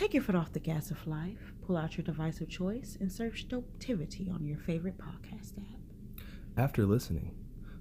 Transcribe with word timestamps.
Take 0.00 0.14
your 0.14 0.22
foot 0.22 0.34
off 0.34 0.54
the 0.54 0.60
gas 0.60 0.90
of 0.90 1.06
life, 1.06 1.52
pull 1.66 1.76
out 1.76 1.98
your 1.98 2.04
device 2.06 2.40
of 2.40 2.48
choice, 2.48 2.96
and 2.98 3.12
search 3.12 3.46
Dopetivity 3.48 4.34
on 4.34 4.46
your 4.46 4.56
favorite 4.56 4.96
podcast 4.96 5.58
app. 5.58 6.24
After 6.56 6.86
listening, 6.86 7.34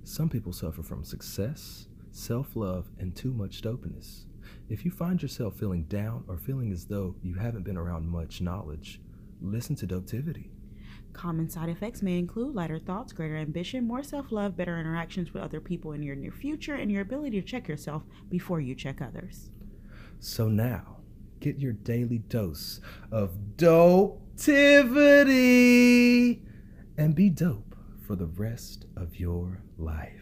some 0.04 0.28
people 0.28 0.52
suffer 0.52 0.84
from 0.84 1.06
success, 1.06 1.88
self 2.12 2.58
love, 2.58 2.90
and 3.00 3.16
too 3.16 3.32
much 3.32 3.62
dopeness. 3.62 4.26
If 4.68 4.84
you 4.84 4.92
find 4.92 5.22
yourself 5.22 5.56
feeling 5.56 5.84
down 5.84 6.26
or 6.28 6.38
feeling 6.38 6.74
as 6.74 6.88
though 6.88 7.16
you 7.24 7.36
haven't 7.36 7.64
been 7.64 7.78
around 7.78 8.10
much 8.10 8.42
knowledge, 8.42 9.00
listen 9.42 9.78
to 9.78 9.88
Dopetivity. 9.88 10.50
Common 11.14 11.50
side 11.50 11.70
effects 11.70 12.02
may 12.02 12.20
include 12.20 12.54
lighter 12.54 12.80
thoughts, 12.80 13.14
greater 13.14 13.38
ambition, 13.38 13.88
more 13.88 14.04
self 14.04 14.30
love, 14.30 14.58
better 14.58 14.78
interactions 14.78 15.34
with 15.34 15.42
other 15.42 15.62
people 15.62 15.94
in 15.94 16.04
your 16.04 16.18
near 16.18 16.34
future, 16.34 16.76
and 16.76 16.92
your 16.92 17.02
ability 17.02 17.40
to 17.40 17.48
check 17.48 17.70
yourself 17.70 18.04
before 18.28 18.60
you 18.60 18.76
check 18.76 19.02
others. 19.02 19.52
So 20.20 20.50
now, 20.50 20.99
get 21.40 21.60
your 21.60 21.74
daily 21.74 22.20
dose 22.20 22.80
of 23.12 23.32
Dopetivity 23.56 26.42
and 26.98 27.16
be 27.16 27.30
dope 27.30 27.76
for 28.06 28.16
the 28.16 28.26
rest 28.26 28.86
of 28.96 29.20
your 29.20 29.62
life. 29.78 30.14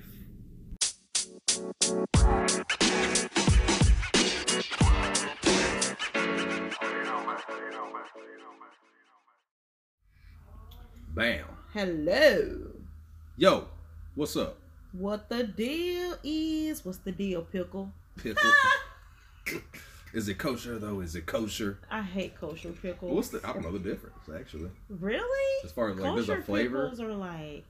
Bam. 11.16 11.46
Hello. 11.74 12.74
Yo, 13.38 13.68
what's 14.14 14.36
up? 14.36 14.60
What 14.92 15.30
the 15.30 15.46
deal 15.46 16.16
is? 16.24 16.86
What's 16.86 17.00
the 17.00 17.12
deal, 17.12 17.42
Pickle? 17.42 17.92
Pickle. 18.22 18.52
Is 20.14 20.30
it 20.30 20.38
kosher 20.38 20.80
though? 20.80 21.00
Is 21.02 21.16
it 21.16 21.26
kosher? 21.26 21.80
I 21.92 22.02
hate 22.02 22.36
kosher 22.40 22.72
pickles. 22.72 23.14
What's 23.14 23.30
the? 23.30 23.42
I 23.48 23.54
don't 23.54 23.64
know 23.64 23.72
the 23.72 23.80
difference 23.80 24.18
actually. 24.34 24.72
Really? 24.90 25.66
As 25.66 25.72
far 25.72 25.90
as 25.90 25.98
like, 25.98 26.16
there's 26.16 26.30
a 26.30 26.42
flavor. 26.42 26.84
pickles 26.84 27.02
are 27.02 27.14
like, 27.14 27.66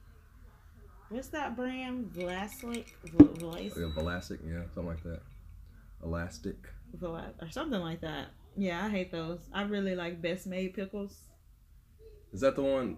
what's 1.10 1.30
that 1.30 1.56
brand? 1.56 2.12
Vlasic, 2.14 2.86
Vlasic, 3.16 3.76
Yeah, 3.78 3.86
Velasic, 4.02 4.40
yeah, 4.46 4.62
something 4.74 4.86
like 4.88 5.04
that. 5.04 5.22
Elastic. 6.04 6.58
Vla- 6.98 7.34
or 7.42 7.50
something 7.50 7.80
like 7.82 8.02
that. 8.02 8.28
Yeah, 8.56 8.86
I 8.86 8.90
hate 8.90 9.12
those. 9.12 9.40
I 9.54 9.64
really 9.64 9.96
like 9.96 10.22
Best 10.22 10.48
Maid 10.48 10.74
pickles. 10.74 11.16
Is 12.34 12.42
that 12.42 12.56
the 12.56 12.64
one? 12.64 12.98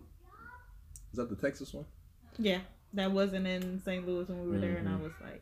Is 1.11 1.17
that 1.17 1.29
the 1.29 1.35
Texas 1.35 1.73
one? 1.73 1.85
Yeah, 2.37 2.59
that 2.93 3.11
wasn't 3.11 3.47
in 3.47 3.79
St. 3.83 4.05
Louis 4.07 4.27
when 4.27 4.43
we 4.45 4.51
were 4.51 4.59
there, 4.59 4.77
and 4.77 4.87
I 4.87 4.93
Mhm. 4.93 5.01
was 5.03 5.11
like, 5.21 5.41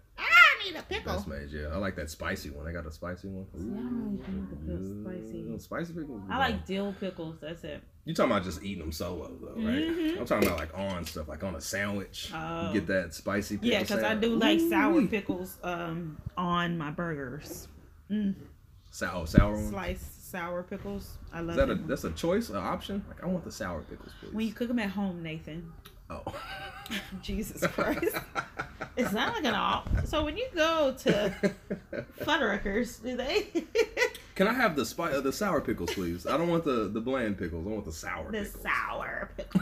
I 0.67 0.71
need 0.71 0.79
a 0.79 0.83
pickle. 0.83 1.13
Best 1.13 1.27
Maid, 1.27 1.49
yeah. 1.51 1.67
I 1.73 1.77
like 1.77 1.95
that 1.95 2.09
spicy 2.09 2.49
one. 2.49 2.67
I 2.67 2.71
got 2.71 2.85
a 2.85 2.91
spicy 2.91 3.27
one. 3.29 3.45
See, 3.55 3.63
I 3.63 3.75
don't 3.75 4.03
really 4.03 4.23
think 4.23 4.49
the 4.49 4.55
pickl's 4.55 5.21
spicy. 5.23 5.41
Ooh, 5.43 5.59
Spicy 5.59 5.93
pickles. 5.93 6.21
I 6.29 6.37
like 6.37 6.65
dill 6.65 6.93
pickles. 6.99 7.37
That's 7.41 7.63
it. 7.63 7.81
You 8.05 8.13
talking 8.13 8.31
about 8.31 8.43
just 8.43 8.63
eating 8.63 8.79
them 8.79 8.91
solo 8.91 9.31
though, 9.41 9.55
right? 9.61 9.87
Mhm. 9.89 10.19
I'm 10.19 10.25
talking 10.25 10.47
about 10.47 10.59
like 10.59 10.77
on 10.77 11.03
stuff, 11.05 11.27
like 11.27 11.43
on 11.43 11.55
a 11.55 11.61
sandwich. 11.61 12.31
Oh. 12.33 12.67
You 12.67 12.73
get 12.79 12.87
that 12.87 13.13
spicy. 13.13 13.55
Pickle 13.57 13.69
Yeah, 13.69 13.79
because 13.81 14.03
I 14.03 14.15
do 14.15 14.35
like 14.35 14.59
sour 14.59 14.93
Ooh-wee. 14.93 15.07
pickles 15.07 15.57
um 15.63 16.17
on 16.37 16.77
my 16.77 16.91
burgers. 16.91 17.67
Mm. 18.11 18.35
Sour, 18.91 19.27
sour 19.27 19.53
one. 19.53 19.69
Sliced 19.69 20.31
sour 20.31 20.63
pickles. 20.63 21.17
I 21.33 21.41
love 21.41 21.51
Is 21.51 21.55
that 21.57 21.69
a 21.69 21.75
that's 21.75 22.03
a 22.05 22.11
choice, 22.11 22.49
an 22.49 22.55
option? 22.57 23.03
Like 23.09 23.23
I 23.23 23.27
want 23.27 23.43
the 23.43 23.51
sour 23.51 23.81
pickles, 23.81 24.11
please. 24.21 24.33
when 24.33 24.47
you 24.47 24.53
cook 24.53 24.67
them 24.69 24.79
at 24.79 24.89
home, 24.89 25.21
Nathan. 25.21 25.71
Oh. 26.09 26.23
Jesus 27.21 27.65
Christ. 27.67 28.15
It's 28.95 29.11
not 29.11 29.33
like 29.35 29.43
an 29.45 29.53
op. 29.53 29.89
So 30.05 30.23
when 30.23 30.37
you 30.37 30.47
go 30.55 30.95
to 30.99 31.33
Fuddruckers, 32.21 33.01
do 33.03 33.15
they? 33.17 33.47
Can 34.35 34.47
I 34.47 34.53
have 34.53 34.75
the 34.75 34.85
spi- 34.85 35.11
uh, 35.11 35.21
the 35.21 35.33
sour 35.33 35.61
pickles, 35.61 35.93
please? 35.93 36.25
I 36.25 36.37
don't 36.37 36.47
want 36.47 36.63
the 36.63 36.87
the 36.87 37.01
bland 37.01 37.37
pickles. 37.37 37.65
I 37.67 37.69
want 37.69 37.85
the 37.85 37.91
sour 37.91 38.31
the 38.31 38.39
pickles. 38.43 38.63
sour 38.63 39.31
pickle. 39.35 39.61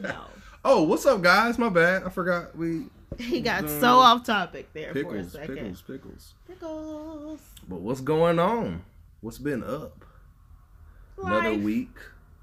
No. 0.00 0.24
oh, 0.64 0.82
what's 0.84 1.04
up, 1.06 1.22
guys? 1.22 1.58
My 1.58 1.68
bad. 1.68 2.04
I 2.04 2.08
forgot 2.08 2.56
we 2.56 2.86
He 3.18 3.40
got 3.40 3.64
Um, 3.64 3.80
so 3.80 3.88
off 3.98 4.24
topic 4.24 4.72
there 4.72 4.94
for 4.94 5.16
a 5.16 5.24
second. 5.24 5.56
pickles, 5.56 5.82
pickles. 5.82 6.34
Pickles. 6.48 7.40
But 7.68 7.80
what's 7.80 8.00
going 8.00 8.38
on? 8.38 8.82
What's 9.20 9.38
been 9.38 9.62
up? 9.62 10.04
Another 11.22 11.54
week. 11.54 11.96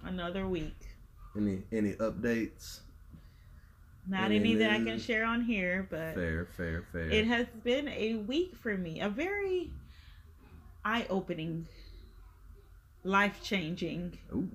Another 0.04 0.48
week. 0.48 0.76
Any 1.36 1.64
any 1.72 1.94
updates? 1.94 2.82
Not 4.10 4.32
Any 4.32 4.56
that 4.56 4.72
I 4.72 4.78
can 4.84 5.00
share 5.00 5.26
on 5.26 5.42
here, 5.42 5.86
but 5.90 6.14
Fair, 6.16 6.46
fair, 6.56 6.84
fair. 6.94 7.10
it 7.10 7.26
has 7.28 7.46
been 7.64 7.90
a 7.90 8.16
week 8.16 8.56
for 8.56 8.78
me. 8.78 9.02
A 9.02 9.10
very 9.10 9.70
eye 10.86 11.06
opening, 11.10 11.68
life 13.04 13.42
changing, 13.44 14.18
Ooh, 14.34 14.48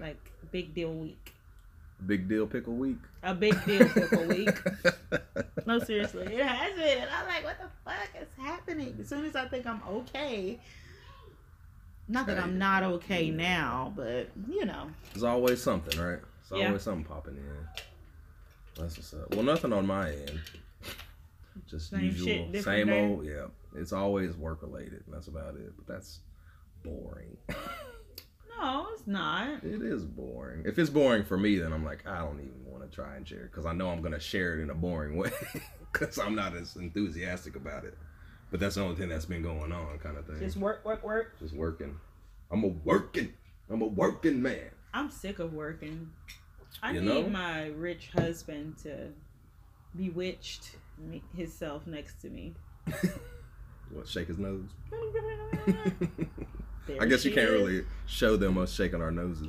like 0.00 0.18
big 0.50 0.74
deal 0.74 0.92
week. 0.92 1.32
big 2.06 2.28
deal 2.28 2.46
pickle 2.48 2.74
week. 2.74 2.98
A 3.22 3.34
big 3.34 3.64
deal 3.64 3.88
pickle 3.88 4.24
week. 4.26 4.50
No, 5.66 5.78
seriously, 5.78 6.24
it 6.24 6.46
has 6.46 6.74
been. 6.76 6.98
And 7.02 7.10
I'm 7.10 7.26
like, 7.26 7.44
what 7.44 7.58
the 7.58 7.68
fuck 7.84 8.08
is 8.22 8.28
happening? 8.42 8.96
As 8.98 9.06
soon 9.08 9.26
as 9.26 9.36
I 9.36 9.46
think 9.48 9.66
I'm 9.66 9.82
okay, 9.86 10.58
not 12.08 12.26
that 12.26 12.38
I'm 12.38 12.56
not 12.56 12.82
okay 12.82 13.28
now, 13.30 13.92
but 13.94 14.30
you 14.50 14.64
know, 14.64 14.88
There's 15.12 15.24
always 15.24 15.62
something, 15.62 16.00
right? 16.00 16.20
There's 16.48 16.60
Yeah. 16.62 16.68
always 16.68 16.82
something 16.82 17.04
popping 17.04 17.36
in. 17.36 17.66
That's 18.78 18.96
what's 18.96 19.14
up. 19.14 19.34
Well, 19.34 19.44
nothing 19.44 19.72
on 19.72 19.86
my 19.86 20.10
end. 20.10 20.40
Just 21.68 21.90
Same 21.90 22.00
usual, 22.02 22.26
shit, 22.52 22.64
same 22.64 22.86
day. 22.86 23.00
old. 23.06 23.26
Yeah, 23.26 23.46
it's 23.74 23.92
always 23.92 24.36
work 24.36 24.62
related. 24.62 25.02
That's 25.08 25.26
about 25.26 25.56
it. 25.56 25.72
But 25.76 25.86
that's 25.92 26.20
boring. 26.84 27.36
no, 28.58 28.86
it's 28.92 29.06
not. 29.06 29.64
it 29.64 29.82
is 29.82 30.04
boring. 30.04 30.62
If 30.64 30.78
it's 30.78 30.90
boring 30.90 31.24
for 31.24 31.36
me, 31.36 31.56
then 31.58 31.72
I'm 31.72 31.84
like, 31.84 32.06
I 32.06 32.18
don't 32.20 32.38
even 32.40 32.64
want 32.64 32.88
to 32.88 32.94
try 32.94 33.16
and 33.16 33.26
share 33.26 33.50
because 33.50 33.66
I 33.66 33.72
know 33.72 33.90
I'm 33.90 34.00
gonna 34.00 34.20
share 34.20 34.58
it 34.58 34.62
in 34.62 34.70
a 34.70 34.74
boring 34.74 35.16
way 35.18 35.30
because 35.92 36.18
I'm 36.18 36.34
not 36.34 36.56
as 36.56 36.76
enthusiastic 36.76 37.56
about 37.56 37.84
it. 37.84 37.98
But 38.50 38.60
that's 38.60 38.76
the 38.76 38.82
only 38.82 38.96
thing 38.96 39.08
that's 39.10 39.26
been 39.26 39.42
going 39.42 39.72
on, 39.72 39.98
kind 39.98 40.16
of 40.16 40.26
thing. 40.26 40.38
Just 40.38 40.56
work, 40.56 40.84
work, 40.84 41.04
work. 41.04 41.38
Just 41.38 41.54
working. 41.54 41.98
I'm 42.50 42.64
a 42.64 42.68
working. 42.68 43.34
I'm 43.68 43.82
a 43.82 43.86
working 43.86 44.40
man. 44.40 44.70
I'm 44.94 45.10
sick 45.10 45.38
of 45.38 45.52
working. 45.52 46.10
I 46.82 46.92
You 46.92 47.00
need 47.00 47.24
know? 47.24 47.28
my 47.30 47.66
rich 47.68 48.10
husband 48.16 48.76
to 48.82 49.08
bewitched 49.96 50.76
me, 50.98 51.22
himself 51.36 51.86
next 51.86 52.20
to 52.22 52.30
me. 52.30 52.54
What? 53.90 54.06
Shake 54.06 54.28
his 54.28 54.36
nose. 54.36 54.68
I 57.00 57.06
guess 57.06 57.24
you 57.24 57.32
can't 57.32 57.48
is. 57.48 57.52
really 57.52 57.84
show 58.06 58.36
them 58.36 58.58
us 58.58 58.70
shaking 58.70 59.00
our 59.00 59.10
noses. 59.10 59.48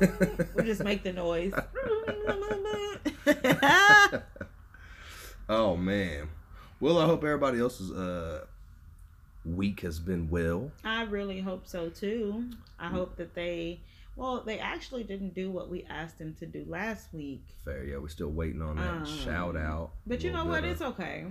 we'll 0.54 0.64
just 0.64 0.84
make 0.84 1.02
the 1.02 1.12
noise. 1.12 1.52
oh 5.48 5.76
man. 5.76 6.28
Well, 6.80 6.98
I 6.98 7.06
hope 7.06 7.24
everybody 7.24 7.58
else's 7.58 7.90
uh 7.90 8.44
week 9.44 9.80
has 9.80 9.98
been 9.98 10.30
well. 10.30 10.70
I 10.84 11.02
really 11.02 11.40
hope 11.40 11.66
so 11.66 11.88
too. 11.88 12.44
I 12.78 12.88
hope 12.88 13.16
that 13.16 13.34
they, 13.34 13.80
well, 14.18 14.42
they 14.44 14.58
actually 14.58 15.04
didn't 15.04 15.34
do 15.34 15.50
what 15.50 15.70
we 15.70 15.84
asked 15.88 16.18
them 16.18 16.34
to 16.40 16.46
do 16.46 16.64
last 16.68 17.12
week. 17.14 17.42
Fair, 17.64 17.84
yeah. 17.84 17.98
We're 17.98 18.08
still 18.08 18.30
waiting 18.30 18.60
on 18.62 18.76
that 18.76 18.88
Um, 18.88 19.06
shout 19.06 19.56
out. 19.56 19.90
But 20.06 20.22
you 20.24 20.32
know 20.32 20.44
what? 20.44 20.62
bit 20.62 20.72
It's 20.72 20.82
okay. 20.82 21.24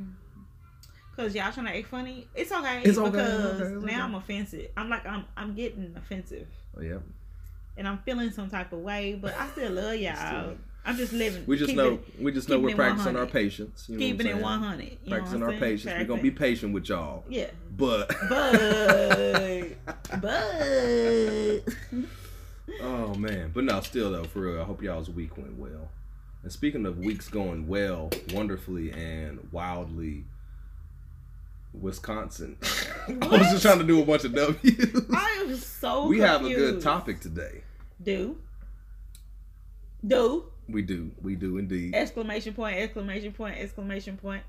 Cause 1.16 1.34
y'all 1.36 1.52
trying 1.52 1.66
to 1.66 1.76
act 1.78 1.88
funny. 1.88 2.28
It's 2.36 2.52
okay. 2.52 2.82
It's 2.84 2.98
okay, 2.98 3.10
because 3.10 3.60
okay, 3.62 3.74
it's 3.76 3.84
okay. 3.84 3.86
now 3.96 4.06
I'm 4.06 4.14
offensive. 4.16 4.68
I'm 4.78 4.88
like 4.90 5.06
I'm 5.06 5.26
I'm 5.36 5.56
getting 5.56 5.94
offensive, 5.98 6.48
Oh 6.78 6.82
yeah. 6.82 6.98
and 7.76 7.88
I'm 7.88 7.98
feeling 8.06 8.30
some 8.32 8.50
type 8.52 8.72
of 8.72 8.80
way. 8.80 9.18
But 9.20 9.36
I 9.38 9.48
still 9.50 9.72
love 9.72 9.96
y'all. 9.96 10.56
I'm 10.86 10.96
just 10.96 11.12
living. 11.14 11.44
We 11.48 11.58
just 11.58 11.74
know 11.76 11.96
it- 11.96 12.22
we 12.22 12.32
just 12.32 12.48
know 12.50 12.60
we're 12.60 12.76
practicing 12.76 13.16
our 13.18 13.26
patience. 13.26 13.88
You 13.90 13.96
know 13.96 14.00
keeping 14.00 14.28
it 14.28 14.38
100. 14.38 14.98
You 15.04 15.10
Practicing 15.10 15.42
our 15.44 15.52
patience. 15.54 15.94
We're 15.98 16.06
gonna 16.06 16.22
be 16.22 16.32
patient 16.32 16.72
with 16.74 16.88
y'all. 16.88 17.24
Yeah, 17.28 17.50
But 17.76 18.10
but 18.30 19.76
but 20.22 21.64
Oh 22.82 23.14
man, 23.16 23.52
but 23.54 23.64
no, 23.64 23.82
still 23.82 24.12
though, 24.12 24.24
for 24.24 24.42
real. 24.42 24.62
I 24.62 24.64
hope 24.64 24.82
y'all's 24.82 25.10
week 25.10 25.38
went 25.38 25.58
well. 25.58 25.90
And 26.44 26.52
speaking 26.52 26.86
of 26.86 27.00
weeks 27.00 27.28
going 27.28 27.68
well, 27.68 28.10
wonderfully 28.34 28.92
and 28.92 29.48
wildly, 29.52 30.26
Wisconsin. 31.74 32.58
I 33.08 33.28
was 33.28 33.52
just 33.52 33.62
trying 33.64 33.80
to 33.80 33.84
do 33.84 34.02
a 34.02 34.06
bunch 34.06 34.24
of 34.24 34.34
W's. 34.34 35.06
I 35.14 35.46
am 35.46 35.56
so. 35.56 36.08
we 36.08 36.20
have 36.20 36.46
a 36.46 36.50
good 36.50 36.82
topic 36.82 37.20
today. 37.20 37.64
Do 38.02 38.38
do 40.06 40.46
We 40.70 40.84
do, 40.84 41.12
we 41.22 41.36
do 41.36 41.58
indeed. 41.58 41.96
exclamation 41.96 42.54
point 42.54 42.78
exclamation 42.78 43.32
point 43.32 43.58
exclamation 43.58 44.18
point 44.18 44.44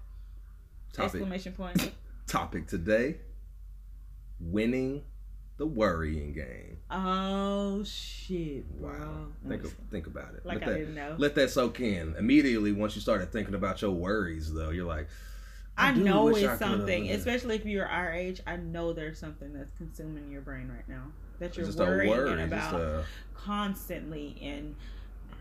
Topic, 0.92 1.14
exclamation 1.14 1.52
point. 1.52 1.92
topic 2.26 2.66
today: 2.66 3.16
winning 4.40 5.02
the 5.58 5.66
worrying 5.66 6.32
game. 6.32 6.78
Oh 6.90 7.84
shit, 7.84 8.66
bro. 8.80 8.92
Wow, 8.92 9.26
think 9.46 9.64
of, 9.64 9.74
think 9.90 10.06
about 10.06 10.34
it. 10.34 10.46
like 10.46 10.60
let 10.60 10.68
I 10.68 10.72
that, 10.72 10.78
didn't 10.78 10.94
know. 10.94 11.14
Let 11.18 11.34
that 11.34 11.50
soak 11.50 11.80
in. 11.80 12.14
Immediately, 12.16 12.72
once 12.72 12.94
you 12.94 13.02
started 13.02 13.30
thinking 13.30 13.54
about 13.54 13.82
your 13.82 13.90
worries, 13.90 14.52
though, 14.52 14.70
you're 14.70 14.86
like, 14.86 15.08
I, 15.76 15.92
do 15.92 16.02
know 16.02 16.28
it's 16.28 16.46
I 16.46 16.56
something, 16.56 17.10
especially 17.10 17.56
if 17.56 17.66
you're 17.66 17.86
our 17.86 18.12
age. 18.12 18.40
I 18.46 18.56
know 18.56 18.92
there's 18.92 19.18
something 19.18 19.52
that's 19.52 19.76
consuming 19.76 20.30
your 20.30 20.40
brain 20.40 20.68
right 20.68 20.88
now 20.88 21.04
that 21.40 21.56
you're 21.56 21.66
worrying 21.66 22.08
worry. 22.08 22.42
about 22.42 22.74
a, 22.80 23.04
constantly, 23.34 24.38
and 24.40 24.74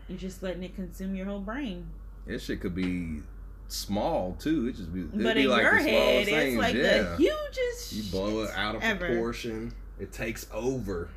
you're 0.08 0.18
just 0.18 0.42
letting 0.42 0.62
it 0.62 0.74
consume 0.74 1.14
your 1.14 1.26
whole 1.26 1.40
brain. 1.40 1.88
it 2.26 2.40
shit 2.40 2.60
could 2.60 2.74
be 2.74 3.22
small 3.68 4.36
too. 4.38 4.68
It 4.68 4.76
just 4.76 4.92
be. 4.92 5.02
but 5.02 5.34
be 5.34 5.44
in 5.44 5.50
like 5.50 5.62
your 5.62 5.76
head, 5.76 6.28
it's 6.28 6.56
like 6.56 6.74
yeah. 6.74 7.02
the 7.02 7.16
hugest. 7.16 7.92
You 7.92 8.02
blow 8.10 8.42
it 8.42 8.50
out 8.54 8.76
of 8.76 8.82
ever. 8.82 9.06
proportion. 9.06 9.72
It 9.98 10.12
takes 10.12 10.46
over. 10.52 11.08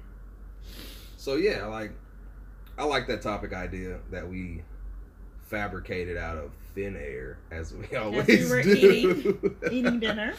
So 1.17 1.35
yeah, 1.35 1.65
like 1.65 1.91
I 2.77 2.83
like 2.85 3.07
that 3.07 3.21
topic 3.21 3.53
idea 3.53 3.99
that 4.11 4.27
we 4.27 4.63
fabricated 5.43 6.17
out 6.17 6.37
of 6.37 6.51
thin 6.73 6.95
air, 6.95 7.37
as 7.51 7.73
we 7.73 7.95
always 7.95 8.27
we 8.27 8.49
were 8.49 8.61
do. 8.63 8.71
eating- 8.71 9.55
Eating 9.71 9.99
dinner. 9.99 10.33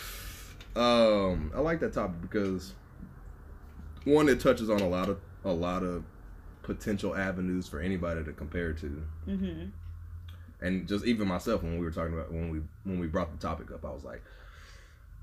Um, 0.75 1.53
I 1.55 1.61
like 1.61 1.81
that 1.81 1.93
topic 1.93 2.21
because 2.23 2.73
one, 4.05 4.29
it 4.29 4.41
touches 4.41 4.71
on 4.71 4.81
a 4.81 4.89
lot 4.89 5.09
of 5.09 5.19
a 5.45 5.53
lot 5.53 5.83
of 5.83 6.05
potential 6.63 7.15
avenues 7.15 7.69
for 7.69 7.81
anybody 7.81 8.25
to 8.25 8.33
compare 8.33 8.73
to, 8.73 9.03
hmm 9.27 9.65
and 10.61 10.87
just 10.87 11.05
even 11.05 11.27
myself 11.27 11.61
when 11.65 11.77
we 11.77 11.85
were 11.85 11.91
talking 11.91 12.15
about 12.15 12.33
when 12.33 12.49
we 12.49 12.61
when 12.85 13.01
we 13.01 13.07
brought 13.09 13.33
the 13.33 13.39
topic 13.47 13.71
up, 13.73 13.85
I 13.85 13.91
was 13.91 14.05
like, 14.05 14.23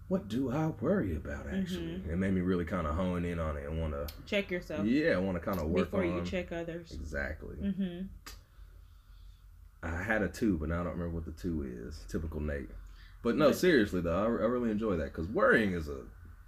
"What 0.09 0.27
do 0.27 0.51
I 0.51 0.67
worry 0.81 1.15
about?" 1.15 1.47
Actually, 1.47 1.83
Mm-hmm. 1.99 2.09
it 2.11 2.17
made 2.17 2.33
me 2.33 2.41
really 2.41 2.65
kind 2.65 2.85
of 2.85 2.95
hone 2.95 3.23
in 3.23 3.39
on 3.39 3.55
it 3.57 3.65
and 3.69 3.79
want 3.79 3.93
to, 3.93 4.07
Check 4.25 4.51
yourself 4.51 4.85
yeah, 4.85 5.11
I 5.11 5.17
want 5.19 5.37
to 5.37 5.39
kind 5.39 5.59
of 5.59 5.67
work 5.69 5.93
on 5.93 6.01
before 6.01 6.03
on 6.03 6.17
you 6.17 6.25
check 6.29 6.51
others. 6.51 6.91
exactly. 6.91 7.55
hmm 7.55 8.01
I 9.81 10.03
had 10.03 10.21
a 10.21 10.27
two, 10.27 10.57
but 10.57 10.69
now 10.69 10.81
I 10.81 10.83
don't 10.83 10.93
remember 10.97 11.15
what 11.15 11.25
the 11.25 11.31
two 11.31 11.63
is. 11.63 12.03
Typical 12.09 12.41
Nate. 12.41 12.69
But 13.23 13.37
no, 13.37 13.47
But- 13.49 13.55
seriously 13.57 14.01
though, 14.01 14.15
I, 14.17 14.23
I 14.25 14.47
really 14.47 14.71
enjoy 14.71 14.97
that 14.97 15.05
because 15.05 15.27
worrying 15.27 15.73
is 15.73 15.87
a 15.87 16.01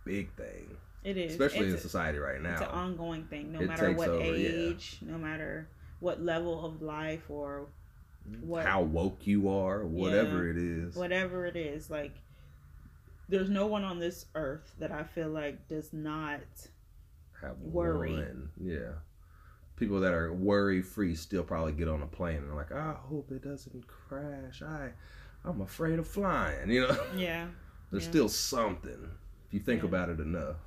big 0.06 0.34
thing, 0.34 0.76
It 1.04 1.18
is, 1.18 1.32
especially 1.32 1.68
in 1.68 1.74
it's, 1.74 1.82
society 1.82 2.18
right 2.18 2.42
now. 2.42 2.54
it's 2.54 2.62
an 2.62 2.68
ongoing 2.68 3.24
thing. 3.26 3.52
No 3.54 3.62
It 3.62 3.68
matter 3.68 3.92
what 3.94 4.10
over, 4.10 4.24
yeah. 4.38 4.50
age, 4.50 4.98
no 5.02 5.18
matter 5.18 5.68
what 6.00 6.22
level 6.22 6.66
of 6.66 6.82
life 6.82 7.30
or 7.30 7.68
what 8.42 8.66
how 8.66 8.82
woke 8.82 9.26
you 9.28 9.50
are, 9.50 9.86
whatever 9.86 10.50
it 10.50 10.58
is. 10.58 10.96
whatever 10.96 11.46
it 11.46 11.56
is 11.56 11.90
like 11.90 12.14
there's 13.32 13.50
no 13.50 13.66
one 13.66 13.84
on 13.84 13.98
this 14.00 14.26
earth 14.36 14.76
that 14.78 14.92
i 14.92 15.04
feel 15.04 15.30
like 15.30 15.68
does 15.68 15.92
not 15.94 16.42
Have 17.42 17.58
worry. 17.60 18.14
one. 18.14 18.50
Yeah. 18.62 18.92
People 19.78 20.00
that 20.02 20.14
are 20.14 20.32
worry 20.32 20.84
free 20.84 21.16
still 21.16 21.42
probably 21.44 21.72
get 21.72 21.88
on 21.88 22.04
a 22.04 22.08
plane 22.08 22.38
and 22.38 22.48
they're 22.50 22.56
like, 22.56 22.72
I 22.72 22.94
hope 22.94 23.32
it 23.32 23.42
doesn't 23.44 23.88
crash. 23.88 24.62
I 24.62 24.92
I'm 25.44 25.62
afraid 25.62 25.98
of 25.98 26.08
flying. 26.08 26.70
You 26.70 26.88
know? 26.88 27.04
yeah 27.18 27.48
There's 27.90 28.04
Yeah. 28.04 28.10
still 28.12 28.30
something. 28.30 29.10
If 29.48 29.54
you 29.56 29.60
think 29.60 29.82
Yeah. 29.82 29.88
about 29.90 30.10
it 30.10 30.20
enough. 30.20 30.58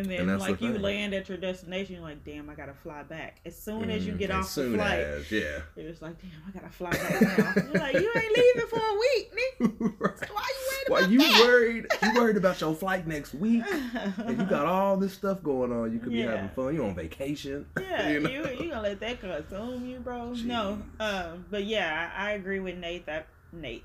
And 0.00 0.10
And 0.20 0.28
then 0.28 0.38
the 0.38 0.44
like 0.44 0.60
you 0.60 0.72
thing. 0.72 0.82
land 0.82 1.14
at 1.14 1.28
your 1.28 1.38
destination 1.38 1.94
you're 1.96 2.04
like 2.04 2.24
damn 2.24 2.48
i 2.50 2.54
gotta 2.54 2.74
fly 2.74 3.02
back 3.02 3.40
as 3.44 3.56
soon 3.56 3.90
as 3.90 4.06
you 4.06 4.12
Mhm. 4.14 4.18
get 4.18 4.30
off 4.30 4.54
the 4.54 4.72
flight 4.74 5.00
as, 5.00 5.30
yeah. 5.32 5.60
you're 5.76 5.88
just 5.90 6.02
like 6.02 6.16
damn 6.20 6.30
i 6.46 6.50
gotta 6.50 6.72
fly 6.72 6.90
back 6.90 7.20
now 7.20 7.62
you're 7.72 7.80
like 7.82 7.94
you 7.94 8.10
ain't 8.16 8.36
leaving 8.36 8.68
for 8.68 8.78
a 8.78 8.98
week 8.98 9.32
nigga. 9.60 10.00
right. 10.00 10.30
why 10.30 10.48
you 10.48 10.68
worried 10.70 10.88
Why 10.88 11.00
you 11.00 11.18
that? 11.18 11.40
worried? 11.44 11.86
You 12.02 12.14
worried 12.14 12.36
about 12.36 12.60
your 12.60 12.74
flight 12.74 13.06
next 13.06 13.34
week, 13.34 13.62
and 13.70 14.38
you 14.40 14.44
got 14.46 14.66
all 14.74 14.96
this 14.96 15.12
stuff 15.12 15.40
going 15.42 15.70
on. 15.72 15.92
You 15.92 15.98
could 16.00 16.10
be 16.12 16.22
having 16.22 16.48
fun. 16.50 16.74
You 16.74 16.84
on 16.84 16.94
vacation. 16.94 17.66
Yeah, 17.80 18.08
you 18.08 18.14
you, 18.14 18.20
know? 18.42 18.50
you, 18.50 18.70
gonna 18.70 18.80
let 18.82 19.00
that 19.00 19.20
consume 19.20 19.86
you, 19.86 19.98
bro? 20.00 20.32
No, 20.32 20.80
um, 20.98 21.44
but 21.50 21.64
yeah, 21.64 22.10
I, 22.16 22.30
I 22.30 22.32
agree 22.32 22.58
with 22.60 22.76
Nate. 22.78 23.06
That 23.06 23.26
Nate, 23.52 23.84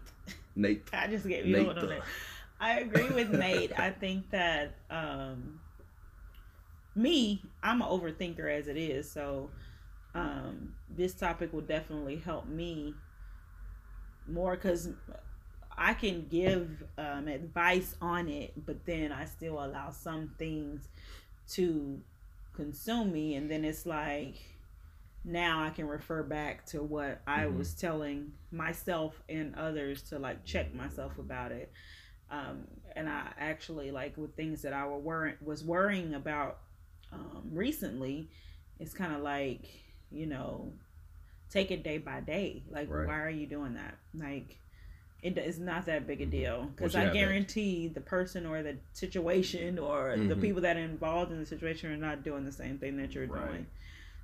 Nate. 0.55 0.87
I 0.93 1.07
just 1.07 1.27
gave 1.27 1.45
you 1.45 1.65
one 1.65 1.77
on 1.77 1.91
it. 1.91 2.01
I 2.59 2.79
agree 2.79 3.09
with 3.09 3.29
Nate. 3.31 3.77
I 3.77 3.91
think 3.91 4.29
that 4.31 4.75
um, 4.89 5.59
me, 6.95 7.43
I'm 7.63 7.81
an 7.81 7.87
overthinker 7.87 8.51
as 8.51 8.67
it 8.67 8.77
is, 8.77 9.11
so 9.11 9.51
um, 10.15 10.73
this 10.89 11.13
topic 11.15 11.53
will 11.53 11.61
definitely 11.61 12.17
help 12.17 12.47
me 12.47 12.95
more 14.27 14.55
because 14.55 14.89
I 15.77 15.93
can 15.93 16.27
give 16.29 16.83
um, 16.97 17.27
advice 17.27 17.95
on 18.01 18.29
it, 18.29 18.53
but 18.65 18.85
then 18.85 19.11
I 19.11 19.25
still 19.25 19.63
allow 19.63 19.91
some 19.91 20.31
things 20.37 20.87
to 21.51 22.01
consume 22.53 23.11
me, 23.11 23.35
and 23.35 23.49
then 23.49 23.65
it's 23.65 23.85
like 23.85 24.35
now 25.23 25.63
I 25.63 25.71
can 25.71 25.87
refer 25.87 26.23
back 26.23 26.65
to 26.67 26.83
what 26.83 27.21
I 27.27 27.47
Mhm. 27.47 27.47
was 27.47 27.73
telling 27.73 28.33
myself 28.51 29.21
and 29.29 29.55
others 29.55 30.03
to 30.03 30.19
like 30.19 30.45
check 30.45 30.73
myself 30.73 31.17
about 31.17 31.51
it. 31.51 31.71
Um, 32.31 32.65
and 32.95 33.09
I 33.09 33.29
actually 33.37 33.91
like 33.91 34.17
with 34.17 34.35
things 34.35 34.63
that 34.63 34.73
I 34.73 34.87
were 34.87 34.99
worrying 34.99 35.37
was 35.41 35.63
worrying 35.63 36.13
about 36.15 36.59
um, 37.11 37.49
recently. 37.51 38.29
It's 38.79 38.93
kind 38.93 39.13
of 39.13 39.21
like 39.21 39.65
you 40.11 40.25
know, 40.27 40.71
take 41.49 41.71
it 41.71 41.83
day 41.83 41.97
by 41.97 42.21
day. 42.21 42.63
Like, 42.69 42.89
Right. 42.89 43.07
why 43.07 43.19
are 43.19 43.29
you 43.29 43.47
doing 43.47 43.73
that? 43.73 43.97
Like, 44.13 44.57
it 45.21 45.37
is 45.37 45.59
not 45.59 45.87
that 45.87 46.05
big 46.07 46.21
a 46.21 46.25
deal 46.25 46.71
because 46.75 46.95
I 46.95 47.01
have 47.01 47.07
that- 47.09 47.13
guarantee 47.19 47.87
the 47.87 47.99
person 48.01 48.45
or 48.45 48.61
the 48.61 48.77
situation 48.93 49.79
or 49.79 50.15
the 50.15 50.35
Mhm. 50.35 50.41
people 50.41 50.61
that 50.61 50.77
are 50.77 50.81
involved 50.81 51.31
in 51.31 51.39
the 51.39 51.45
situation 51.45 51.91
are 51.91 51.97
not 51.97 52.23
doing 52.23 52.45
the 52.45 52.51
same 52.51 52.77
thing 52.77 52.95
that 52.97 53.13
you're 53.15 53.25
Right. 53.27 53.47
doing. 53.49 53.67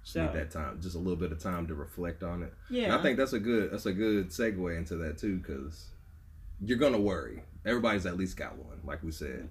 Just 0.04 0.13
So- 0.13 0.25
need 0.28 0.33
that 0.36 0.51
time, 0.51 0.80
just 0.81 0.95
a 0.95 1.00
little 1.00 1.16
bit 1.18 1.31
of 1.31 1.39
time 1.39 1.68
to 1.68 1.75
reflect 1.75 2.22
on 2.24 2.44
it. 2.44 2.54
Yeah, 2.69 2.86
And 2.86 2.94
I 2.94 3.01
think 3.01 3.18
that's 3.18 3.33
a 3.33 3.39
good 3.39 3.72
that's 3.72 3.88
a 3.88 3.94
good 3.94 4.28
segue 4.30 4.78
into 4.78 4.95
that 4.98 5.18
too, 5.18 5.38
because 5.39 5.89
you're 6.62 6.78
gonna 6.78 7.01
worry. 7.01 7.44
Everybody's 7.66 8.06
at 8.06 8.16
least 8.18 8.38
got 8.38 8.57
one, 8.57 8.80
like 8.83 9.01
we 9.04 9.12
said. 9.12 9.50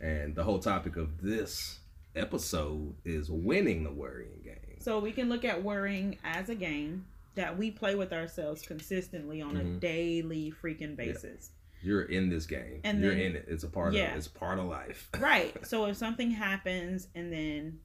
And 0.00 0.34
the 0.34 0.44
whole 0.44 0.60
topic 0.60 0.96
of 0.96 1.20
this 1.20 1.80
episode 2.14 2.94
is 3.04 3.30
winning 3.30 3.84
the 3.84 3.92
worrying 3.92 4.40
game. 4.44 4.76
So 4.80 4.98
we 4.98 5.12
can 5.12 5.28
look 5.28 5.44
at 5.44 5.62
worrying 5.62 6.18
as 6.24 6.48
a 6.48 6.54
game 6.54 7.06
that 7.34 7.56
we 7.56 7.70
play 7.70 7.94
with 7.94 8.12
ourselves 8.12 8.62
consistently 8.62 9.40
on 9.40 9.56
a 9.56 9.60
Mhm. 9.60 9.80
daily 9.80 10.52
freaking 10.62 10.96
basis. 10.96 11.52
You're 11.80 12.02
in 12.02 12.28
this 12.28 12.46
game. 12.46 12.80
And 12.84 13.00
you're 13.00 13.12
then- 13.14 13.20
in 13.22 13.36
it. 13.36 13.46
It's 13.48 13.64
a 13.64 13.68
part 13.68 13.94
Yeah. 13.94 14.10
of 14.12 14.18
it's 14.18 14.28
part 14.28 14.58
of 14.58 14.66
life. 14.66 15.08
Right. 15.18 15.66
So 15.66 15.86
if 15.86 15.96
something 15.96 16.30
happens 16.30 17.08
and 17.14 17.32
then 17.32 17.80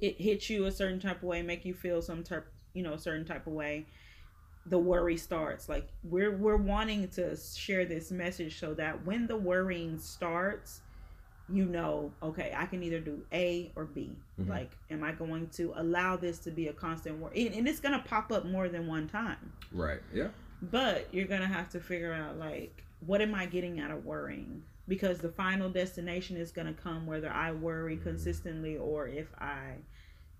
it 0.00 0.20
hits 0.20 0.50
you 0.50 0.64
a 0.66 0.72
certain 0.72 0.98
type 0.98 1.18
of 1.18 1.22
way, 1.24 1.42
make 1.42 1.64
you 1.64 1.74
feel 1.74 2.02
some 2.02 2.24
type, 2.24 2.46
you 2.74 2.82
know, 2.82 2.94
a 2.94 2.98
certain 2.98 3.24
type 3.24 3.46
of 3.46 3.52
way, 3.52 3.86
the 4.66 4.78
worry 4.78 5.16
starts. 5.16 5.68
Like 5.68 5.88
we're 6.02 6.36
we're 6.36 6.56
wanting 6.56 7.08
to 7.10 7.36
share 7.36 7.84
this 7.84 8.10
message 8.10 8.58
so 8.58 8.74
that 8.74 9.04
when 9.04 9.26
the 9.28 9.36
worrying 9.36 9.98
starts, 9.98 10.80
you 11.52 11.66
know, 11.66 12.10
okay, 12.22 12.52
I 12.56 12.64
can 12.66 12.82
either 12.82 12.98
do 12.98 13.22
A 13.32 13.70
or 13.76 13.84
B. 13.84 14.16
Mhm. 14.40 14.48
Like, 14.48 14.70
am 14.90 15.04
I 15.04 15.12
going 15.12 15.48
to 15.48 15.72
allow 15.76 16.16
this 16.16 16.38
to 16.40 16.50
be 16.50 16.68
a 16.68 16.72
constant 16.72 17.18
worry? 17.18 17.46
And, 17.46 17.54
and 17.54 17.68
it's 17.68 17.80
gonna 17.80 18.02
pop 18.06 18.32
up 18.32 18.46
more 18.46 18.68
than 18.68 18.86
one 18.86 19.06
time. 19.08 19.52
Right. 19.70 20.00
Yeah. 20.12 20.28
But 20.62 21.12
you're 21.12 21.26
gonna 21.26 21.46
have 21.46 21.68
to 21.70 21.80
figure 21.80 22.12
out 22.12 22.38
like 22.38 22.84
what 23.04 23.20
am 23.20 23.34
I 23.34 23.46
getting 23.46 23.80
out 23.80 23.90
of 23.90 24.04
worrying? 24.04 24.62
Because 24.88 25.18
the 25.18 25.28
final 25.28 25.68
destination 25.68 26.36
is 26.36 26.52
gonna 26.52 26.72
come 26.72 27.06
whether 27.06 27.30
I 27.30 27.52
worry 27.52 27.96
consistently 27.96 28.76
or 28.76 29.08
if 29.08 29.28
I 29.38 29.76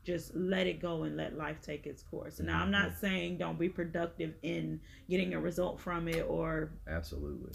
just 0.04 0.34
let 0.34 0.66
it 0.66 0.80
go 0.80 1.04
and 1.04 1.16
let 1.16 1.36
life 1.36 1.60
take 1.60 1.86
its 1.86 2.02
course. 2.02 2.40
Now 2.40 2.60
I'm 2.62 2.70
not 2.70 2.96
saying 2.98 3.38
don't 3.38 3.58
be 3.58 3.68
productive 3.68 4.34
in 4.42 4.80
getting 5.08 5.34
a 5.34 5.40
result 5.40 5.78
from 5.80 6.08
it 6.08 6.24
or 6.28 6.70
Absolutely. 6.88 7.52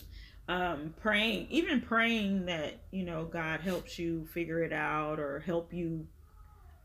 Um 0.49 0.93
praying 1.01 1.45
even 1.49 1.81
praying 1.81 2.45
that 2.45 2.79
you 2.91 3.03
know 3.03 3.25
god 3.25 3.59
helps 3.59 3.99
you 3.99 4.25
figure 4.27 4.63
it 4.63 4.71
out 4.71 5.19
or 5.19 5.39
help 5.39 5.73
you 5.73 6.07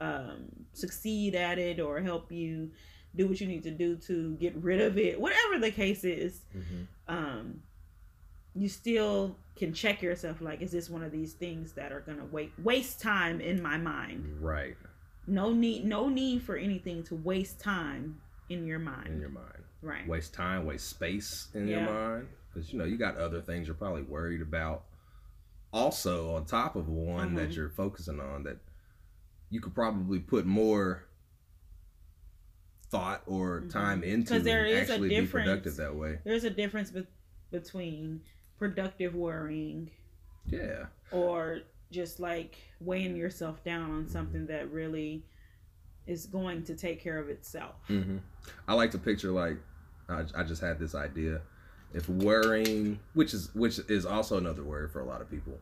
um 0.00 0.46
succeed 0.72 1.34
at 1.34 1.58
it 1.58 1.78
or 1.78 2.00
help 2.00 2.32
you 2.32 2.70
do 3.14 3.28
what 3.28 3.40
you 3.40 3.46
need 3.46 3.62
to 3.62 3.70
do 3.70 3.94
to 3.96 4.34
get 4.36 4.54
rid 4.56 4.80
of 4.80 4.98
it 4.98 5.20
whatever 5.20 5.58
the 5.58 5.70
case 5.70 6.02
is 6.02 6.40
Mhm. 6.56 6.86
um 7.08 7.62
you 8.54 8.68
still 8.68 9.36
can 9.54 9.72
check 9.72 10.02
yourself 10.02 10.40
like 10.40 10.60
is 10.60 10.72
this 10.72 10.90
one 10.90 11.02
of 11.04 11.12
these 11.12 11.34
things 11.34 11.72
that 11.74 11.92
are 11.92 12.00
gonna 12.00 12.24
wait 12.32 12.52
waste 12.58 13.00
time 13.00 13.40
in 13.40 13.62
my 13.62 13.76
mind 13.76 14.24
Right. 14.42 14.76
no 15.26 15.52
need 15.52 15.84
no 15.84 16.08
need 16.08 16.42
for 16.42 16.56
anything 16.56 17.04
to 17.04 17.14
waste 17.14 17.60
time 17.60 18.20
in 18.48 18.66
your 18.66 18.78
mind 18.80 19.06
In 19.08 19.20
your 19.20 19.30
mind. 19.30 19.62
right 19.82 20.06
Waste 20.08 20.34
time, 20.34 20.66
waste 20.66 20.88
space 20.88 21.48
in 21.54 21.68
Yeah. 21.68 21.84
your 21.84 21.92
mind. 21.92 22.28
Because 22.52 22.72
you 22.72 22.78
know, 22.78 22.84
you 22.84 22.96
got 22.96 23.16
other 23.16 23.40
things 23.40 23.66
you're 23.66 23.74
probably 23.76 24.02
worried 24.02 24.42
about. 24.42 24.84
Also, 25.72 26.34
on 26.34 26.44
top 26.44 26.76
of 26.76 26.88
one 26.88 27.34
that 27.34 27.50
Mhm. 27.50 27.56
you're 27.56 27.70
focusing 27.70 28.20
on 28.20 28.42
that 28.44 28.58
you 29.50 29.60
could 29.60 29.74
probably 29.74 30.18
put 30.20 30.44
more 30.46 31.04
thought 32.90 33.22
or 33.26 33.62
Mhm. 33.62 33.70
time 33.70 34.04
into 34.04 34.34
'Cause 34.34 34.42
there 34.44 34.66
is 34.66 34.90
a 34.90 34.98
difference. 35.08 35.30
productive 35.30 35.76
that 35.76 35.94
way. 35.96 36.18
there's 36.24 36.44
a 36.44 36.50
difference 36.50 36.90
be- 36.90 37.06
between 37.50 38.22
productive 38.58 39.14
worrying 39.14 39.90
Yeah. 40.46 40.86
or 41.10 41.60
just 41.90 42.20
like 42.20 42.56
weighing 42.80 43.16
yourself 43.16 43.64
down 43.64 43.90
on 43.90 44.08
something 44.08 44.46
that 44.46 44.70
really 44.70 45.24
is 46.06 46.26
going 46.26 46.64
to 46.64 46.74
take 46.74 47.00
care 47.00 47.18
of 47.18 47.28
itself. 47.30 47.76
hmm 47.88 48.18
I 48.68 48.74
like 48.74 48.90
to 48.90 48.98
picture 48.98 49.30
like 49.30 49.56
I, 50.08 50.26
I 50.34 50.42
just 50.44 50.60
had 50.60 50.78
this 50.78 50.94
idea, 50.94 51.40
if 51.94 52.08
worrying, 52.08 52.98
which 53.14 53.34
is 53.34 53.54
which 53.54 53.78
is 53.88 54.04
also 54.06 54.38
another 54.38 54.62
word 54.64 54.90
for 54.92 55.00
a 55.00 55.04
lot 55.04 55.20
of 55.20 55.30
people 55.30 55.58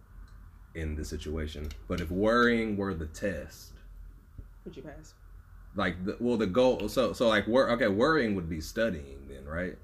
in 0.74 0.94
this 0.94 1.08
situation, 1.08 1.68
but 1.88 2.00
if 2.00 2.10
worrying 2.10 2.76
were 2.76 2.94
the 2.94 3.06
test, 3.06 3.72
Would 4.64 4.76
you 4.76 4.82
pass? 4.82 5.14
like 5.76 6.04
the, 6.04 6.16
well 6.20 6.36
the 6.36 6.46
goal 6.48 6.88
so 6.88 7.12
so 7.12 7.28
like 7.28 7.46
wor- 7.46 7.70
okay 7.70 7.86
worrying 7.86 8.34
would 8.34 8.48
be 8.48 8.60
studying 8.60 9.18
then 9.28 9.44
right 9.44 9.78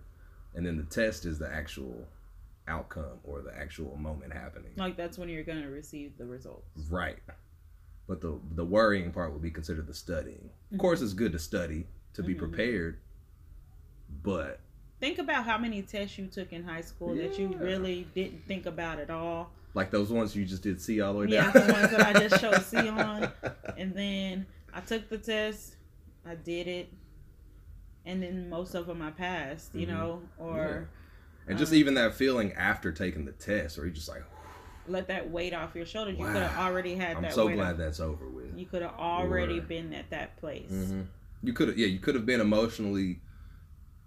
and 0.56 0.66
then 0.66 0.76
the 0.76 0.82
test 0.82 1.24
is 1.24 1.38
the 1.38 1.48
actual 1.52 2.04
outcome 2.66 3.20
or 3.22 3.40
the 3.40 3.56
actual 3.56 3.96
moment 3.96 4.32
happening 4.32 4.72
Like 4.76 4.96
that's 4.96 5.16
when 5.16 5.28
you're 5.28 5.44
gonna 5.44 5.70
receive 5.70 6.18
the 6.18 6.24
results. 6.26 6.66
right 6.90 7.18
but 8.08 8.20
the 8.20 8.36
the 8.56 8.64
worrying 8.64 9.12
part 9.12 9.32
would 9.32 9.42
be 9.42 9.50
considered 9.52 9.86
the 9.86 9.94
studying 9.94 10.50
of 10.72 10.78
course 10.78 11.00
it's 11.00 11.12
good 11.12 11.30
to 11.30 11.38
study 11.38 11.86
to 12.14 12.22
be 12.24 12.34
Mhm. 12.34 12.38
prepared 12.38 12.98
but 14.24 14.58
Think 14.98 15.18
about 15.18 15.44
how 15.44 15.58
many 15.58 15.82
tests 15.82 16.16
you 16.18 16.26
took 16.26 16.52
in 16.52 16.64
high 16.64 16.80
school 16.80 17.14
that 17.16 17.38
you 17.38 17.48
really 17.58 18.06
didn't 18.14 18.46
think 18.46 18.66
about 18.66 18.98
at 18.98 19.10
all. 19.10 19.50
like 19.74 19.90
those 19.90 20.10
ones 20.10 20.34
you 20.34 20.44
just 20.46 20.62
did 20.62 20.80
see 20.80 21.02
all 21.02 21.12
the 21.12 21.18
way 21.20 21.26
down. 21.26 21.52
Yeah, 21.54 21.66
the 21.66 21.72
ones 21.72 21.90
that 21.90 22.00
I 22.00 22.12
just 22.28 22.40
showed 22.40 22.62
C 22.62 22.76
on. 22.88 23.30
And 23.76 23.94
then 23.94 24.46
I 24.72 24.80
took 24.80 25.08
the 25.10 25.18
test, 25.18 25.76
I 26.24 26.34
did 26.34 26.66
it, 26.66 26.90
and 28.06 28.22
then 28.22 28.48
most 28.48 28.74
of 28.74 28.86
them 28.86 29.02
I 29.02 29.10
passed, 29.10 29.74
you 29.74 29.86
Mhm. 29.86 29.90
know, 29.90 30.22
or 30.38 30.88
and 31.46 31.58
just 31.58 31.72
um, 31.72 31.78
even 31.78 31.94
that 31.94 32.14
feeling 32.14 32.52
after 32.54 32.90
taking 32.90 33.24
the 33.26 33.32
test 33.32 33.76
where 33.76 33.86
you're 33.86 33.94
just 33.94 34.08
like 34.08 34.24
let 34.88 35.08
that 35.08 35.28
weight 35.30 35.52
off 35.52 35.74
your 35.74 35.84
shoulders. 35.84 36.16
You 36.18 36.24
could 36.24 36.36
have 36.36 36.56
already 36.58 36.94
had 36.94 37.16
i'm 37.16 37.22
that 37.24 37.34
so 37.34 37.48
glad 37.48 37.72
off. 37.72 37.76
that's 37.76 38.00
over 38.00 38.28
with 38.28 38.56
You 38.56 38.64
could 38.66 38.80
have 38.82 38.94
already 38.98 39.58
Or- 39.58 39.62
been 39.62 39.92
at 39.92 40.08
that 40.10 40.36
place. 40.38 40.70
hmm 40.70 41.02
You 41.42 41.52
could 41.52 41.68
have, 41.68 41.76
yeah, 41.78 41.86
you 41.88 41.98
could 41.98 42.14
have 42.14 42.24
been 42.24 42.40
emotionally 42.40 43.20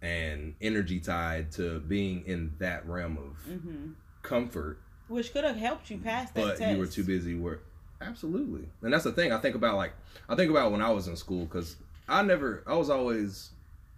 and 0.01 0.55
energy 0.61 0.99
tied 0.99 1.51
to 1.53 1.79
being 1.81 2.25
in 2.25 2.53
that 2.59 2.85
realm 2.87 3.17
of 3.17 3.37
hmm 3.61 3.91
comfort, 4.21 4.79
Which 5.07 5.31
could 5.33 5.43
have 5.43 5.55
helped 5.55 5.89
you 5.89 5.97
pass 5.97 6.31
that 6.31 6.41
but 6.41 6.57
test. 6.57 6.71
you 6.71 6.77
were 6.77 6.87
too 6.87 7.03
busy 7.03 7.35
work. 7.35 7.63
Absolutely, 8.01 8.67
and 8.81 8.93
that's 8.93 9.03
the 9.03 9.11
thing. 9.11 9.31
I 9.31 9.37
think 9.39 9.55
about 9.55 9.75
like 9.75 9.93
I 10.29 10.35
think 10.35 10.49
about 10.51 10.71
when 10.71 10.81
I 10.81 10.89
was 10.91 11.07
in 11.07 11.15
school 11.15 11.45
because 11.45 11.75
I 12.07 12.21
never, 12.21 12.63
I 12.65 12.75
was 12.75 12.89
always 12.89 13.51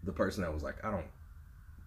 the 0.04 0.12
person 0.12 0.44
that 0.44 0.54
was 0.54 0.64
like, 0.64 0.84
I 0.84 0.92
don't 0.92 1.06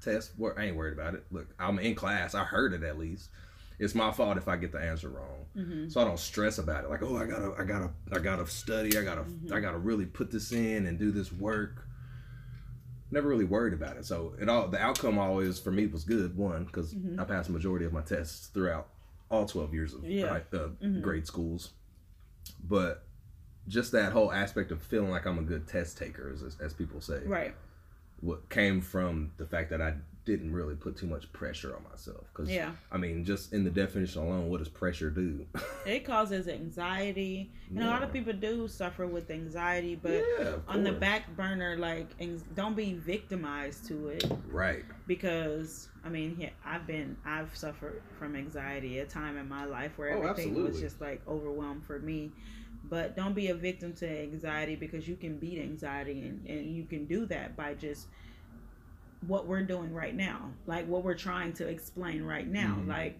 test. 0.02 0.32
I 0.56 0.64
ain't 0.66 0.76
worried 0.76 0.94
about 0.94 1.14
it. 1.14 1.24
Look, 1.30 1.48
I'm 1.58 1.78
in 1.78 1.94
class. 1.94 2.34
I 2.34 2.44
heard 2.44 2.72
it 2.72 2.82
at 2.82 2.98
least. 2.98 3.30
It's 3.78 3.94
my 3.94 4.12
fault 4.12 4.36
if 4.36 4.46
I 4.46 4.56
get 4.56 4.70
the 4.72 4.78
answer 4.78 5.08
wrong. 5.08 5.46
hmm 5.54 5.88
so 5.88 6.00
I 6.00 6.04
don't 6.04 6.18
stress 6.18 6.58
about 6.58 6.84
it. 6.84 6.90
Like, 6.90 7.02
oh, 7.02 7.16
I 7.16 7.26
gotta, 7.26 7.52
I 7.58 7.64
gotta, 7.64 7.90
I 8.12 8.18
gotta 8.20 8.46
study. 8.46 8.96
I 8.96 9.02
gotta, 9.02 9.22
Mhm. 9.22 9.52
I 9.52 9.60
gotta 9.60 9.78
really 9.78 10.06
put 10.06 10.30
this 10.30 10.52
in 10.52 10.86
and 10.86 10.98
do 10.98 11.10
this 11.10 11.32
work. 11.32 11.83
Never 13.14 13.28
really 13.28 13.44
worried 13.44 13.72
about 13.74 13.96
it. 13.96 14.04
So 14.04 14.34
it 14.40 14.48
all, 14.48 14.66
the 14.66 14.80
outcome 14.80 15.20
always 15.20 15.60
for 15.60 15.70
me 15.70 15.86
was 15.86 16.02
good. 16.02 16.36
One, 16.36 16.64
because 16.64 16.92
Mhm. 16.94 17.20
I 17.20 17.22
passed 17.24 17.46
the 17.46 17.52
majority 17.52 17.84
of 17.84 17.92
my 17.92 18.00
tests 18.02 18.48
throughout 18.48 18.88
all 19.30 19.46
twelve 19.46 19.72
years 19.72 19.94
of 19.94 20.04
Yeah. 20.04 20.26
uh, 20.52 20.68
Mhm. 20.82 21.00
grade 21.00 21.24
schools. 21.24 21.74
But 22.62 23.04
just 23.68 23.92
that 23.92 24.12
whole 24.12 24.32
aspect 24.32 24.72
of 24.72 24.82
feeling 24.82 25.10
like 25.10 25.26
I'm 25.26 25.38
a 25.38 25.42
good 25.42 25.68
test 25.68 25.96
taker, 25.96 26.28
as, 26.28 26.56
as 26.60 26.74
people 26.74 27.00
say, 27.00 27.24
Right. 27.24 27.54
what 28.20 28.48
came 28.50 28.80
from 28.80 29.30
the 29.36 29.46
fact 29.46 29.70
that 29.70 29.80
I 29.80 29.94
didn't 30.24 30.52
really 30.52 30.74
put 30.74 30.96
too 30.96 31.06
much 31.06 31.30
pressure 31.32 31.74
on 31.76 31.82
myself. 31.90 32.24
Because 32.32 32.50
Yeah. 32.50 32.72
I 32.90 32.96
mean, 32.96 33.24
just 33.24 33.52
in 33.52 33.64
the 33.64 33.70
definition 33.70 34.22
alone, 34.22 34.48
what 34.48 34.58
does 34.58 34.68
pressure 34.68 35.10
do? 35.10 35.46
It 35.86 36.04
causes 36.06 36.48
anxiety. 36.48 37.50
And 37.68 37.82
a 37.82 37.86
lot 37.86 38.02
of 38.02 38.10
people 38.10 38.32
do 38.32 38.68
suffer 38.68 39.06
with 39.06 39.30
anxiety, 39.30 39.94
but 39.94 40.24
Yeah, 40.38 40.54
on 40.66 40.82
the 40.82 40.92
back 40.92 41.36
burner, 41.36 41.76
like, 41.76 42.08
don't 42.54 42.74
be 42.74 42.94
victimized 42.94 43.86
to 43.88 44.08
it 44.08 44.24
Right. 44.50 44.84
because, 45.06 45.88
I 46.02 46.08
mean, 46.08 46.36
yeah, 46.38 46.50
I've 46.64 46.86
been, 46.86 47.18
I've 47.26 47.54
suffered 47.54 48.00
from 48.18 48.34
anxiety 48.34 48.98
a 49.00 49.04
time 49.04 49.36
in 49.36 49.46
my 49.48 49.66
life 49.66 49.98
where 49.98 50.16
Oh, 50.16 50.22
everything 50.22 50.62
was 50.62 50.80
just 50.80 51.00
like 51.02 51.20
overwhelmed 51.28 51.84
for 51.84 51.98
me. 51.98 52.32
But 52.88 53.16
don't 53.16 53.34
be 53.34 53.48
a 53.48 53.54
victim 53.54 53.92
to 53.94 54.08
anxiety 54.08 54.76
because 54.76 55.06
you 55.08 55.16
can 55.16 55.38
beat 55.38 55.58
anxiety 55.58 56.20
and, 56.20 56.46
and 56.46 56.74
you 56.76 56.84
can 56.84 57.06
do 57.06 57.26
that 57.26 57.56
by 57.56 57.74
just 57.74 58.08
what 59.26 59.46
we're 59.46 59.62
doing 59.62 59.92
right 59.92 60.14
now, 60.14 60.50
like 60.66 60.86
what 60.86 61.02
we're 61.04 61.14
trying 61.14 61.52
to 61.54 61.66
explain 61.68 62.22
right 62.24 62.46
now. 62.46 62.76
Mhm. 62.80 62.88
Like, 62.88 63.18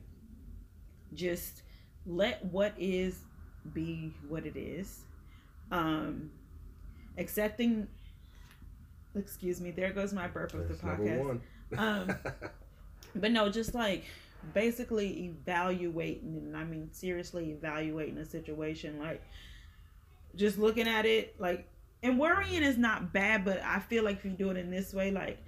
just 1.14 1.62
let 2.06 2.44
what 2.46 2.75
is 2.78 3.20
be 3.73 4.12
what 4.28 4.44
it 4.46 4.56
is. 4.56 5.04
Um, 5.70 6.30
accepting. 7.18 7.88
Excuse 9.14 9.61
me. 9.61 9.70
There 9.70 9.92
goes 9.92 10.12
my 10.12 10.26
burp 10.26 10.54
of 10.54 10.68
the 10.68 10.75
That's 10.75 10.80
podcast. 10.82 11.40
Um, 11.76 12.14
But 13.16 13.30
no, 13.30 13.49
just 13.49 13.75
like 13.75 14.04
basically 14.52 15.26
evaluating, 15.26 16.37
and 16.37 16.56
I 16.56 16.64
mean 16.64 16.88
seriously 16.92 17.52
evaluating 17.52 18.18
a 18.18 18.25
situation, 18.25 18.99
like 18.99 19.23
just 20.34 20.58
looking 20.58 20.88
at 20.88 21.06
it, 21.06 21.38
like, 21.40 21.68
and 22.02 22.18
worrying 22.18 22.62
is 22.64 22.76
not 22.76 23.12
bad, 23.12 23.44
but 23.44 23.62
I 23.62 23.78
feel 23.78 24.02
like 24.02 24.16
if 24.18 24.25
you 24.25 24.32
do 24.32 24.50
it 24.50 24.56
in 24.56 24.68
this 24.70 24.92
way, 24.92 25.12
like, 25.12 25.38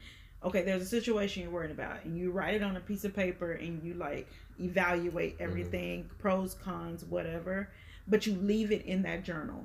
okay, 0.45 0.63
there's 0.63 0.83
a 0.83 0.87
situation 0.87 1.43
you're 1.43 1.53
worried 1.53 1.71
about, 1.71 2.05
and 2.05 2.17
you 2.17 2.31
write 2.31 2.55
it 2.55 2.63
on 2.63 2.77
a 2.77 2.81
piece 2.81 3.05
of 3.05 3.15
paper, 3.15 3.53
and 3.53 3.83
you 3.83 3.95
like 3.95 4.29
evaluate 4.61 5.35
mm-hmm. 5.35 5.45
everything, 5.45 6.11
pros, 6.19 6.55
cons, 6.55 7.05
whatever, 7.05 7.71
but 8.07 8.27
you 8.27 8.35
leave 8.37 8.71
it 8.73 8.85
in 8.87 9.03
that 9.03 9.25
journal. 9.25 9.65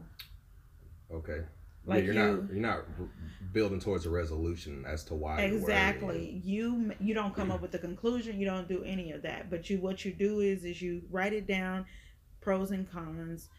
okay. 1.13 1.42
Like 1.84 2.06
yeah, 2.06 2.06
you're 2.06 2.13
you- 2.13 2.38
not 2.38 2.50
you're 2.54 2.62
not 2.62 2.86
building 3.54 3.80
towards 3.80 4.06
a 4.06 4.10
resolution 4.12 4.86
as 4.88 5.04
to 5.06 5.16
why. 5.16 5.42
exactly 5.42 6.42
you 6.44 6.94
you 7.00 7.13
don't 7.16 7.34
come 7.36 7.51
up 7.51 7.60
with 7.62 7.74
a 7.74 7.80
conclusion 7.80 8.40
you 8.40 8.46
don't 8.46 8.68
do 8.68 8.84
any 8.84 9.12
of 9.12 9.24
that 9.24 9.50
but 9.50 9.70
you 9.70 9.80
what 9.80 10.06
you 10.06 10.13
do 10.13 10.40
is 10.42 10.63
is 10.63 10.82
you 10.82 11.01
write 11.10 11.34
it 11.34 11.48
down 11.48 11.86
pros 12.40 12.72
and 12.72 12.90
cons 12.92 13.50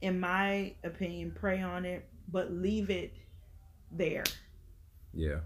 in 0.00 0.18
my 0.18 0.74
opinion 0.82 1.30
pray 1.38 1.60
on 1.62 1.84
it 1.84 2.08
but 2.32 2.50
leave 2.52 2.88
it 2.90 3.12
there 3.92 4.24
Yeah. 5.12 5.40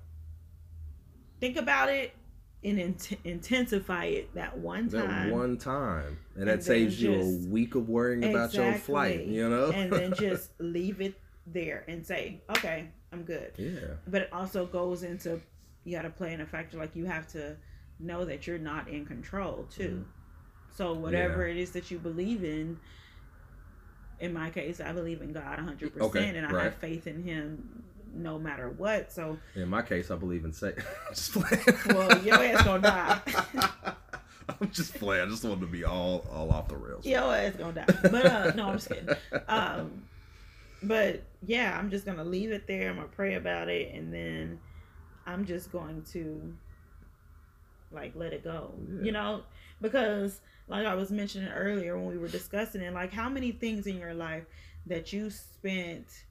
Think 1.41 1.57
about 1.57 1.89
it 1.89 2.15
and 2.65 2.79
int- 2.79 3.19
intensify 3.25 4.05
it 4.07 4.35
that 4.35 4.59
one 4.59 4.89
time. 4.89 5.29
That 5.29 5.33
one 5.33 5.57
time, 5.59 6.19
and 6.35 6.43
And 6.43 6.49
that 6.49 6.65
saves 6.65 7.01
you 7.01 7.21
a 7.21 7.49
week 7.49 7.75
of 7.75 7.89
worrying 7.89 8.25
about 8.25 8.53
your 8.55 8.75
flight. 8.75 9.27
You 9.27 9.49
know. 9.49 9.71
and 9.71 9.93
then 9.93 10.15
just 10.19 10.51
leave 10.59 11.01
it 11.01 11.15
there 11.53 11.85
and 11.89 12.07
say 12.07 12.41
okay 12.51 12.89
i'm 13.13 13.23
good 13.23 13.53
yeah. 13.57 13.95
but 14.07 14.23
it 14.23 14.33
also 14.33 14.67
goes 14.67 15.03
into 15.03 15.41
you 15.85 15.97
got 15.97 16.03
to 16.03 16.11
play 16.11 16.33
in 16.33 16.41
a 16.41 16.47
factor 16.47 16.77
like 16.77 16.95
you 16.95 17.05
have 17.05 17.27
to 17.27 17.57
know 17.99 18.25
that 18.25 18.47
you're 18.47 18.59
not 18.59 18.89
in 18.89 19.05
control 19.05 19.67
too 19.71 20.05
mm. 20.05 20.77
so 20.77 20.93
whatever 20.93 21.47
it 21.47 21.57
is 21.57 21.71
that 21.73 21.91
you 21.91 21.99
believe 21.99 22.45
in 22.45 22.79
in 24.21 24.33
my 24.33 24.51
case 24.51 24.81
i 24.81 24.93
believe 24.93 25.23
in 25.23 25.33
god 25.33 25.59
100% 25.59 26.01
Okay, 26.01 26.29
and 26.29 26.47
i 26.47 26.51
right. 26.51 26.65
have 26.65 26.75
faith 26.77 27.07
in 27.07 27.23
him 27.23 27.83
no 28.15 28.39
matter 28.39 28.71
what 28.71 29.13
so 29.13 29.39
In 29.55 29.69
my 29.69 29.83
case, 29.83 30.11
I 30.11 30.17
believe 30.17 30.45
in 30.45 30.53
sex. 30.53 30.83
just 31.11 31.33
playing. 31.33 31.65
Well, 31.89 32.19
your 32.25 32.37
ass 32.43 32.65
gonna 32.65 32.83
die. 32.83 33.21
I'm 34.61 34.71
just 34.71 34.95
playing. 34.95 35.27
I 35.27 35.31
just 35.31 35.45
wanted 35.45 35.61
to 35.61 35.67
be 35.67 35.85
all 35.85 36.27
all 36.33 36.51
off 36.51 36.69
the 36.69 36.77
rails. 36.77 37.05
your 37.07 37.35
ass 37.35 37.55
gonna 37.57 37.73
die 37.75 37.85
but 38.11 38.27
uh 38.27 38.53
no 38.57 38.69
i'm 38.69 38.75
just 38.77 38.89
kidding 38.89 39.09
um 39.47 40.03
but 40.83 41.23
yeah 41.47 41.79
i'm 41.79 41.91
just 41.91 42.07
gonna 42.07 42.25
leave 42.25 42.51
it 42.51 42.67
there 42.67 42.89
i'm 42.91 42.97
gonna 42.97 43.09
pray 43.09 43.35
about 43.35 43.69
it 43.69 43.93
and 43.95 44.13
then 44.13 44.59
i'm 45.27 45.45
just 45.45 45.71
going 45.71 46.03
to 46.13 46.55
like 47.93 48.13
let 48.17 48.33
it 48.33 48.43
go 48.45 48.73
Yeah. 48.97 49.03
you 49.05 49.13
know 49.13 49.43
because 49.81 50.41
like 50.69 50.87
i 50.87 50.95
was 50.95 51.11
mentioning 51.11 51.51
earlier 51.51 51.97
when 51.99 52.07
we 52.07 52.17
were 52.19 52.29
discussing 52.29 52.81
it 52.81 52.93
like 52.95 53.13
how 53.13 53.29
many 53.29 53.53
things 53.53 53.87
in 53.87 53.99
your 53.99 54.15
life 54.15 54.45
that 54.87 55.13
you 55.13 55.31
spent 55.31 56.25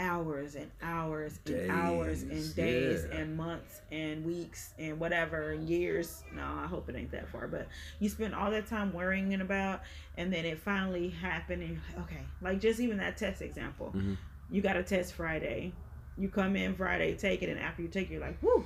hours 0.00 0.54
and 0.54 0.70
hours 0.82 1.38
and 1.46 1.70
hours 1.70 2.22
and 2.22 2.56
days 2.56 3.06
yeah. 3.12 3.18
and 3.18 3.36
months 3.36 3.82
and 3.92 4.24
weeks 4.24 4.72
and 4.78 4.98
whatever 4.98 5.50
and 5.52 5.68
years 5.68 6.24
no 6.34 6.42
i 6.42 6.66
hope 6.66 6.88
it 6.88 6.96
ain't 6.96 7.10
that 7.10 7.28
far 7.28 7.46
but 7.46 7.68
you 7.98 8.08
spend 8.08 8.34
all 8.34 8.50
that 8.50 8.66
time 8.66 8.92
worrying 8.94 9.38
about 9.40 9.82
and 10.16 10.32
then 10.32 10.44
it 10.46 10.58
finally 10.58 11.10
happened 11.10 11.62
and 11.62 11.80
okay 11.98 12.22
like 12.40 12.58
just 12.60 12.80
even 12.80 12.96
that 12.96 13.16
test 13.18 13.42
example 13.42 13.92
Mhm. 13.94 14.16
you 14.50 14.62
got 14.62 14.76
a 14.76 14.82
test 14.82 15.12
friday 15.12 15.70
you 16.16 16.28
come 16.28 16.56
in 16.56 16.74
friday 16.74 17.14
take 17.14 17.42
it 17.42 17.50
and 17.50 17.60
after 17.60 17.82
you 17.82 17.88
take 17.88 18.08
it 18.10 18.14
you're 18.14 18.22
like 18.22 18.42
whoo 18.42 18.64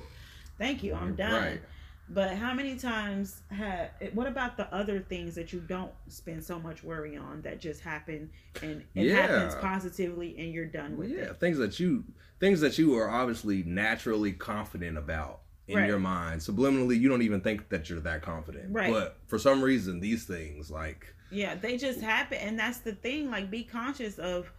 thank 0.57 0.83
you 0.83 0.93
i'm 0.95 1.15
done 1.15 1.33
Right. 1.43 1.61
But 2.09 2.35
how 2.35 2.53
many 2.53 2.75
times 2.77 3.41
have 3.49 3.89
eh, 4.01 4.09
what 4.13 4.27
about 4.27 4.57
the 4.57 4.71
other 4.73 4.99
things 4.99 5.33
that 5.35 5.51
you 5.51 5.59
don't 5.59 5.91
spend 6.07 6.43
so 6.43 6.59
much 6.59 6.83
worry 6.83 7.17
on 7.17 7.41
that 7.41 7.59
just 7.59 7.81
happen 7.81 8.29
and 8.61 8.83
it 8.93 9.05
Yeah. 9.07 9.15
happens 9.15 9.55
positively 9.55 10.35
and 10.37 10.53
you're 10.53 10.65
done 10.65 10.97
with 10.97 11.09
yeah, 11.09 11.17
it 11.17 11.27
Yeah, 11.27 11.33
things 11.33 11.57
that 11.57 11.79
you 11.79 12.03
things 12.39 12.59
that 12.61 12.77
you 12.77 12.95
are 12.97 13.09
obviously 13.09 13.63
naturally 13.63 14.33
confident 14.33 14.97
about 14.97 15.41
in 15.67 15.77
Right. 15.77 15.87
your 15.87 15.97
mind. 15.99 16.41
Subliminally, 16.41 16.99
you 16.99 17.09
don't 17.09 17.23
even 17.23 17.41
think 17.41 17.69
that 17.69 17.89
you're 17.89 17.99
that 18.01 18.21
confident. 18.21 18.71
Right. 18.71 18.91
But 18.91 19.17
for 19.25 19.39
some 19.39 19.63
reason, 19.63 19.99
these 19.99 20.25
things 20.25 20.69
like 20.69 21.11
yeah 21.31 21.55
they 21.55 21.75
just 21.75 22.01
happen 22.01 22.37
and 22.37 22.57
that's 22.59 22.77
the 22.79 22.93
thing 22.93 23.31
like 23.31 23.49
be 23.49 23.63
conscious 23.63 24.19
of 24.19 24.51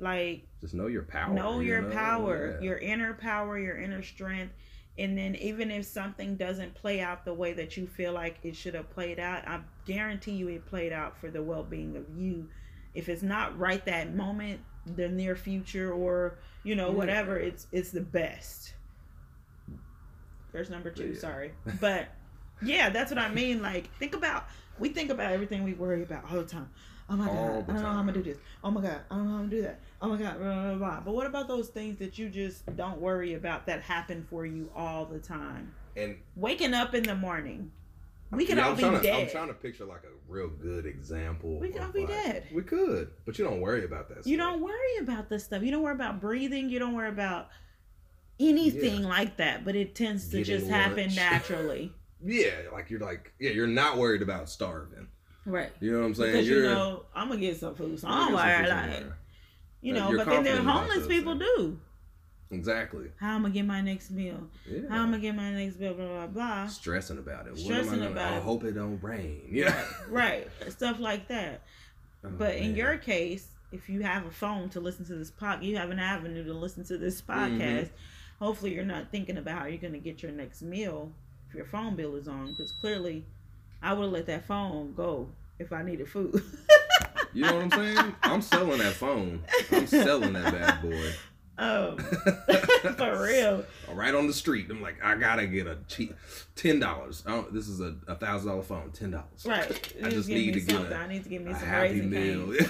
like 0.00 0.46
just 0.60 0.74
know 0.74 0.86
your 0.86 1.02
power. 1.02 1.32
know 1.32 1.60
you 1.60 1.68
your 1.68 1.82
know? 1.82 1.90
power 1.94 2.58
Yeah. 2.60 2.64
your 2.68 2.76
inner 2.78 3.14
power 3.14 3.58
your 3.58 3.78
inner 3.78 4.02
strength 4.02 4.52
And 4.98 5.16
then 5.16 5.34
even 5.36 5.70
if 5.70 5.86
something 5.86 6.36
doesn't 6.36 6.74
play 6.74 7.00
out 7.00 7.24
the 7.24 7.32
way 7.32 7.54
that 7.54 7.76
you 7.76 7.86
feel 7.86 8.12
like 8.12 8.38
it 8.42 8.54
should 8.54 8.74
have 8.74 8.90
played 8.90 9.18
out, 9.18 9.46
I 9.48 9.60
guarantee 9.86 10.32
you 10.32 10.48
it 10.48 10.66
played 10.66 10.92
out 10.92 11.16
for 11.18 11.30
the 11.30 11.42
well-being 11.42 11.96
of 11.96 12.04
you. 12.16 12.48
If 12.94 13.08
it's 13.08 13.22
not 13.22 13.58
right 13.58 13.82
that 13.86 14.14
moment, 14.14 14.60
the 14.84 15.08
near 15.08 15.34
future 15.34 15.92
or, 15.92 16.36
you 16.62 16.74
know, 16.74 16.90
whatever, 16.90 17.38
it's 17.38 17.66
it's 17.72 17.90
the 17.90 18.02
best. 18.02 18.74
There's 20.52 20.68
number 20.68 20.90
2, 20.90 21.12
Yeah. 21.14 21.18
sorry. 21.18 21.52
But 21.80 22.08
yeah, 22.62 22.90
that's 22.90 23.10
what 23.10 23.18
I 23.18 23.32
mean. 23.32 23.62
Like 23.62 23.90
think 23.96 24.14
about 24.14 24.46
we 24.78 24.90
think 24.90 25.10
about 25.10 25.32
everything 25.32 25.64
we 25.64 25.72
worry 25.74 26.02
about 26.02 26.24
all 26.30 26.36
the 26.36 26.44
time. 26.44 26.68
Oh 27.12 27.16
my 27.16 27.26
god, 27.26 27.34
I 27.34 27.36
don't 27.36 27.68
know 27.68 27.80
how 27.82 27.88
I'm 27.98 28.06
gonna 28.06 28.12
do 28.12 28.22
this. 28.22 28.38
Oh 28.64 28.70
my 28.70 28.80
god, 28.80 29.00
I 29.10 29.14
don't 29.16 29.24
know 29.26 29.30
how 29.32 29.38
I'm 29.40 29.48
gonna 29.48 29.56
do 29.56 29.62
that. 29.62 29.80
Oh 30.00 30.08
my 30.08 30.16
god, 30.16 30.38
blah, 30.38 30.62
blah, 30.62 30.74
blah. 30.76 31.00
But 31.00 31.14
what 31.14 31.26
about 31.26 31.46
those 31.46 31.68
things 31.68 31.98
that 31.98 32.18
you 32.18 32.30
just 32.30 32.74
don't 32.76 32.98
worry 33.00 33.34
about 33.34 33.66
that 33.66 33.82
happen 33.82 34.26
for 34.30 34.46
you 34.46 34.70
all 34.74 35.04
the 35.04 35.18
time? 35.18 35.74
And 35.94 36.16
Waking 36.36 36.72
up 36.72 36.94
in 36.94 37.02
the 37.02 37.14
morning. 37.14 37.70
We 38.30 38.46
could 38.46 38.56
Yeah, 38.56 38.64
all 38.64 38.70
I'm 38.70 38.76
be 38.76 38.82
trying 38.82 38.94
to, 38.94 39.02
dead. 39.02 39.22
I'm 39.24 39.30
trying 39.30 39.48
to 39.48 39.54
picture 39.54 39.84
like 39.84 40.04
a 40.04 40.32
real 40.32 40.48
good 40.48 40.86
example. 40.86 41.60
We 41.60 41.68
could 41.68 41.82
all 41.82 41.92
be 41.92 42.06
like- 42.06 42.08
dead. 42.08 42.46
We 42.50 42.62
could, 42.62 43.10
but 43.26 43.38
you 43.38 43.44
don't 43.44 43.60
worry 43.60 43.84
about 43.84 44.08
that. 44.08 44.20
Stuff. 44.20 44.26
You 44.26 44.38
don't 44.38 44.62
worry 44.62 44.96
about 45.02 45.28
this 45.28 45.44
stuff. 45.44 45.62
You 45.62 45.70
don't 45.70 45.82
worry 45.82 45.94
about 45.94 46.18
breathing. 46.18 46.70
You 46.70 46.78
don't 46.78 46.94
worry 46.94 47.10
about 47.10 47.50
anything 48.40 49.02
like 49.02 49.36
that. 49.36 49.66
But 49.66 49.76
it 49.76 49.94
tends 49.94 50.28
to 50.30 50.38
Getting 50.38 50.60
just 50.60 50.70
happen 50.70 51.14
naturally. 51.14 51.92
Yeah, 52.24 52.52
like 52.72 52.88
you're 52.88 53.00
like 53.00 53.32
yeah, 53.38 53.50
you're 53.50 53.66
not 53.66 53.98
worried 53.98 54.22
about 54.22 54.48
starving. 54.48 55.08
Right. 55.46 55.70
You 55.80 55.92
know 55.92 56.00
what 56.00 56.06
I'm 56.06 56.14
saying? 56.14 56.32
Because 56.32 56.48
you're 56.48 56.62
you 56.62 56.68
know, 56.68 57.04
I'm 57.14 57.28
gonna 57.28 57.40
get 57.40 57.58
some 57.58 57.74
food. 57.74 57.98
So 57.98 58.08
you're 58.08 58.16
I 58.16 58.20
don't 58.20 58.32
gonna 58.32 58.68
some 58.68 58.76
Like, 58.76 58.92
somewhere. 58.92 59.18
you 59.80 59.92
know, 59.92 60.16
but 60.16 60.26
then 60.26 60.44
the 60.44 60.62
homeless 60.62 61.06
people 61.06 61.34
do. 61.34 61.78
exactly. 62.50 63.06
How 63.18 63.34
I'm 63.34 63.42
gonna 63.42 63.54
get 63.54 63.64
my 63.66 63.80
next 63.80 64.10
meal? 64.10 64.48
Yeah. 64.68 64.80
How 64.88 65.02
I'm 65.02 65.10
gonna 65.10 65.18
get 65.18 65.34
my 65.34 65.52
next 65.52 65.76
bill? 65.76 65.94
Blah 65.94 66.06
blah 66.06 66.26
blah. 66.26 66.66
stressing 66.68 67.18
about 67.18 67.46
it. 67.46 67.58
Stressing 67.58 67.86
what 67.86 67.94
am 67.94 68.02
I 68.02 68.06
gonna, 68.06 68.10
about 68.10 68.32
I 68.32 68.36
it. 68.36 68.42
hope 68.42 68.64
it 68.64 68.72
don't 68.72 69.02
rain. 69.02 69.42
Yeah. 69.50 69.84
Right, 70.08 70.48
stuff 70.68 70.98
like 71.00 71.28
that. 71.28 71.62
Oh, 72.24 72.30
But 72.38 72.54
in 72.54 72.76
your 72.76 72.98
case, 72.98 73.48
if 73.72 73.88
you 73.88 74.02
have 74.02 74.26
a 74.26 74.30
phone 74.30 74.68
to 74.70 74.80
listen 74.80 75.04
to 75.06 75.14
this 75.16 75.30
pod, 75.30 75.62
you 75.64 75.76
have 75.76 75.90
an 75.90 75.98
avenue 75.98 76.44
to 76.44 76.52
listen 76.54 76.84
to 76.84 76.98
this 76.98 77.20
mm-hmm. 77.20 77.60
podcast. 77.60 77.90
Hopefully, 78.38 78.74
you're 78.74 78.84
not 78.84 79.10
thinking 79.10 79.38
about 79.38 79.58
how 79.58 79.66
you're 79.66 79.78
going 79.78 79.92
to 79.92 79.98
get 79.98 80.22
your 80.22 80.32
next 80.32 80.62
meal 80.62 81.10
if 81.48 81.54
your 81.54 81.64
phone 81.64 81.96
bill 81.96 82.14
is 82.16 82.28
on. 82.28 82.48
Because 82.48 82.72
clearly, 82.72 83.24
I 83.82 83.92
would 83.92 84.04
have 84.04 84.12
let 84.12 84.26
that 84.26 84.46
phone 84.46 84.94
go 84.94 85.28
if 85.58 85.72
I 85.72 85.82
needed 85.82 86.08
food. 86.08 86.42
you 87.32 87.42
know 87.42 87.54
what 87.54 87.64
I'm 87.64 87.70
saying? 87.70 88.14
I'm 88.22 88.42
selling 88.42 88.78
that 88.78 88.94
phone. 88.94 89.42
I'm 89.70 89.86
selling 89.86 90.32
that 90.34 90.52
bad 90.52 90.82
boy. 90.82 91.12
um, 91.58 91.98
for 92.96 93.22
real. 93.22 93.64
right 93.92 94.14
on 94.14 94.26
the 94.26 94.32
street. 94.32 94.66
I'm 94.70 94.80
like, 94.80 94.96
I 95.02 95.16
gotta 95.16 95.46
get 95.46 95.66
a 95.66 95.78
cheap 95.88 96.14
ten 96.56 96.80
dollars. 96.80 97.24
This 97.50 97.68
is 97.68 97.80
a 97.80 97.96
a 98.08 98.14
thousand 98.14 98.48
dollar 98.48 98.62
phone, 98.62 98.90
ten 98.92 99.10
dollars. 99.10 99.44
Right. 99.44 99.94
I 100.02 100.10
just 100.10 100.28
need 100.28 100.54
to 100.54 100.60
get 100.60 100.70
something. 100.76 100.92
a, 100.92 100.96
I 100.96 101.08
need 101.08 101.24
to 101.24 101.28
give 101.28 101.42
me 101.42 101.52
some 101.52 101.62
happy 101.62 102.00
meal. 102.02 102.54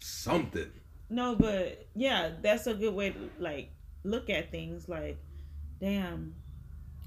Something. 0.00 0.70
No, 1.08 1.36
but 1.36 1.86
yeah, 1.94 2.30
that's 2.42 2.66
a 2.66 2.74
good 2.74 2.94
way 2.94 3.10
to 3.10 3.30
like 3.38 3.70
look 4.02 4.28
at 4.28 4.50
things. 4.50 4.88
Like, 4.88 5.18
damn, 5.80 6.34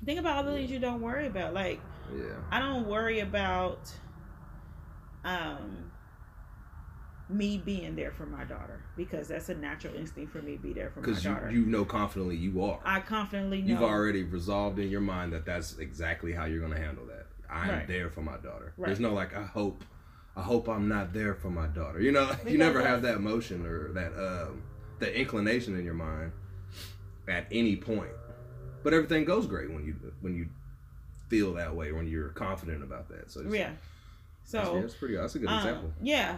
think 0.05 0.19
about 0.19 0.37
all 0.37 0.43
the 0.51 0.57
things 0.57 0.71
you 0.71 0.79
don't 0.79 1.01
worry 1.01 1.27
about. 1.27 1.53
Like, 1.53 1.79
Yeah. 2.15 2.23
I 2.51 2.59
don't 2.59 2.87
worry 2.87 3.19
about 3.19 3.91
um 5.23 5.91
me 7.29 7.57
being 7.63 7.95
there 7.95 8.11
for 8.11 8.25
my 8.25 8.43
daughter 8.43 8.81
because 8.97 9.27
that's 9.27 9.49
a 9.49 9.55
natural 9.55 9.93
instinct 9.93 10.31
for 10.31 10.41
me 10.41 10.55
to 10.57 10.61
be 10.63 10.73
there 10.73 10.89
for 10.89 11.01
my 11.01 11.05
Because 11.05 11.23
you, 11.23 11.31
daughter. 11.31 11.51
you 11.51 11.65
know 11.65 11.85
confidently 11.85 12.35
you 12.35 12.63
are. 12.63 12.79
I 12.83 13.01
confidently 13.01 13.61
know. 13.61 13.67
You've 13.67 13.83
already 13.83 14.23
resolved 14.23 14.79
in 14.79 14.89
your 14.89 15.01
mind 15.01 15.33
that 15.33 15.45
that's 15.45 15.77
exactly 15.77 16.33
how 16.33 16.45
you're 16.45 16.61
gonna 16.61 16.79
handle 16.79 17.05
that. 17.05 17.27
I'm 17.47 17.69
Right. 17.69 17.87
there 17.87 18.09
for 18.09 18.21
my 18.21 18.37
daughter. 18.37 18.73
Right. 18.77 18.87
There's 18.87 18.99
no 18.99 19.13
like 19.13 19.35
I 19.35 19.43
hope, 19.43 19.83
I 20.35 20.41
hope 20.41 20.67
I'm 20.67 20.87
not 20.87 21.13
there 21.13 21.35
for 21.35 21.49
my 21.51 21.67
daughter. 21.67 22.01
You 22.01 22.11
know, 22.13 22.31
you 22.47 22.57
never 22.57 22.81
have 22.81 23.03
that 23.03 23.15
emotion 23.17 23.63
or 23.65 23.91
that 23.93 24.13
um 24.13 24.63
that 24.99 25.13
inclination 25.19 25.77
in 25.77 25.85
your 25.85 25.93
mind 25.93 26.31
at 27.27 27.45
any 27.51 27.75
point. 27.75 28.09
But 28.89 28.95
everything 28.95 29.23
goes 29.23 29.45
great 29.45 29.69
when 29.71 29.85
you 29.85 29.95
when 30.21 30.33
you 30.35 30.47
feel 31.27 31.53
that 31.53 31.75
way 31.75 31.91
when 31.91 32.07
you're 32.07 32.29
confident 32.29 32.81
about 32.81 33.07
that. 33.09 33.29
So 33.29 33.41
it's- 33.41 33.53
yeah. 33.53 33.69
that's, 33.69 34.49
So 34.51 34.73
yeah, 34.77 34.81
that's 34.81 34.95
pretty. 34.95 35.15
That's 35.15 35.35
a 35.35 35.39
good 35.39 35.47
um, 35.47 35.57
example. 35.59 35.93
yeah, 36.01 36.37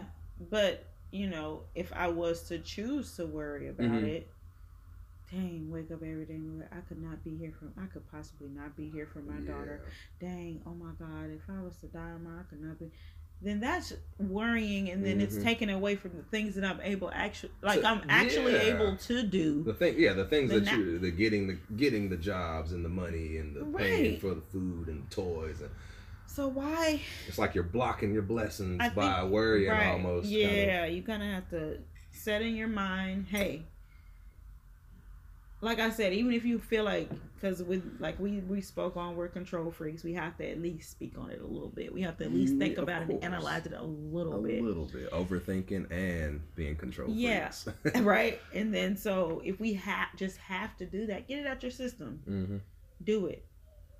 but 0.49 0.85
you 1.11 1.27
know, 1.29 1.61
if 1.75 1.93
I 1.93 2.09
was 2.09 2.43
to 2.49 2.59
choose 2.59 3.15
to 3.15 3.25
worry 3.25 3.69
about 3.69 3.85
Mhm. 3.89 4.03
it, 4.03 4.29
dang, 5.31 5.71
wake 5.71 5.91
up 5.91 6.03
every 6.03 6.25
day 6.25 6.41
I 6.73 6.81
could 6.89 7.01
not 7.01 7.23
be 7.23 7.37
here 7.37 7.53
for. 7.57 7.71
I 7.81 7.85
could 7.85 8.05
possibly 8.11 8.49
not 8.49 8.75
be 8.75 8.89
here 8.89 9.05
for 9.05 9.19
my 9.19 9.39
daughter. 9.39 9.85
Dang, 10.19 10.61
oh 10.65 10.73
my 10.73 10.91
God, 10.99 11.29
if 11.31 11.49
I 11.49 11.61
was 11.61 11.77
to 11.77 11.87
die 11.87 12.11
tomorrow, 12.11 12.41
I 12.41 12.43
could 12.49 12.61
not 12.61 12.77
be. 12.77 12.91
Then 13.43 13.59
that's 13.59 13.91
worrying, 14.19 14.89
and 14.91 15.03
then 15.03 15.19
it's 15.19 15.35
Mhm. 15.37 15.43
taken 15.43 15.69
away 15.71 15.95
from 15.95 16.11
the 16.15 16.21
things 16.23 16.53
that 16.55 16.63
I'm 16.63 16.79
able 16.81 17.09
actually, 17.11 17.51
like 17.63 17.81
So- 17.81 17.87
I'm 17.87 18.01
actually 18.07 18.53
yeah. 18.53 18.75
able 18.75 18.95
to 18.97 19.23
do. 19.23 19.63
The 19.63 19.73
thing, 19.73 19.95
yeah, 19.97 20.13
the 20.13 20.25
things 20.25 20.51
The 20.51 20.59
that 20.59 20.65
na- 20.71 20.77
you, 20.77 20.99
the 20.99 21.09
getting 21.09 21.47
the 21.47 21.57
getting 21.75 22.09
the 22.09 22.17
jobs 22.17 22.71
and 22.71 22.85
the 22.85 22.89
money 22.89 23.37
and 23.37 23.55
the 23.55 23.65
paying 23.77 24.19
for 24.19 24.35
the 24.35 24.41
food 24.41 24.87
and 24.89 25.09
toys 25.09 25.59
and 25.61 25.71
So 26.27 26.47
why? 26.47 27.01
It's 27.27 27.37
like 27.39 27.55
you're 27.55 27.63
blocking 27.63 28.13
your 28.13 28.21
blessings 28.21 28.77
I 28.79 28.89
by 28.89 29.19
think- 29.21 29.31
worrying 29.31 29.69
right, 29.71 29.87
almost. 29.87 30.31
kind 30.31 30.45
of. 30.45 30.51
Yeah, 30.51 30.85
you 30.85 31.01
kind 31.01 31.21
of 31.23 31.29
have 31.29 31.49
to 31.49 31.79
set 32.11 32.41
in 32.41 32.55
your 32.55 32.67
mind, 32.69 33.25
hey. 33.29 33.63
Like 35.61 35.79
I 35.79 35.91
said, 35.91 36.13
even 36.13 36.33
if 36.33 36.43
you 36.43 36.57
feel 36.57 36.83
like, 36.83 37.09
because 37.35 37.61
with 37.61 37.83
like 37.99 38.19
we 38.19 38.39
we 38.39 38.61
spoke 38.61 38.97
on, 38.97 39.15
we're 39.15 39.27
control 39.27 39.69
freaks. 39.71 40.03
We 40.03 40.13
have 40.13 40.35
to 40.37 40.49
at 40.49 40.59
least 40.59 40.89
speak 40.89 41.17
on 41.17 41.29
it 41.29 41.39
a 41.39 41.45
little 41.45 41.69
bit. 41.69 41.93
We 41.93 42.01
have 42.01 42.17
to 42.17 42.25
at 42.25 42.33
least 42.33 42.57
think 42.57 42.73
Yeah, 42.73 42.77
of 42.79 42.83
about 42.83 43.03
it 43.03 43.09
and 43.09 43.23
analyze 43.23 43.65
it 43.67 43.73
a 43.73 43.83
little 43.83 44.39
a 44.39 44.47
bit. 44.47 44.61
A 44.61 44.63
little 44.63 44.85
bit 44.85 45.11
overthinking 45.11 45.91
and 45.91 46.41
being 46.55 46.75
controlled. 46.75 47.15
Yeah. 47.15 47.51
right 48.01 48.39
and 48.53 48.73
then 48.73 48.95
so 48.95 49.41
if 49.43 49.59
we 49.59 49.73
have 49.73 50.07
just 50.15 50.37
have 50.37 50.75
to 50.77 50.85
do 50.85 51.05
that 51.07 51.27
get 51.27 51.39
it 51.39 51.47
out 51.47 51.61
your 51.61 51.71
system 51.71 52.21
mm-hmm. 52.27 52.57
do 53.03 53.27
it 53.27 53.45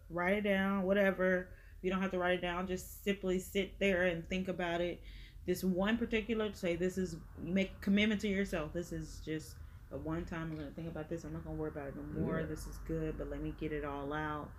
write 0.10 0.38
it 0.38 0.42
down 0.42 0.84
whatever 0.84 1.50
you 1.82 1.90
don't 1.90 2.02
have 2.02 2.12
to 2.12 2.20
write 2.20 2.34
it 2.34 2.42
down 2.42 2.68
just 2.68 3.04
simply 3.04 3.40
sit 3.40 3.78
there 3.80 4.04
and 4.04 4.28
think 4.30 4.48
about 4.48 4.82
it 4.82 5.02
this 5.46 5.64
one 5.64 5.98
particular 5.98 6.52
say 6.54 6.76
this 6.76 6.98
is 6.98 7.18
make 7.42 7.80
commitment 7.82 8.22
to 8.22 8.28
yourself 8.28 8.72
this 8.74 8.92
is 8.92 9.22
just 9.26 9.56
one 10.00 10.26
time 10.26 10.50
i'm 10.52 10.58
gonna 10.58 10.72
think 10.72 10.88
about 10.88 11.10
this 11.10 11.24
i'm 11.24 11.34
not 11.34 11.44
gonna 11.44 11.56
worry 11.56 11.70
about 11.70 11.88
it 11.88 11.94
no 11.96 12.22
more 12.22 12.40
Yeah. 12.40 12.46
this 12.46 12.66
is 12.68 12.78
good 12.88 13.18
but 13.18 13.30
let 13.30 13.42
me 13.42 13.54
get 13.60 13.72
it 13.72 13.84
all 13.86 14.14
out 14.14 14.50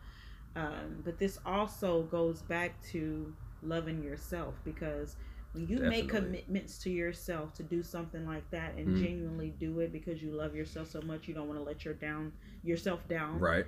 um, 0.55 1.01
but 1.05 1.19
this 1.19 1.39
also 1.47 2.03
goes 2.03 2.43
back 2.43 2.81
to 2.91 3.35
loving 3.63 4.03
yourself 4.03 4.55
because 4.65 5.17
when 5.53 5.67
you 5.67 5.81
make 5.81 6.09
commitments 6.09 6.79
to 6.79 6.91
yourself 6.91 7.53
to 7.55 7.63
do 7.63 7.83
something 7.83 8.27
like 8.27 8.49
that 8.51 8.75
and 8.77 8.89
Mm. 8.89 9.03
genuinely 9.03 9.51
do 9.59 9.81
it 9.81 9.93
because 9.93 10.23
you 10.23 10.33
love 10.33 10.55
yourself 10.55 10.89
so 10.91 11.01
much 11.03 11.27
you 11.29 11.35
don't 11.35 11.47
want 11.49 11.59
to 11.59 11.65
let 11.65 11.85
your 11.85 11.95
down 11.95 12.33
yourself 12.63 13.07
down 13.09 13.39
Right. 13.39 13.67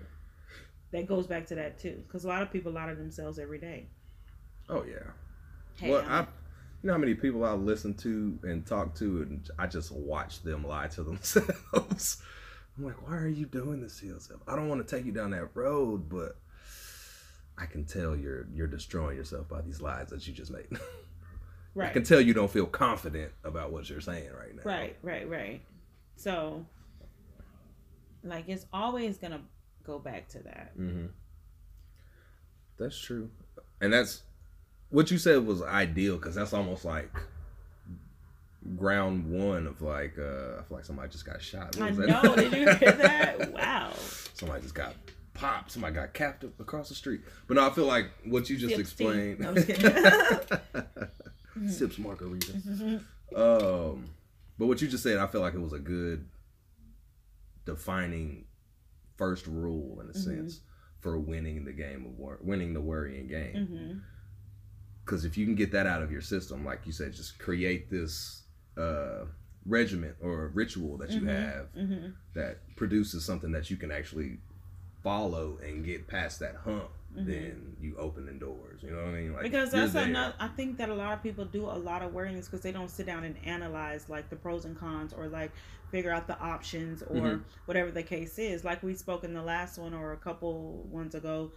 that 0.92 1.06
goes 1.06 1.26
back 1.26 1.46
to 1.46 1.54
that 1.56 1.78
too 1.78 2.02
because 2.06 2.24
a 2.24 2.28
lot 2.28 2.42
of 2.42 2.50
people 2.52 2.72
lie 2.72 2.88
to 2.88 2.94
themselves 2.94 3.38
every 3.38 3.58
day 3.58 3.86
Oh 4.68 4.82
yeah. 4.84 5.10
hey 5.76 5.90
well, 5.90 6.00
I'm- 6.02 6.24
I, 6.24 6.43
you 6.84 6.88
know 6.88 6.92
how 6.92 6.98
many 6.98 7.14
people 7.14 7.46
I 7.46 7.52
listen 7.52 7.94
to 7.94 8.38
and 8.42 8.66
talk 8.66 8.94
to, 8.96 9.22
and 9.22 9.50
I 9.58 9.66
just 9.66 9.90
watch 9.90 10.42
them 10.42 10.66
lie 10.66 10.88
to 10.88 11.02
themselves. 11.02 12.22
I'm 12.76 12.84
like, 12.84 13.08
why 13.08 13.16
are 13.16 13.26
you 13.26 13.46
doing 13.46 13.80
this 13.80 14.00
to 14.00 14.06
yourself? 14.06 14.42
I 14.46 14.54
don't 14.54 14.68
want 14.68 14.86
to 14.86 14.96
take 14.96 15.06
you 15.06 15.12
down 15.12 15.30
that 15.30 15.48
road, 15.54 16.10
but 16.10 16.36
I 17.56 17.64
can 17.64 17.86
tell 17.86 18.14
you're 18.14 18.46
you're 18.52 18.66
destroying 18.66 19.16
yourself 19.16 19.48
by 19.48 19.62
these 19.62 19.80
lies 19.80 20.10
that 20.10 20.26
you 20.26 20.34
just 20.34 20.50
made. 20.50 20.66
I 21.80 21.88
can 21.88 22.04
tell 22.04 22.20
you 22.20 22.34
don't 22.34 22.50
feel 22.50 22.66
confident 22.66 23.32
about 23.44 23.72
what 23.72 23.88
you're 23.88 24.02
saying 24.02 24.30
right 24.38 24.54
now. 24.54 24.62
right 24.64 24.96
right 25.02 25.28
right 25.28 25.60
so 26.16 26.64
like 28.22 28.44
it's 28.46 28.66
always 28.72 29.16
gonna 29.16 29.40
go 29.84 29.98
back 29.98 30.28
to 30.28 30.38
that 30.40 30.78
Mm-hmm. 30.78 31.06
That's 32.78 32.96
true, 33.00 33.30
and 33.80 33.92
that's 33.92 34.22
what 34.94 35.10
you 35.10 35.18
said 35.18 35.44
was 35.44 35.62
ideal 35.62 36.16
because 36.16 36.34
that's 36.34 36.52
almost 36.52 36.84
like 36.84 37.10
ground 38.76 39.30
one 39.30 39.66
of 39.66 39.82
like 39.82 40.16
uh 40.18 40.58
I 40.58 40.62
feel 40.62 40.76
like 40.78 40.84
somebody 40.84 41.10
just 41.10 41.26
got 41.26 41.42
shot. 41.42 41.76
What 41.76 41.86
i 41.86 41.90
know 41.90 42.06
that? 42.22 42.36
did 42.36 42.52
you 42.52 42.74
hear 42.76 42.92
that 42.92 43.52
wow 43.52 43.92
somebody 44.34 44.62
just 44.62 44.74
got 44.74 44.94
popped. 45.34 45.72
Somebody 45.72 45.94
got 45.96 46.14
capped 46.14 46.44
across 46.44 46.88
the 46.88 46.94
street. 46.94 47.20
But 47.46 47.56
no, 47.56 47.66
I 47.66 47.70
feel 47.70 47.86
like 47.86 48.06
what 48.24 48.48
you 48.48 48.56
just 48.56 48.76
Sips 48.76 48.90
explained. 48.92 49.40
No, 49.40 49.48
I'm 49.48 49.54
just 49.56 49.66
kidding. 49.66 51.68
Sips 51.68 51.98
margarita. 51.98 53.00
Um, 53.34 54.10
but 54.58 54.66
what 54.66 54.80
you 54.80 54.86
just 54.86 55.02
said, 55.02 55.18
I 55.18 55.26
feel 55.26 55.40
like 55.40 55.54
it 55.54 55.60
was 55.60 55.72
a 55.72 55.78
good 55.80 56.28
defining 57.64 58.44
first 59.16 59.48
rule 59.48 59.98
in 60.00 60.08
a 60.08 60.12
Mhm. 60.12 60.24
sense 60.24 60.60
for 61.00 61.18
winning 61.18 61.64
the 61.64 61.72
game 61.72 62.06
of 62.06 62.16
war, 62.16 62.38
winning 62.42 62.74
the 62.74 62.80
worrying 62.80 63.26
game. 63.26 63.56
Mhm. 63.56 64.00
Because 65.04 65.24
if 65.24 65.36
you 65.36 65.44
can 65.44 65.54
get 65.54 65.70
that 65.72 65.86
out 65.86 66.02
of 66.02 66.10
your 66.10 66.20
system, 66.22 66.64
like 66.64 66.80
you 66.86 66.92
said, 66.92 67.12
just 67.12 67.38
create 67.38 67.90
this 67.90 68.42
uh, 68.76 69.24
regiment 69.66 70.16
or 70.20 70.48
ritual 70.54 70.96
that 70.98 71.10
you 71.10 71.22
Mhm. 71.22 71.28
have 71.28 71.66
hmm 71.74 72.06
that 72.34 72.58
produces 72.74 73.24
something 73.24 73.52
that 73.52 73.70
you 73.70 73.76
can 73.76 73.92
actually 73.92 74.38
follow 75.04 75.56
and 75.62 75.84
get 75.84 76.08
past 76.08 76.40
that 76.40 76.56
hump, 76.56 76.90
Mhm. 77.16 77.26
then 77.26 77.76
you 77.80 77.96
open 77.96 78.26
the 78.26 78.32
doors. 78.32 78.82
You 78.82 78.90
know 78.90 78.96
what 79.04 79.14
I 79.14 79.20
mean? 79.20 79.32
Like 79.32 79.42
because 79.42 79.70
that's 79.70 79.94
another 79.94 80.34
i 80.40 80.48
think 80.48 80.76
that 80.78 80.88
a 80.88 80.94
lot 80.94 81.12
of 81.12 81.22
people 81.22 81.44
do 81.44 81.66
a 81.66 81.78
lot 81.90 82.02
of 82.02 82.12
worrying 82.12 82.40
because 82.40 82.60
they 82.62 82.72
don't 82.72 82.90
sit 82.90 83.06
down 83.06 83.22
and 83.24 83.36
analyze 83.44 84.08
like 84.08 84.28
the 84.30 84.36
pros 84.36 84.64
and 84.64 84.76
cons 84.76 85.12
or 85.12 85.28
like 85.28 85.52
figure 85.90 86.10
out 86.10 86.26
the 86.26 86.38
options 86.40 87.02
or 87.02 87.20
Mhm. 87.28 87.44
whatever 87.66 87.90
the 87.92 88.02
case 88.02 88.38
is 88.38 88.64
like 88.64 88.82
we 88.82 88.94
spoke 88.94 89.22
in 89.22 89.32
the 89.34 89.42
last 89.42 89.78
one 89.78 89.94
or 89.94 90.12
a 90.12 90.16
couple 90.16 90.82
ones 90.90 91.14
ago 91.14 91.52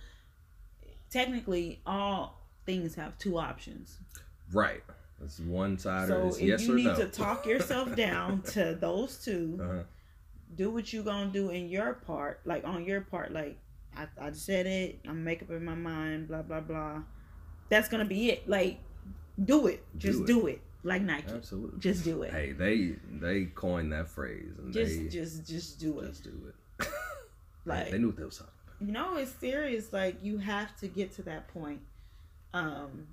technically 1.09 1.81
all 1.85 2.46
things 2.67 2.93
have 2.95 3.17
two 3.17 3.37
options 3.39 3.97
Right. 4.53 4.83
It's 5.23 5.39
one 5.39 5.77
side 5.79 6.07
so 6.09 6.21
or 6.21 6.27
it's 6.27 6.37
if 6.37 6.43
yes 6.43 6.61
you 6.67 6.75
need 6.75 6.95
to 6.97 7.07
talk 7.07 7.45
yourself 7.47 7.95
down 7.95 8.41
to 8.53 8.77
those 8.79 9.17
2 9.25 9.59
uh-huh. 9.59 9.83
do 10.55 10.69
what 10.69 10.93
you 10.93 11.01
gonna 11.01 11.31
do 11.31 11.49
in 11.49 11.69
your 11.69 11.93
part 11.95 12.41
like 12.45 12.63
on 12.63 12.85
your 12.85 13.01
part 13.01 13.31
like 13.33 13.57
i, 13.95 14.05
I 14.21 14.31
said 14.33 14.67
it 14.67 14.99
i'm 15.07 15.23
make 15.23 15.41
up 15.41 15.49
in 15.49 15.65
my 15.65 15.73
mind 15.73 16.27
blah 16.27 16.43
blah 16.43 16.59
blah 16.61 17.01
that's 17.69 17.89
gonna 17.89 18.05
be 18.05 18.29
it 18.29 18.47
like 18.47 18.79
do 19.43 19.65
it 19.67 19.83
just 19.97 20.19
Do 20.19 20.23
it. 20.23 20.27
do 20.27 20.47
it, 20.47 20.61
like 20.83 21.01
nike 21.01 21.33
Absolutely. 21.33 21.79
just 21.79 22.03
do 22.03 22.21
it 22.21 22.31
Hey, 22.31 22.51
they 22.51 22.95
they 23.19 23.45
coined 23.45 23.91
that 23.93 24.07
phrase 24.07 24.53
and 24.59 24.71
just 24.71 24.97
they 24.99 25.07
just 25.07 25.47
just 25.47 25.79
do 25.79 25.99
it 26.01 26.07
just 26.09 26.23
do 26.23 26.35
it. 26.49 26.87
Like- 27.65 27.89
they 27.91 27.97
knew 27.97 28.07
what 28.07 28.17
they 28.17 28.23
was 28.23 28.37
talking. 28.37 28.53
About. 28.67 28.85
you 28.87 28.93
know 28.93 29.17
it's 29.17 29.31
serious 29.31 29.91
like 29.91 30.23
you 30.23 30.37
have 30.37 30.77
to 30.81 30.87
get 30.87 31.11
to 31.15 31.23
that 31.23 31.47
point 31.49 31.81
um 32.53 33.07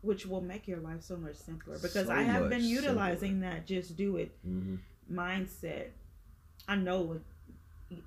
which 0.00 0.24
will 0.26 0.40
make 0.40 0.68
your 0.68 0.78
life 0.78 1.02
so 1.02 1.16
much 1.16 1.34
simpler. 1.34 1.76
Because 1.78 2.06
So 2.06 2.12
i 2.12 2.22
have 2.22 2.48
been 2.48 2.64
utilizing 2.64 3.40
that 3.40 3.66
just 3.66 3.96
do 3.96 4.16
it 4.16 4.30
Mm-hmm. 4.46 4.76
mindset. 5.18 5.88
I 6.68 6.76
know 6.76 7.20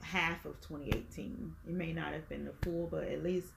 half 0.01 0.45
of 0.45 0.59
2018 0.61 1.55
it 1.67 1.73
may 1.73 1.91
not 1.91 2.13
have 2.13 2.29
been 2.29 2.45
the 2.45 2.53
full 2.61 2.87
but 2.87 3.03
at 3.05 3.23
least 3.23 3.47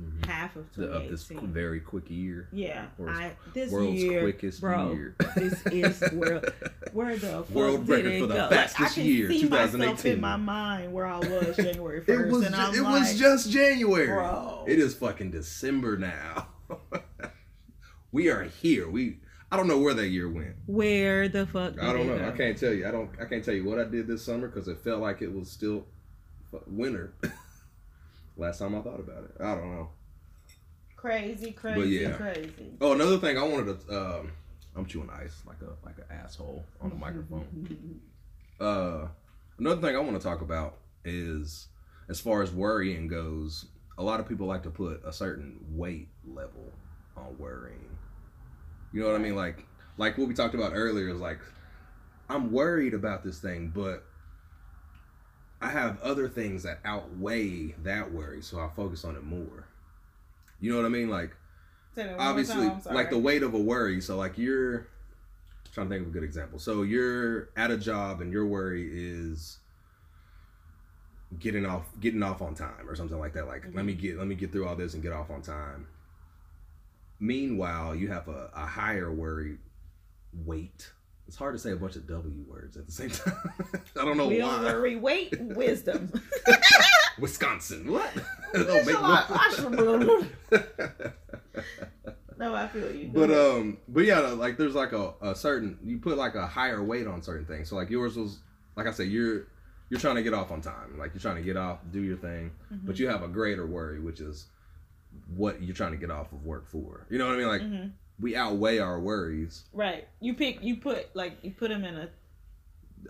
Mm-hmm. 0.00 0.30
half 0.30 0.54
of 0.54 0.72
The, 0.76 0.88
of 0.92 1.08
this 1.10 1.24
very 1.24 1.80
quick 1.80 2.08
year, 2.08 2.48
yeah 2.52 2.86
i 3.08 3.32
this 3.52 3.72
world's 3.72 4.00
year 4.00 4.20
quickest 4.20 4.60
bro 4.60 4.92
year. 4.92 5.16
this 5.34 5.60
is 5.66 6.00
world 6.12 6.52
where 6.92 7.16
the 7.16 7.44
World 7.52 7.88
record 7.88 8.20
for 8.20 8.26
the 8.28 8.34
go? 8.34 8.48
fastest 8.48 8.80
like, 8.80 8.90
I 8.90 8.94
can 8.94 9.04
year, 9.04 9.28
see 9.32 9.48
myself 9.48 9.72
2018. 9.72 10.12
in 10.12 10.20
my 10.20 10.36
mind 10.36 10.92
where 10.92 11.04
i 11.06 11.18
was 11.18 11.56
january 11.56 12.00
1st 12.02 12.08
It 12.08 12.32
was 12.32 12.46
and 12.46 12.54
i'm 12.54 12.74
it 12.76 12.80
like 12.82 13.00
was 13.00 13.18
just 13.18 13.50
January. 13.50 14.06
bro 14.06 14.64
It 14.68 14.78
is 14.78 14.94
fucking 14.94 15.32
December 15.32 15.96
now. 15.98 16.46
we 18.12 18.28
are 18.28 18.44
here. 18.44 18.88
We 18.88 19.18
I 19.50 19.56
don't 19.56 19.66
know 19.66 19.78
where 19.78 19.94
that 19.94 20.08
year 20.08 20.28
went. 20.30 20.54
where 20.66 21.28
the 21.28 21.46
fuck 21.46 21.82
I 21.82 21.92
don't 21.92 22.06
know. 22.06 22.14
it 22.14 22.22
I 22.22 22.36
can't 22.36 22.56
tell 22.56 22.72
you. 22.72 22.86
I 22.86 22.90
don't. 22.90 23.10
I 23.20 23.24
can't 23.24 23.42
tell 23.44 23.54
you 23.54 23.64
what 23.64 23.80
I 23.80 23.84
did 23.84 24.06
this 24.06 24.22
summer 24.24 24.46
because 24.48 24.68
it 24.68 24.78
felt 24.78 25.00
like 25.00 25.22
it 25.22 25.32
was 25.32 25.50
still 25.50 25.86
winter. 26.66 27.14
Last 28.38 28.60
time 28.60 28.76
I 28.76 28.80
thought 28.80 29.00
about 29.00 29.24
it, 29.24 29.32
I 29.40 29.54
don't 29.56 29.74
know. 29.74 29.90
crazy 30.96 31.52
crazy 31.52 31.96
yeah. 31.96 32.12
crazy 32.12 32.72
Oh, 32.80 32.92
another 32.92 33.18
thing 33.18 33.36
I 33.36 33.42
wanted 33.42 33.86
to. 33.88 33.98
Um, 33.98 34.32
I'm 34.76 34.86
chewing 34.86 35.10
ice 35.10 35.42
like 35.44 35.60
a 35.60 35.84
like 35.84 35.98
an 35.98 36.04
asshole 36.10 36.64
on 36.80 36.90
the 36.90 36.96
microphone. 36.96 38.00
Uh, 38.60 39.06
another 39.60 39.80
thing 39.80 39.94
I 39.94 40.00
want 40.00 40.20
to 40.20 40.28
talk 40.28 40.40
about 40.40 40.78
is 41.04 41.68
as 42.08 42.18
far 42.18 42.42
as 42.42 42.50
worrying 42.50 43.06
goes. 43.06 43.66
A 43.98 44.02
lot 44.02 44.18
of 44.18 44.28
people 44.28 44.48
like 44.48 44.64
to 44.64 44.70
put 44.70 45.00
a 45.04 45.12
certain 45.12 45.58
weight 45.70 46.08
level 46.26 46.72
on 47.16 47.38
worrying. 47.38 47.96
You 48.92 49.02
know 49.02 49.12
what 49.12 49.14
I 49.14 49.22
mean? 49.22 49.36
Like 49.36 49.64
like 49.96 50.18
what 50.18 50.26
we 50.26 50.34
talked 50.34 50.56
about 50.56 50.72
earlier 50.74 51.08
is 51.10 51.20
like 51.20 51.38
I'm 52.28 52.50
worried 52.50 52.94
about 52.94 53.22
this 53.22 53.38
thing, 53.38 53.70
but 53.72 54.04
I 55.68 55.70
have 55.70 56.00
other 56.00 56.30
things 56.30 56.62
that 56.62 56.78
outweigh 56.82 57.74
that 57.82 58.10
worry, 58.10 58.40
so 58.40 58.58
I 58.58 58.70
focus 58.74 59.04
on 59.04 59.16
it 59.16 59.22
more. 59.22 59.66
You 60.60 60.70
know 60.70 60.78
what 60.78 60.86
I 60.86 60.88
mean? 60.88 61.10
Like 61.10 61.36
Say 61.94 62.04
that 62.04 62.16
one 62.16 62.18
more 62.18 62.26
obviously 62.26 62.68
time, 62.68 62.82
like 62.90 63.10
the 63.10 63.18
weight 63.18 63.42
of 63.42 63.52
a 63.52 63.58
worry. 63.58 64.00
So 64.00 64.16
like 64.16 64.38
you're 64.38 64.86
trying 65.74 65.88
to 65.88 65.94
think 65.94 66.06
of 66.06 66.08
a 66.08 66.12
good 66.12 66.22
example. 66.22 66.58
So 66.58 66.84
you're 66.84 67.50
at 67.54 67.70
a 67.70 67.76
job 67.76 68.22
and 68.22 68.32
your 68.32 68.46
worry 68.46 68.88
is 68.90 69.58
getting 71.38 71.66
off 71.66 71.84
getting 72.00 72.22
off 72.22 72.40
on 72.40 72.54
time 72.54 72.88
or 72.88 72.96
something 72.96 73.18
like 73.18 73.34
that. 73.34 73.46
Like 73.46 73.64
let 73.74 73.84
me 73.84 73.92
mm-hmm. 73.92 74.00
get 74.00 74.18
let 74.18 74.26
me 74.26 74.36
get 74.36 74.50
through 74.50 74.66
all 74.66 74.74
this 74.74 74.94
and 74.94 75.02
get 75.02 75.12
off 75.12 75.28
on 75.30 75.42
time. 75.42 75.86
Meanwhile 77.20 77.94
you 77.94 78.08
have 78.08 78.26
a, 78.28 78.50
a 78.54 78.64
higher 78.64 79.12
worry 79.12 79.58
weight 80.46 80.92
it's 81.28 81.36
hard 81.36 81.54
to 81.54 81.58
say 81.58 81.70
a 81.72 81.76
bunch 81.76 81.94
of 81.94 82.06
w 82.08 82.44
words 82.48 82.76
at 82.76 82.86
the 82.86 82.92
same 82.92 83.10
time 83.10 83.36
i 84.00 84.04
don't 84.04 84.16
know 84.16 84.26
we 84.26 84.42
why 84.42 84.48
don't 84.50 84.64
worry 84.64 84.96
weight 84.96 85.38
wisdom 85.40 86.10
wisconsin 87.20 87.92
what 87.92 88.10
don't 88.54 88.86
make 88.86 88.96
no 92.38 92.54
i 92.54 92.66
feel 92.68 92.90
you 92.94 93.10
But 93.12 93.30
um, 93.30 93.78
but 93.88 94.04
yeah, 94.04 94.20
like 94.20 94.56
there's 94.56 94.74
like 94.74 94.92
a, 94.92 95.12
a 95.20 95.34
certain 95.34 95.78
you 95.84 95.98
put 95.98 96.16
like 96.16 96.34
a 96.34 96.46
higher 96.46 96.82
weight 96.82 97.06
on 97.06 97.22
certain 97.22 97.44
things. 97.46 97.68
So 97.68 97.76
like 97.76 97.90
yours 97.90 98.16
was 98.16 98.38
like 98.76 98.86
I 98.86 98.92
said, 98.92 99.08
you're 99.08 99.48
you're 99.90 99.98
trying 100.00 100.16
to 100.16 100.22
get 100.22 100.34
off 100.34 100.50
on 100.52 100.60
time. 100.60 100.98
Like 100.98 101.12
you're 101.14 101.20
trying 101.20 101.36
to 101.36 101.42
get 101.42 101.56
off, 101.56 101.78
do 101.90 102.00
your 102.00 102.16
thing, 102.16 102.52
Mm-hmm. 102.72 102.86
but 102.86 102.98
you 102.98 103.08
have 103.08 103.22
a 103.22 103.28
greater 103.28 103.66
worry, 103.66 103.98
which 104.00 104.20
is 104.20 104.46
what 105.34 105.60
you're 105.62 105.74
trying 105.74 105.92
to 105.92 105.96
get 105.98 106.10
off 106.10 106.32
of 106.32 106.44
work 106.44 106.68
for. 106.68 107.06
You 107.10 107.18
know 107.18 107.26
what 107.26 107.34
I 107.34 107.38
mean? 107.38 107.48
Like 107.48 107.62
Mhm. 107.62 107.90
We 108.20 108.34
outweigh 108.36 108.78
our 108.78 108.98
worries, 109.00 109.64
right 109.72 110.08
you 110.20 110.34
pick 110.34 110.62
you 110.62 110.76
put 110.76 111.14
like 111.14 111.38
you 111.42 111.52
put 111.52 111.68
them 111.68 111.84
in 111.84 111.96
a 111.96 112.08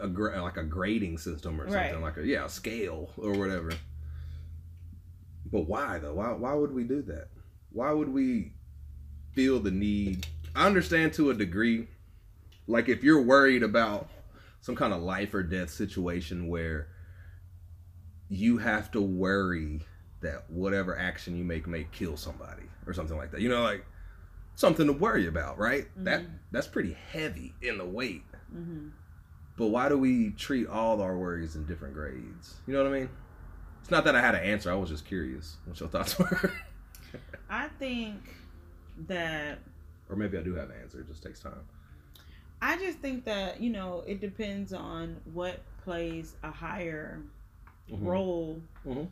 a 0.01 0.09
gra- 0.09 0.43
like 0.43 0.57
a 0.59 0.65
grading 0.65 1.17
system 1.19 1.61
or 1.61 1.65
something 1.71 1.95
Right. 1.95 2.03
like 2.03 2.17
a 2.19 2.27
yeah 2.27 2.45
a 2.45 2.49
scale 2.49 3.11
or 3.17 3.33
whatever. 3.33 3.71
But 5.51 5.63
why 5.67 5.99
though? 5.99 6.15
Why 6.15 6.33
why 6.33 6.53
would 6.55 6.73
we 6.73 6.85
do 6.85 7.03
that? 7.03 7.29
Why 7.73 7.91
would 7.93 8.09
we 8.09 8.53
feel 9.33 9.61
the 9.61 9.71
need? 9.71 10.27
I 10.55 10.67
understand 10.67 11.13
to 11.15 11.31
a 11.31 11.35
degree. 11.35 11.89
Like 12.67 12.89
if 12.89 13.03
you're 13.03 13.23
worried 13.23 13.63
about 13.63 14.11
some 14.61 14.77
kind 14.77 14.93
of 14.93 15.01
life 15.01 15.33
or 15.33 15.43
death 15.43 15.71
situation 15.71 16.49
where 16.49 16.89
you 18.29 18.59
have 18.59 18.91
to 18.93 19.01
worry 19.01 19.81
that 20.21 20.51
whatever 20.51 20.99
action 20.99 21.37
you 21.39 21.45
make 21.45 21.67
may 21.67 21.87
kill 21.93 22.17
somebody 22.17 22.65
or 22.87 22.93
something 22.93 23.17
like 23.17 23.31
that. 23.31 23.41
You 23.41 23.49
know, 23.49 23.63
like 23.63 23.87
something 24.59 24.89
to 24.89 24.93
worry 24.93 25.29
about, 25.29 25.57
right? 25.57 25.87
That 26.05 26.23
Mhm. 26.23 26.31
that's 26.51 26.67
pretty 26.67 26.93
heavy 26.93 27.55
in 27.63 27.79
the 27.79 27.85
weight. 27.87 28.25
mhm. 28.53 28.91
But 29.57 29.69
why 29.69 29.89
do 29.89 29.97
we 29.99 30.31
treat 30.33 30.67
all 30.67 31.01
our 31.01 31.17
worries 31.17 31.55
in 31.57 31.65
different 31.67 31.95
grades? 31.95 32.61
You 32.67 32.73
know 32.75 32.83
what 32.83 32.93
I 32.93 32.99
mean? 33.01 33.09
It's 33.81 33.91
not 33.91 34.05
that 34.05 34.17
I 34.17 34.21
had 34.21 34.35
an 34.35 34.43
answer. 34.43 34.71
I 34.71 34.75
was 34.75 34.89
just 34.91 35.05
curious 35.05 35.57
what 35.65 35.79
your 35.79 35.89
thoughts 35.89 36.19
were. 36.19 36.53
i 37.49 37.69
think 37.79 38.21
that 39.07 39.59
or 40.11 40.17
maybe 40.17 40.37
I 40.39 40.43
do 40.43 40.55
have 40.55 40.71
an 40.71 40.77
answer. 40.83 41.01
It 41.01 41.07
just 41.07 41.23
takes 41.23 41.39
time. 41.41 41.63
I 42.61 42.77
just 42.79 42.99
think 42.99 43.25
that 43.27 43.61
you 43.61 43.71
know 43.71 44.03
it 44.09 44.21
depends 44.21 44.73
on 44.73 45.21
what 45.33 45.61
plays 45.85 46.35
a 46.43 46.51
higher 46.51 47.21
Mhm. 47.89 48.05
role 48.07 48.61
Mhm. 48.85 49.09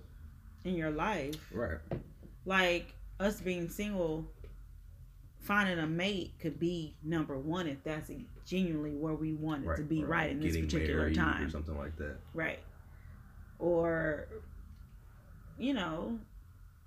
in 0.65 0.75
your 0.75 0.91
life. 0.91 1.53
Right. 1.55 1.79
Like 2.47 2.95
us 3.21 3.41
being 3.41 3.69
single, 3.69 4.27
finding 5.47 5.79
a 5.79 5.87
mate 5.87 6.35
could 6.41 6.59
be 6.59 6.97
number 7.03 7.39
one 7.39 7.67
if 7.67 7.83
that's 7.85 8.11
genuinely 8.45 8.97
where 8.97 9.15
we 9.15 9.33
want 9.35 9.65
it 9.65 9.69
Right. 9.69 9.77
to 9.77 9.83
be 9.85 10.03
Or 10.03 10.07
right 10.09 10.31
in 10.31 10.41
this 10.41 10.57
particular 10.57 11.13
time. 11.13 11.45
or 11.47 11.51
something 11.51 11.77
like 11.77 11.97
that. 11.97 12.17
Right. 12.35 12.59
Or, 13.59 14.29
you 15.59 15.73
know, 15.75 16.19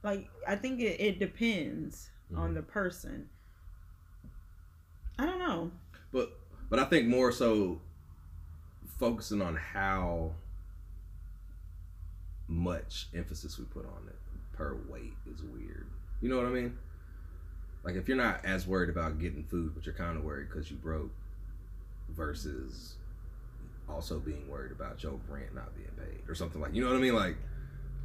like 0.03 0.29
I 0.47 0.55
think 0.55 0.79
it, 0.81 0.99
it 0.99 1.19
depends 1.19 2.09
on 2.35 2.51
Mhm. 2.51 2.55
the 2.55 2.61
person. 2.63 3.29
I 5.17 5.25
don't 5.25 5.39
know. 5.39 5.71
But 6.11 6.31
but 6.69 6.79
I 6.79 6.85
think 6.85 7.07
more 7.07 7.31
so 7.31 7.81
focusing 8.99 9.41
on 9.41 9.55
how 9.55 10.35
much 12.47 13.07
emphasis 13.13 13.57
we 13.57 13.65
put 13.65 13.85
on 13.85 14.07
it 14.07 14.15
per 14.53 14.75
weight 14.87 15.13
is 15.25 15.41
weird. 15.43 15.87
You 16.21 16.29
know 16.29 16.37
what 16.37 16.45
I 16.45 16.49
mean? 16.49 16.77
Like 17.83 17.95
if 17.95 18.07
you're 18.07 18.17
not 18.17 18.43
as 18.43 18.67
worried 18.67 18.89
about 18.89 19.19
getting 19.19 19.43
food, 19.43 19.73
but 19.73 19.85
you're 19.85 19.95
kind 19.95 20.17
of 20.17 20.23
worried 20.23 20.49
because 20.49 20.69
you 20.69 20.77
broke, 20.77 21.11
versus 22.09 22.95
also 23.87 24.19
being 24.19 24.47
worried 24.49 24.71
about 24.71 25.01
your 25.01 25.19
rent 25.27 25.53
not 25.55 25.75
being 25.75 25.89
paid 25.97 26.29
or 26.29 26.35
something 26.35 26.61
like. 26.61 26.73
You 26.73 26.83
know 26.83 26.89
what 26.89 26.97
I 26.97 27.01
mean? 27.01 27.15
Like 27.15 27.37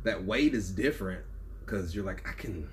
that 0.05 0.25
weight 0.25 0.55
is 0.55 0.71
different 0.71 1.23
because 1.65 1.95
you're 1.95 2.05
like 2.05 2.27
I 2.29 2.33
can 2.33 2.69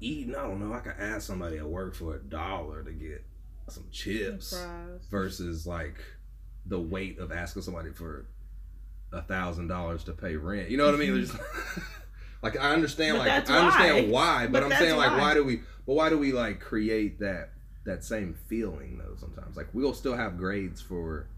eat. 0.00 0.26
and 0.26 0.36
I 0.36 0.42
don't 0.42 0.60
know. 0.60 0.74
I 0.74 0.80
can 0.80 0.94
ask 0.98 1.26
somebody 1.26 1.58
at 1.58 1.66
work 1.66 1.94
for 1.94 2.14
a 2.14 2.18
dollar 2.18 2.82
to 2.82 2.92
get 2.92 3.24
some 3.68 3.84
chips 3.90 4.52
versus 5.10 5.66
like 5.66 6.02
the 6.66 6.78
weight 6.78 7.18
of 7.18 7.32
asking 7.32 7.62
somebody 7.62 7.90
for 7.90 8.26
a 9.12 9.22
thousand 9.22 9.68
dollars 9.68 10.04
to 10.04 10.12
pay 10.12 10.36
rent. 10.36 10.70
You 10.70 10.76
know 10.76 10.86
what 10.86 10.94
I 10.94 10.98
mean? 10.98 11.28
Like 12.42 12.58
I 12.58 12.72
understand 12.72 13.18
But 13.18 13.26
like 13.28 13.50
I 13.50 13.58
understand 13.58 14.10
why. 14.10 14.42
why, 14.42 14.46
but, 14.46 14.52
But 14.52 14.64
I'm 14.64 14.78
saying 14.78 14.96
like 14.96 15.12
why. 15.12 15.18
why 15.20 15.34
do 15.34 15.44
we 15.44 15.62
but 15.86 15.94
why 15.94 16.08
do 16.08 16.18
we 16.18 16.32
like 16.32 16.60
create 16.60 17.20
that 17.20 17.50
that 17.84 18.04
same 18.04 18.34
feeling 18.48 18.98
though. 18.98 19.16
Sometimes, 19.16 19.56
like 19.56 19.68
we'll 19.72 19.94
still 19.94 20.16
have 20.16 20.38
grades 20.38 20.80
for 20.80 21.28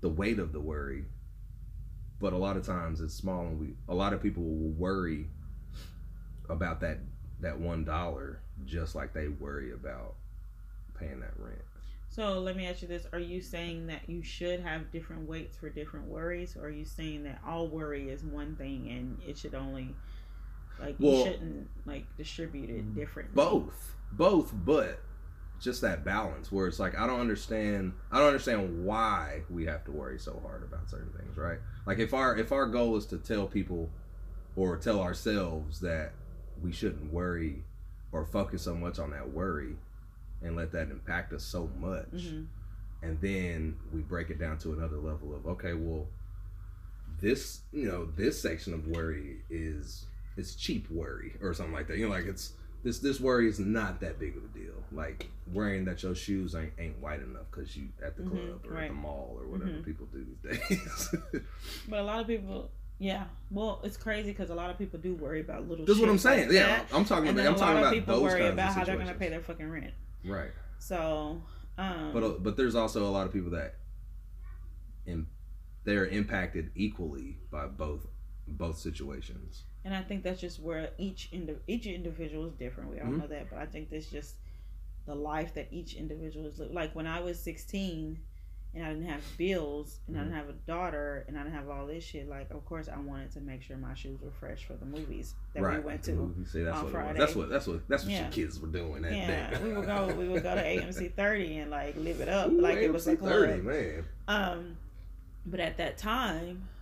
the 0.00 0.08
weight 0.08 0.38
of 0.38 0.52
the 0.52 0.60
worry, 0.60 1.04
but 2.20 2.32
a 2.32 2.36
lot 2.38 2.56
of 2.56 2.64
times 2.64 3.00
it's 3.00 3.14
small, 3.14 3.46
and 3.46 3.58
we 3.60 3.74
a 3.88 3.94
lot 3.94 4.12
of 4.12 4.22
people 4.22 4.42
will 4.42 4.70
worry 4.72 5.26
about 6.48 6.80
that 6.80 6.98
that 7.40 7.58
one 7.58 7.84
dollar 7.84 8.40
just 8.64 8.94
like 8.94 9.12
they 9.12 9.28
worry 9.28 9.72
about 9.72 10.14
paying 10.98 11.20
that 11.20 11.34
rent. 11.38 11.60
So 12.10 12.40
let 12.40 12.56
me 12.56 12.66
ask 12.66 12.80
you 12.82 12.88
this: 12.88 13.06
Are 13.12 13.18
you 13.18 13.42
saying 13.42 13.86
that 13.88 14.08
you 14.08 14.22
should 14.22 14.60
have 14.60 14.90
different 14.90 15.28
weights 15.28 15.56
for 15.56 15.68
different 15.68 16.06
worries, 16.06 16.56
or 16.56 16.66
are 16.66 16.70
you 16.70 16.84
saying 16.86 17.24
that 17.24 17.40
all 17.46 17.68
worry 17.68 18.08
is 18.08 18.24
one 18.24 18.56
thing 18.56 18.88
and 18.90 19.18
it 19.26 19.36
should 19.36 19.54
only 19.54 19.94
like 20.80 20.96
you 20.98 21.24
shouldn't 21.24 21.68
like 21.86 22.04
distribute 22.16 22.70
it 22.70 22.94
differently? 22.94 23.34
both. 23.34 23.94
Both 24.12 24.52
but 24.54 25.00
just 25.60 25.80
that 25.80 26.04
balance 26.04 26.52
where 26.52 26.68
it's 26.68 26.78
like 26.78 26.96
i 26.96 27.04
don't 27.04 27.18
understand 27.18 27.92
i 28.12 28.18
don't 28.18 28.28
understand 28.28 28.84
why 28.84 29.42
we 29.50 29.66
have 29.66 29.84
to 29.84 29.90
worry 29.90 30.16
so 30.16 30.40
hard 30.46 30.62
about 30.62 30.88
certain 30.88 31.10
things 31.18 31.36
right? 31.36 31.58
Like 31.84 31.98
if 31.98 32.14
our 32.14 32.36
if 32.36 32.52
our 32.52 32.66
goal 32.66 32.96
is 32.96 33.06
to 33.06 33.18
tell 33.18 33.46
people 33.46 33.90
or 34.54 34.76
tell 34.76 35.00
ourselves 35.00 35.80
that 35.80 36.12
we 36.62 36.70
shouldn't 36.72 37.12
worry 37.12 37.64
or 38.12 38.24
focus 38.24 38.62
so 38.62 38.74
much 38.74 38.98
on 38.98 39.10
that 39.10 39.30
worry 39.32 39.76
and 40.42 40.54
let 40.54 40.70
that 40.72 40.90
impact 40.90 41.32
us 41.32 41.42
so 41.42 41.68
much 41.78 42.06
hmm 42.12 42.42
and 43.02 43.20
then 43.20 43.76
we 43.92 44.00
break 44.00 44.28
it 44.28 44.40
down 44.40 44.58
to 44.58 44.72
another 44.72 44.96
level 44.96 45.32
of 45.34 45.46
okay 45.46 45.72
well 45.72 46.06
this 47.20 47.60
you 47.72 47.86
know 47.86 48.06
this 48.16 48.40
section 48.40 48.74
of 48.74 48.86
worry 48.88 49.36
is 49.50 50.06
is 50.38 50.54
cheap 50.54 50.88
worry 50.90 51.34
or 51.42 51.52
something 51.52 51.74
like 51.74 51.86
that 51.88 51.98
you 51.98 52.04
know 52.08 52.14
like 52.14 52.26
it's 52.26 52.52
this 52.84 53.00
this 53.00 53.18
worry 53.20 53.48
is 53.48 53.58
not 53.58 54.00
that 54.00 54.18
big 54.20 54.36
of 54.36 54.44
a 54.44 54.48
deal 54.58 54.72
like 54.92 55.28
worrying 55.52 55.84
that 55.84 56.02
your 56.02 56.14
shoes 56.14 56.54
ain't 56.54 56.72
ain't 56.78 56.98
white 57.00 57.20
enough 57.20 57.46
because 57.50 57.76
you 57.76 57.88
at 58.04 58.16
the 58.16 58.22
Mhm, 58.22 58.28
club 58.28 58.60
or 58.68 58.78
at 58.78 58.88
the 58.88 58.94
mall 58.94 59.36
or 59.40 59.48
whatever 59.48 59.70
Mhm. 59.72 59.84
people 59.84 60.06
do 60.12 60.24
these 60.24 60.58
days 60.70 61.14
But 61.88 61.98
a 62.00 62.02
lot 62.02 62.20
of 62.20 62.26
people, 62.28 62.70
yeah. 62.98 63.24
Well, 63.50 63.80
it's 63.84 63.96
crazy 63.96 64.30
because 64.30 64.50
a 64.50 64.54
lot 64.54 64.70
of 64.70 64.78
people 64.78 64.98
do 65.00 65.14
worry 65.14 65.40
about 65.40 65.68
little. 65.68 65.84
that's 65.86 65.98
what 65.98 66.08
i'm 66.08 66.18
saying 66.18 66.46
like 66.46 66.52
yeah 66.54 66.66
that. 66.66 66.86
i'm 66.94 67.04
talking 67.04 67.28
And 67.28 67.38
about 67.38 67.48
i'm 67.48 67.54
a 67.54 67.58
talking 67.58 67.74
lot 67.74 67.82
of 67.82 67.82
about 67.82 67.94
people 67.94 68.14
those 68.14 68.22
worry 68.22 68.40
kinds 68.40 68.52
about 68.52 68.68
of 68.70 68.74
how 68.76 68.84
they're 68.84 68.96
gonna 68.96 69.14
pay 69.14 69.28
their 69.28 69.40
fucking 69.40 69.68
rent. 69.70 69.92
right 70.24 70.50
So, 70.78 71.42
um, 71.76 72.10
but 72.12 72.22
uh, 72.22 72.28
but 72.38 72.56
there's 72.56 72.76
also 72.76 73.04
a 73.04 73.10
lot 73.10 73.26
of 73.26 73.32
people 73.32 73.50
that 73.50 73.74
in 75.06 75.26
they're 75.84 76.06
impacted 76.06 76.70
equally 76.76 77.38
by 77.50 77.66
both 77.66 78.06
both 78.46 78.78
situations 78.78 79.64
and 79.84 79.94
I 79.94 80.02
think 80.02 80.22
that's 80.22 80.40
just 80.40 80.60
where 80.60 80.90
each 80.98 81.28
indi- 81.32 81.56
each 81.66 81.86
individual 81.86 82.46
is 82.46 82.52
different. 82.54 82.90
We 82.90 83.00
all 83.00 83.06
Mhm. 83.08 83.18
know 83.20 83.26
that, 83.28 83.50
but 83.50 83.58
I 83.58 83.66
think 83.66 83.90
that's 83.90 84.10
just 84.10 84.36
the 85.06 85.14
life 85.14 85.54
that 85.54 85.68
each 85.72 85.94
individual 85.94 86.46
is 86.46 86.58
li- 86.58 86.68
like. 86.70 86.94
When 86.94 87.06
I 87.06 87.20
was 87.20 87.38
sixteen, 87.40 88.18
and 88.74 88.84
I 88.84 88.90
didn't 88.92 89.08
have 89.08 89.22
bills, 89.38 90.00
and 90.06 90.16
I 90.16 90.20
Mm-hmm. 90.20 90.28
didn't 90.30 90.38
have 90.46 90.48
a 90.50 90.58
daughter, 90.66 91.24
and 91.26 91.38
I 91.38 91.42
didn't 91.42 91.54
have 91.54 91.70
all 91.70 91.86
this 91.86 92.04
shit. 92.04 92.28
Like, 92.28 92.50
of 92.50 92.62
course, 92.66 92.86
I 92.90 92.98
wanted 92.98 93.30
to 93.32 93.40
make 93.40 93.62
sure 93.62 93.78
my 93.78 93.94
shoes 93.94 94.20
were 94.20 94.30
fresh 94.30 94.66
for 94.66 94.74
the 94.74 94.84
movies 94.84 95.34
that 95.54 95.62
we 95.62 95.78
went 95.80 96.02
to. 96.04 96.34
See, 96.46 96.62
that's 96.62 96.76
on 96.76 96.84
what 96.84 96.92
Friday. 96.92 97.18
That's 97.18 97.34
what 97.34 97.48
that's 97.48 97.66
what 97.66 97.88
that's 97.88 98.04
what 98.04 98.12
Yeah. 98.12 98.22
your 98.24 98.30
kids 98.30 98.60
were 98.60 98.68
doing 98.68 99.00
that 99.02 99.14
Yeah, 99.14 99.50
day. 99.58 99.62
we 99.62 99.72
would 99.72 99.86
go. 99.86 100.14
We 100.14 100.28
would 100.28 100.42
go 100.42 100.54
to 100.54 100.62
AMC 100.62 101.08
thirty 101.16 101.56
and 101.56 101.70
like 101.70 101.96
live 101.96 102.20
it 102.20 102.28
up, 102.28 102.50
Ooh, 102.50 102.60
like 102.60 102.76
it 102.78 102.92
was 102.92 103.06
a 103.06 103.16
club. 103.16 103.30
30, 103.30 103.62
man. 103.62 104.04
Um, 104.28 104.76
but 105.46 105.60
at 105.60 105.78
that 105.78 105.96
time, 105.96 106.68
I 106.68 106.77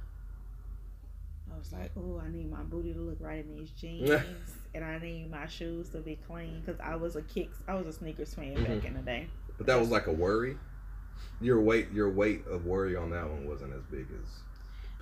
was 1.73 1.81
like, 1.81 1.91
"Oh, 1.97 2.21
I 2.25 2.29
need 2.31 2.51
my 2.51 2.63
booty 2.63 2.93
to 2.93 3.01
look 3.01 3.19
right 3.21 3.45
in 3.45 3.57
these 3.57 3.71
jeans, 3.71 4.11
and 4.75 4.85
I 4.85 4.99
need 4.99 5.31
my 5.31 5.47
shoes 5.47 5.89
to 5.91 5.99
be 5.99 6.19
clean." 6.27 6.63
Because 6.65 6.81
I 6.81 6.97
was 6.97 7.17
a 7.17 7.23
kicks, 7.23 7.59
I 7.69 7.75
was 7.75 7.87
a 7.87 7.93
sneakers 7.93 8.35
fan 8.35 8.55
Mm-hmm. 8.55 8.75
back 8.75 8.85
in 8.85 8.95
the 8.95 9.01
day. 9.03 9.27
But 9.59 9.67
that 9.67 9.79
was 9.79 9.91
like 9.91 10.07
a 10.07 10.13
worry. 10.13 10.57
Your 11.41 11.61
weight, 11.61 11.91
your 11.93 12.11
weight 12.11 12.47
of 12.47 12.67
worry 12.67 12.97
on 12.97 13.11
that 13.11 13.29
one 13.29 13.47
wasn't 13.49 13.73
as 13.75 13.83
big 13.91 14.07
as. 14.23 14.29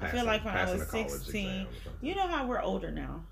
I 0.00 0.08
feel 0.10 0.24
like 0.24 0.44
when 0.44 0.56
I 0.56 0.70
was 0.72 0.82
16, 0.88 1.04
exam 1.04 1.66
or 1.66 1.70
something. 1.84 1.92
You 2.00 2.14
know 2.14 2.26
how 2.26 2.46
we're 2.46 2.60
older 2.62 2.90
now, 2.90 3.24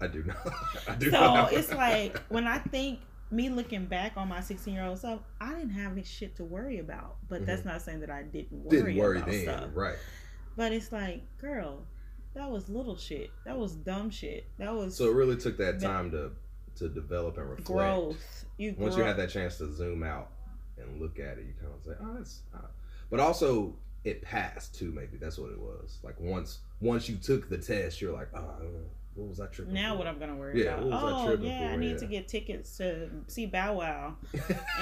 I 0.00 0.06
do 0.08 0.22
know. 0.24 0.34
I 0.88 0.94
do 0.96 1.10
so 1.10 1.20
know. 1.20 1.48
it's 1.50 1.72
like 1.72 2.18
when 2.28 2.46
I 2.46 2.58
think 2.58 3.00
me 3.30 3.48
looking 3.48 3.86
back 3.86 4.12
on 4.16 4.28
my 4.28 4.40
16 4.40 4.74
year 4.74 4.84
old 4.84 4.98
self, 4.98 5.20
I 5.40 5.50
didn't 5.54 5.70
have 5.70 5.92
any 5.92 6.02
shit 6.02 6.36
to 6.36 6.44
worry 6.44 6.78
about. 6.78 7.16
But 7.28 7.46
that's 7.46 7.64
not 7.64 7.80
saying 7.82 8.00
that 8.00 8.10
I 8.10 8.22
didn't 8.22 8.64
worry, 8.64 8.76
Mm-hmm. 8.78 8.86
didn't 8.86 8.98
worry 9.00 9.16
about 9.18 9.30
then, 9.30 9.42
stuff. 9.42 9.64
right? 9.74 9.96
But 10.56 10.72
it's 10.72 10.92
like, 10.92 11.22
girl, 11.38 11.82
that 12.34 12.50
was 12.50 12.68
little 12.68 12.96
shit. 12.96 13.30
That 13.44 13.58
was 13.58 13.74
dumb 13.74 14.10
shit. 14.10 14.46
That 14.58 14.74
was 14.74 14.96
So 14.96 15.10
it 15.10 15.14
really 15.14 15.36
took 15.36 15.56
that 15.58 15.80
time 15.80 16.10
to 16.12 16.32
to 16.76 16.88
develop 16.88 17.38
and 17.38 17.48
reflect. 17.50 17.66
growth. 17.66 18.44
You 18.58 18.74
Once 18.76 18.94
grow. 18.96 19.04
you 19.04 19.08
had 19.08 19.16
that 19.18 19.30
chance 19.30 19.58
to 19.58 19.72
zoom 19.72 20.02
out 20.02 20.30
and 20.76 21.00
look 21.00 21.18
at 21.20 21.38
it, 21.38 21.44
you 21.46 21.52
kind 21.60 21.72
of 21.72 21.84
say, 21.84 21.92
"Oh, 22.00 22.14
that's." 22.16 22.40
Uh. 22.52 22.58
But 23.10 23.20
also, 23.20 23.76
it 24.02 24.22
passed 24.22 24.74
too. 24.74 24.90
Maybe 24.90 25.16
that's 25.16 25.38
what 25.38 25.50
it 25.52 25.58
was. 25.60 25.98
Like 26.02 26.18
once 26.18 26.58
once 26.80 27.08
you 27.08 27.16
took 27.16 27.48
the 27.48 27.58
test, 27.58 28.00
you're 28.00 28.12
like, 28.12 28.28
"Oh, 28.34 28.58
what 29.14 29.28
was 29.28 29.40
I 29.40 29.46
tripping?" 29.46 29.74
Now 29.74 29.92
for?" 29.92 29.98
what 29.98 30.06
I'm 30.06 30.18
gonna 30.18 30.36
worry 30.36 30.64
Yeah, 30.64 30.74
about? 30.78 30.92
I 30.92 31.10
Oh 31.22 31.26
tripping 31.26 31.46
yeah, 31.46 31.70
I 31.72 31.76
need 31.76 31.90
Yeah. 31.92 31.96
to 31.98 32.06
get 32.06 32.28
tickets 32.28 32.76
to 32.78 33.10
see 33.28 33.46
Bow 33.46 33.74
Wow 33.74 34.16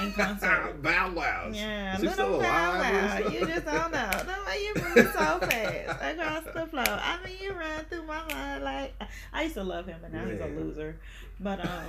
in 0.01 0.11
concert. 0.13 0.75
Bow 0.81 1.13
Wow. 1.13 1.49
Yeah, 1.53 1.97
little 1.99 2.39
Bow 2.39 2.79
Wow. 2.79 3.17
You 3.29 3.45
just 3.45 3.65
don't 3.65 3.91
know. 3.91 4.09
The 4.23 4.35
way 4.47 4.63
you 4.63 4.73
move 4.75 5.11
so 5.13 5.39
fast 5.39 6.01
across 6.01 6.43
the 6.53 6.65
floor. 6.67 6.83
I 6.87 7.19
mean, 7.25 7.37
you 7.41 7.53
run 7.53 7.85
through 7.85 8.03
my 8.03 8.21
mind 8.31 8.63
like 8.63 8.93
I 9.31 9.43
used 9.43 9.55
to 9.55 9.63
love 9.63 9.85
him, 9.87 9.99
but 10.01 10.11
now 10.11 10.25
he's 10.25 10.39
a 10.39 10.45
loser. 10.47 10.99
But 11.39 11.59
um, 11.65 11.85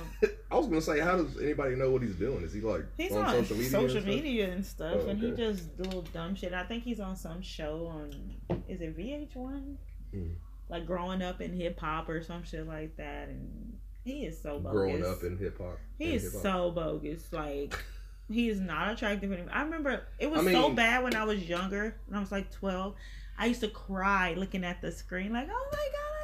I 0.51 0.55
was 0.57 0.67
gonna 0.67 0.81
say, 0.81 0.99
how 0.99 1.17
does 1.17 1.39
anybody 1.39 1.75
know 1.75 1.91
what 1.91 2.01
he's 2.01 2.15
doing? 2.15 2.43
Is 2.43 2.53
he 2.53 2.61
like 2.61 2.83
he's 2.97 3.11
on, 3.11 3.25
on, 3.25 3.45
social 3.45 3.55
media? 3.57 3.65
and 3.77 3.89
stuff? 3.91 4.05
media 4.05 4.51
and 4.51 4.65
stuff, 4.65 4.97
Oh, 5.05 5.07
and 5.09 5.19
he 5.19 5.31
just 5.31 5.77
do 5.77 6.03
dumb 6.13 6.35
shit. 6.35 6.53
I 6.53 6.63
think 6.63 6.83
he's 6.83 6.99
on 6.99 7.15
some 7.15 7.41
show 7.41 7.87
on 7.87 8.11
is 8.67 8.81
it 8.81 8.97
VH1? 8.97 9.75
Mm. 10.13 10.35
Like 10.69 10.85
growing 10.85 11.21
up 11.21 11.41
in 11.41 11.53
hip 11.53 11.79
hop 11.79 12.09
or 12.09 12.23
some 12.23 12.43
shit 12.43 12.67
like 12.67 12.97
that, 12.97 13.29
and 13.29 13.77
he 14.03 14.25
is 14.25 14.41
so 14.41 14.59
bogus. 14.59 14.71
Growing 14.71 15.05
up 15.05 15.23
in 15.23 15.37
hip 15.37 15.57
hop. 15.57 15.77
He 15.97 16.13
is 16.15 16.23
hip-hop. 16.23 16.41
so 16.41 16.71
bogus. 16.71 17.31
Like 17.31 17.77
he 18.29 18.49
is 18.49 18.59
not 18.59 18.91
attractive 18.91 19.31
anymore. 19.31 19.51
I 19.53 19.61
remember 19.63 20.01
it 20.19 20.29
was 20.29 20.45
I 20.45 20.51
so 20.51 20.71
bad 20.71 21.03
when 21.03 21.15
I 21.15 21.23
was 21.23 21.47
younger. 21.47 21.95
When 22.07 22.17
I 22.17 22.19
was 22.19 22.31
like 22.31 22.51
twelve, 22.51 22.95
I 23.37 23.45
used 23.47 23.61
to 23.61 23.67
cry 23.67 24.33
looking 24.35 24.63
at 24.63 24.81
the 24.81 24.91
screen, 24.91 25.33
like, 25.33 25.47
"Oh 25.51 25.67
my 25.71 25.77
god, 25.77 26.14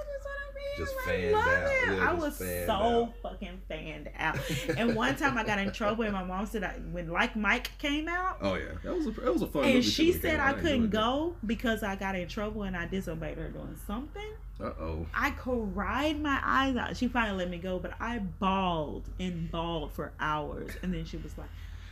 just 0.77 0.95
want 0.95 1.07
to 1.07 1.13
be 1.13 1.21
Just 1.21 1.33
him. 1.33 1.33
fanned 1.33 1.35
I 1.35 1.91
out. 1.91 1.97
Yeah, 1.97 2.09
I 2.09 2.13
was 2.13 2.37
so 2.37 2.71
out. 2.71 3.13
fucking 3.21 3.61
fanned 3.67 4.09
out. 4.17 4.37
and 4.77 4.95
one 4.95 5.15
time 5.15 5.37
I 5.37 5.43
got 5.43 5.59
in 5.59 5.71
trouble, 5.71 6.03
and 6.03 6.13
my 6.13 6.23
mom 6.23 6.45
said 6.45 6.63
I, 6.63 6.73
when 6.91 7.09
Like 7.09 7.35
Mike 7.35 7.77
came 7.77 8.07
out. 8.07 8.37
Oh 8.41 8.55
yeah, 8.55 8.65
that 8.83 8.95
was 8.95 9.07
a 9.07 9.11
that 9.11 9.33
was 9.33 9.41
a 9.41 9.47
fun. 9.47 9.63
And 9.65 9.83
she 9.83 10.11
said 10.11 10.37
man. 10.37 10.41
I 10.41 10.53
couldn't 10.53 10.89
go 10.89 11.35
because 11.45 11.83
I 11.83 11.95
got 11.95 12.15
in 12.15 12.27
trouble 12.27 12.63
and 12.63 12.75
I 12.75 12.87
disobeyed 12.87 13.37
her 13.37 13.49
doing 13.49 13.77
something. 13.87 14.31
Uh 14.59 14.65
oh. 14.79 15.05
I 15.13 15.31
cried 15.31 16.21
my 16.21 16.39
eyes 16.43 16.75
out. 16.75 16.95
She 16.95 17.07
finally 17.07 17.39
let 17.39 17.49
me 17.49 17.57
go, 17.57 17.79
but 17.79 17.93
I 17.99 18.19
bawled 18.19 19.09
and 19.19 19.49
bawled 19.49 19.91
for 19.93 20.11
hours. 20.19 20.71
And 20.83 20.93
then 20.93 21.03
she 21.05 21.17
was 21.17 21.35
like, 21.37 21.49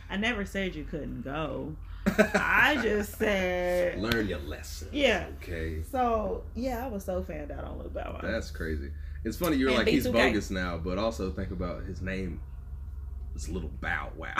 I 0.08 0.16
never 0.16 0.44
said 0.44 0.74
you 0.76 0.84
couldn't 0.84 1.22
go. 1.22 1.74
I 2.06 2.78
just 2.82 3.18
said. 3.18 3.98
learn 4.02 4.26
your 4.28 4.38
lesson. 4.40 4.88
Yeah. 4.92 5.26
Okay. 5.42 5.82
So, 5.90 6.42
yeah, 6.54 6.84
I 6.84 6.88
was 6.88 7.04
so 7.04 7.22
fanned 7.22 7.50
out 7.50 7.64
on 7.64 7.78
Lil 7.78 7.88
Bow 7.90 8.12
Wow. 8.14 8.20
That's 8.22 8.50
crazy. 8.50 8.90
It's 9.24 9.36
funny 9.36 9.56
you're 9.56 9.68
And 9.70 9.78
like 9.78 9.88
he's 9.88 10.06
B2K. 10.06 10.12
bogus 10.12 10.50
now, 10.50 10.78
but 10.78 10.96
also 10.98 11.30
think 11.30 11.50
about 11.50 11.84
his 11.84 12.00
name. 12.00 12.40
It's 13.34 13.48
Little 13.48 13.70
Bow 13.80 14.08
Wow. 14.16 14.34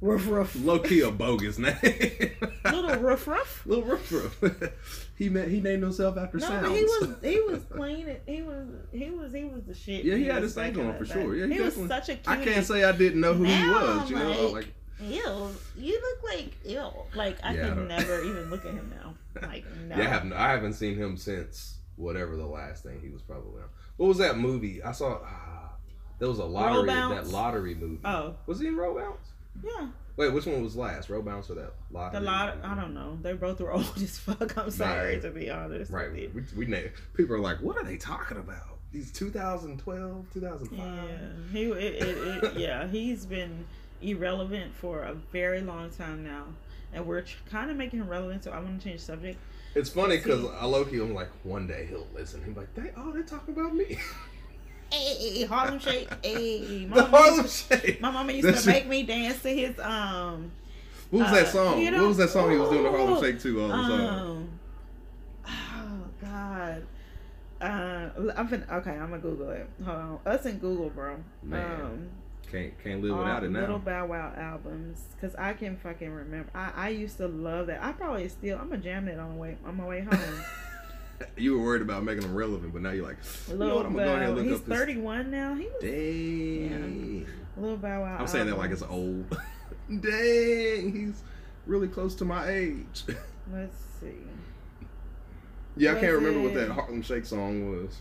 Roof 0.00 0.26
roof. 0.28 0.56
Low 0.64 0.78
key 0.80 1.00
a 1.02 1.10
bogus 1.10 1.58
name. 1.58 1.76
Little 2.64 2.96
roof 2.96 3.26
roof. 3.26 3.62
Little 3.66 3.84
Roof 3.84 4.10
Roof. 4.12 4.72
he 5.16 5.28
met, 5.28 5.48
he 5.48 5.60
named 5.60 5.82
himself 5.82 6.16
after 6.18 6.38
No, 6.38 6.46
sounds. 6.46 6.76
he 6.76 6.82
was 6.84 7.14
he 7.22 7.40
was 7.40 7.62
playing 7.64 8.08
it. 8.08 8.22
He 8.26 8.42
was 8.42 8.66
he 8.92 9.10
was 9.10 9.32
he 9.32 9.44
was 9.44 9.62
the 9.64 9.74
shit. 9.74 10.04
Yeah, 10.04 10.16
he 10.16 10.24
had 10.24 10.42
his 10.42 10.54
thing 10.54 10.72
going 10.72 10.96
for 10.98 11.04
sure. 11.06 11.34
Yeah, 11.36 11.46
he 11.46 11.54
he 11.54 11.60
was 11.60 11.74
such 11.74 12.08
a 12.08 12.12
I 12.28 12.36
cutie. 12.36 12.50
I 12.50 12.52
can't 12.54 12.66
say 12.66 12.84
I 12.84 12.92
didn't 12.92 13.20
know 13.20 13.32
who 13.34 13.44
he 13.44 13.52
Now, 13.52 13.98
was. 13.98 14.10
You 14.10 14.16
know, 14.16 14.30
like- 14.48 14.52
like 14.52 14.74
Ew, 15.04 15.50
you 15.76 16.00
look 16.00 16.32
like 16.34 16.54
ew. 16.64 16.88
Like 17.14 17.36
I 17.42 17.54
Yeah, 17.54 17.66
I 17.66 17.68
could 17.68 17.74
don't- 17.76 17.88
never 17.88 18.22
even 18.24 18.50
look 18.50 18.64
at 18.64 18.72
him 18.74 18.92
now. 19.02 19.14
Like 19.48 19.64
no. 19.88 19.96
yeah, 19.96 20.02
I 20.02 20.06
haven't 20.08 20.32
I 20.32 20.50
haven't 20.50 20.74
seen 20.74 20.96
him 20.96 21.16
since 21.16 21.78
whatever 21.96 22.36
the 22.36 22.46
last 22.46 22.82
thing 22.84 23.00
he 23.02 23.10
was 23.10 23.22
probably 23.22 23.62
on. 23.62 23.68
What 23.96 24.06
was 24.08 24.18
that 24.18 24.38
movie? 24.38 24.82
I 24.82 24.92
saw. 24.92 25.18
Ah, 25.24 25.72
there 26.18 26.28
was 26.28 26.38
a 26.38 26.44
lottery. 26.44 26.86
That 26.86 27.28
lottery 27.28 27.74
movie. 27.74 28.00
Oh 28.04 28.34
Was 28.46 28.60
he 28.60 28.68
in 28.68 28.76
Roll 28.76 28.94
Bounce? 28.98 29.28
yeah, 29.62 29.86
Wait, 30.16 30.32
which 30.32 30.46
one 30.46 30.62
was 30.64 30.74
last? 30.76 31.08
Roll 31.10 31.22
Bounce 31.22 31.48
or 31.50 31.54
that 31.54 31.74
lottery? 31.92 32.20
the 32.20 32.26
lot. 32.26 32.58
I 32.64 32.74
don't 32.74 32.92
know. 32.94 33.18
They 33.22 33.34
both 33.34 33.60
were 33.60 33.72
old 33.72 33.92
as 33.96 34.18
fuck. 34.18 34.56
I'm 34.58 34.70
sorry 34.70 35.12
Man. 35.14 35.22
to 35.22 35.30
be 35.30 35.50
honest. 35.50 35.92
Right. 35.92 36.12
you. 36.12 36.30
We, 36.56 36.66
we 36.66 36.90
people 37.14 37.36
are 37.36 37.40
like, 37.40 37.58
what 37.60 37.76
are 37.76 37.84
they 37.84 37.96
talking 37.96 38.36
about? 38.38 38.78
These 38.92 39.10
2012, 39.12 40.26
2005. 40.32 40.78
Yeah, 40.78 41.16
he. 41.52 41.62
It, 41.64 41.76
it, 42.02 42.44
it, 42.44 42.56
yeah, 42.56 42.86
he's 42.88 43.26
been 43.26 43.64
irrelevant 44.02 44.74
for 44.74 45.02
a 45.02 45.14
very 45.14 45.60
long 45.60 45.90
time 45.90 46.24
now, 46.24 46.44
and 46.92 47.06
we're 47.06 47.24
kind 47.50 47.70
of 47.70 47.76
making 47.76 48.00
him 48.00 48.08
relevant. 48.08 48.44
So 48.44 48.50
I 48.50 48.58
want 48.58 48.80
to 48.80 48.88
change 48.88 49.00
the 49.00 49.06
subject. 49.06 49.38
It's 49.74 49.90
funny 49.90 50.16
because 50.18 50.44
I 50.60 50.66
low 50.66 50.84
key, 50.84 50.98
I'm 51.00 51.14
like, 51.14 51.30
one 51.42 51.66
day 51.66 51.86
he'll 51.88 52.06
listen. 52.14 52.42
He's 52.44 52.56
like, 52.56 52.72
they, 52.74 52.92
oh, 52.96 53.10
they're 53.12 53.22
talking 53.24 53.54
about 53.54 53.74
me. 53.74 53.98
hey, 54.92 55.44
Harlem 55.44 55.78
Shake, 55.80 56.08
hey. 56.22 56.86
My 56.90 56.96
The 56.96 57.02
mama 57.02 57.16
Harlem 57.16 57.48
Shake. 57.48 58.00
My 58.00 58.10
mama 58.10 58.32
used 58.32 58.46
That's 58.46 58.62
to 58.62 58.68
make 58.70 58.86
me 58.86 59.02
dance 59.02 59.42
to 59.42 59.48
his 59.48 59.78
um 59.80 60.52
What 61.10 61.20
was 61.24 61.28
uh, 61.28 61.34
that 61.34 61.48
song? 61.48 61.80
you 61.80 61.90
know- 61.90 62.02
what 62.02 62.08
was 62.08 62.16
that 62.18 62.30
song 62.30 62.50
he 62.50 62.56
was 62.56 62.70
doing 62.70 62.84
the 62.84 62.90
Harlem 62.90 63.20
Shake 63.22 63.40
to 63.40 63.62
all 63.62 63.68
the 63.68 63.74
time? 63.74 64.00
um 64.16 64.48
oh 65.46 66.04
god. 66.20 66.86
Uh, 67.60 68.10
I'm 68.36 68.48
finna, 68.48 68.70
okay. 68.70 68.90
I'm 68.90 69.08
gonna 69.10 69.18
Google 69.18 69.50
it. 69.50 69.66
Hold 69.84 69.96
on, 69.96 70.18
us 70.26 70.44
and 70.44 70.60
Google, 70.60 70.90
bro. 70.90 71.16
Man, 71.42 71.80
um, 71.80 72.08
Can't 72.54 72.84
can't 72.84 73.02
live 73.02 73.12
all 73.12 73.18
without 73.18 73.42
it 73.42 73.50
Little 73.50 73.78
now. 73.78 73.84
Bow 73.84 74.06
Wow 74.06 74.32
albums, 74.36 75.02
cause 75.20 75.34
I 75.36 75.54
can 75.54 75.76
fucking 75.76 76.08
remember. 76.08 76.50
I, 76.54 76.70
I 76.76 76.88
used 76.90 77.16
to 77.16 77.26
love 77.26 77.66
that. 77.66 77.82
I 77.82 77.90
probably 77.90 78.28
still. 78.28 78.58
I'm 78.58 78.68
gonna 78.68 78.80
jam 78.80 79.06
that 79.06 79.18
on 79.18 79.34
the 79.34 79.40
way 79.40 79.56
on 79.66 79.76
my 79.76 79.86
way 79.86 80.00
home. 80.02 80.18
You 81.36 81.56
were 81.56 81.64
worried 81.64 81.82
about 81.82 82.02
making 82.02 82.22
them 82.22 82.34
relevant, 82.34 82.72
but 82.72 82.82
now 82.82 82.90
you're 82.90 83.06
like, 83.06 83.16
you 83.48 83.54
know 83.54 83.60
Little 83.64 83.76
what? 83.76 83.86
I'm 83.86 83.92
gonna 83.92 84.04
go 84.04 84.12
ahead 84.14 84.22
Bow. 84.22 84.26
and 84.26 84.36
look 84.36 84.46
He's 84.46 84.60
up 84.60 84.66
this. 84.66 84.78
31 84.78 85.30
now. 85.30 85.54
He 85.54 85.64
was 85.66 85.80
Dang. 85.80 87.26
Little 87.56 87.76
Bow 87.76 88.00
Wow. 88.02 88.16
I'm 88.18 88.26
saying 88.26 88.46
that 88.46 88.58
like 88.58 88.72
it's 88.72 88.82
old. 88.82 89.24
Dang, 90.00 90.92
he's 90.92 91.22
really 91.66 91.86
close 91.88 92.16
to 92.16 92.24
my 92.24 92.48
age. 92.48 93.04
Let's 93.52 93.76
see. 94.00 94.08
yeah, 95.76 95.92
I 95.92 96.00
can't 96.00 96.14
remember 96.14 96.40
what 96.40 96.54
that 96.54 96.70
Harlem 96.70 97.00
Shake 97.02 97.26
song 97.26 97.70
was. 97.70 98.00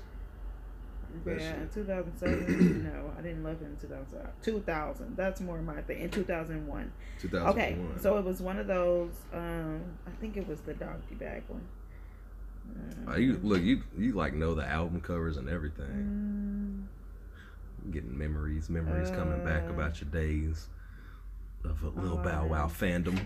Yeah, 1.26 1.56
in 1.62 1.69
2007. 1.73 2.84
no, 2.84 3.12
I 3.17 3.21
didn't 3.21 3.43
love 3.43 3.62
it 3.62 3.65
in 3.65 3.78
2000. 3.78 4.19
2000. 4.41 5.15
That's 5.15 5.41
more 5.41 5.62
my 5.62 5.82
thing. 5.82 5.99
In 6.02 6.10
2001. 6.10 6.91
2001. 7.19 7.54
Okay, 7.54 7.78
so 8.02 8.17
it 8.17 8.26
was 8.26 8.41
one 8.41 8.58
of 8.60 8.67
those. 8.67 9.12
Um, 9.34 9.82
I 10.08 10.12
think 10.19 10.38
it 10.38 10.47
was 10.47 10.60
the 10.62 10.73
doggy 10.73 11.15
bag 11.19 11.43
one. 11.47 11.62
Uh, 13.08 13.17
you 13.17 13.39
look, 13.43 13.62
you 13.62 13.84
you 13.97 14.13
like 14.13 14.34
know 14.34 14.56
the 14.56 14.65
album 14.65 15.02
covers 15.02 15.38
and 15.38 15.49
everything. 15.49 16.88
Mm, 17.86 17.91
Getting 17.91 18.17
memories, 18.17 18.69
memories 18.69 19.10
coming 19.10 19.43
back 19.43 19.63
Uh, 19.67 19.73
about 19.73 19.99
your 19.99 20.10
days 20.10 20.69
of 21.65 21.84
a 21.84 21.89
little 21.89 22.17
Bow 22.17 22.47
Wow 22.47 22.67
fandom. 22.67 23.17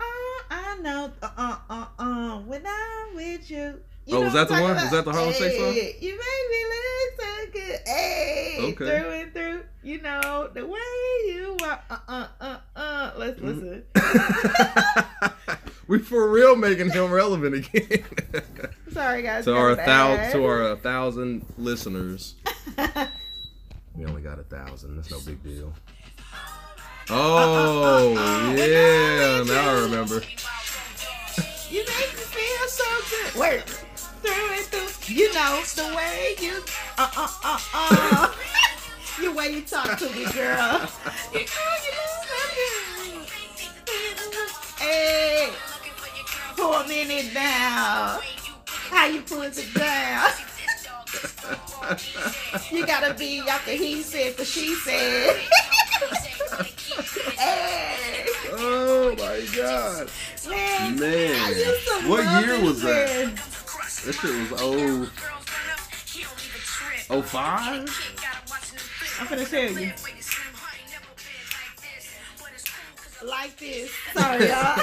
uh, 0.00 0.04
I 0.50 0.78
know. 0.80 1.12
Uh, 1.22 1.28
uh, 1.36 1.56
uh, 1.68 1.86
uh. 1.98 2.38
When 2.40 2.62
I'm 2.66 3.14
with 3.14 3.50
you. 3.50 3.80
you 4.06 4.16
Oh, 4.16 4.22
was 4.22 4.32
that 4.32 4.48
the 4.48 4.54
one? 4.54 4.62
talking 4.74 4.82
Was 4.82 4.90
that 4.92 5.04
the 5.04 5.12
Harlem 5.12 5.32
Shake 5.34 5.58
song? 5.60 5.72
Hey, 5.74 5.96
You 6.00 6.12
make 6.12 6.50
me 6.50 6.62
so 6.62 6.68
good. 7.52 7.80
Hey, 7.86 8.56
Okay. 8.60 8.74
through 8.74 9.10
and 9.10 9.32
through. 9.32 9.62
You 9.82 10.00
know 10.02 10.48
the 10.52 10.66
way 10.66 10.78
you 11.26 11.56
are. 11.64 11.80
Uh, 11.90 11.98
uh, 12.08 12.26
uh, 12.40 12.56
uh. 12.76 13.10
Let's 13.16 13.40
Mhm. 13.40 13.82
listen. 13.94 15.32
we 15.88 15.98
for 16.00 16.28
real 16.30 16.54
making 16.56 16.90
him 16.90 17.10
relevant 17.10 17.54
again. 17.54 18.04
Sorry, 18.92 19.22
guys. 19.22 19.44
to 19.44 19.54
our 19.56 19.70
it 19.72 19.76
thousand, 19.76 20.32
to 20.32 20.44
our 20.46 20.76
thousand 20.76 21.46
listeners, 21.56 22.34
we 23.96 24.04
only 24.04 24.20
got 24.22 24.38
a 24.38 24.42
thousand. 24.44 24.96
That's 24.96 25.10
no 25.10 25.20
big 25.20 25.42
deal. 25.42 25.72
Oh 27.08 28.14
uh, 28.16 28.54
yeah, 28.54 29.40
when 29.40 29.40
I'm 29.40 29.46
now 29.46 29.70
I 29.70 29.80
remember. 29.80 30.22
You 31.70 31.84
make 31.84 32.12
me 32.14 32.24
feel 32.24 32.68
so 32.68 32.84
good. 33.10 33.34
Work 33.38 33.64
through 34.20 34.52
and 34.56 34.66
through. 34.66 35.14
You 35.14 35.32
know 35.34 35.62
the 35.74 35.94
way 35.96 36.34
you 36.40 36.62
uh 36.98 37.10
uh 37.16 37.28
uh 37.44 37.58
uh. 37.74 38.32
the 39.20 39.32
way 39.32 39.52
you 39.54 39.62
talk 39.62 39.98
to 39.98 40.08
me, 40.10 40.24
girl. 40.32 40.88
You 41.32 41.40
know 41.40 41.72
you 41.84 41.90
know 41.94 42.08
something. 42.26 43.26
Hey, 44.78 45.50
pull 46.56 46.74
a 46.74 46.88
minute 46.88 47.32
down. 47.34 48.20
How 48.66 49.06
you 49.06 49.22
pull 49.22 49.42
it 49.42 49.74
down? 49.74 50.30
You 52.70 52.86
gotta 52.86 53.14
be 53.14 53.40
after 53.40 53.72
he 53.72 54.02
said 54.02 54.34
for 54.34 54.44
she 54.44 54.74
said. 54.76 55.36
hey, 57.36 58.26
oh 58.52 59.14
my 59.18 59.44
god, 59.56 60.08
man. 60.48 60.98
Man, 60.98 61.34
I 61.40 61.50
used 61.50 61.88
to 61.88 62.08
what 62.08 62.44
year 62.44 62.60
was 62.62 62.82
that? 62.82 63.49
Man. 64.04 64.06
that 64.06 64.14
shit 64.14 64.50
was 64.50 64.60
oh 64.62 65.10
oh 67.10 67.22
five. 67.22 67.88
I'm 69.20 69.26
gonna 69.28 69.44
tell 69.44 69.70
you. 69.70 69.92
Like 73.22 73.58
this. 73.58 73.92
Sorry, 74.14 74.48
y'all. 74.48 74.80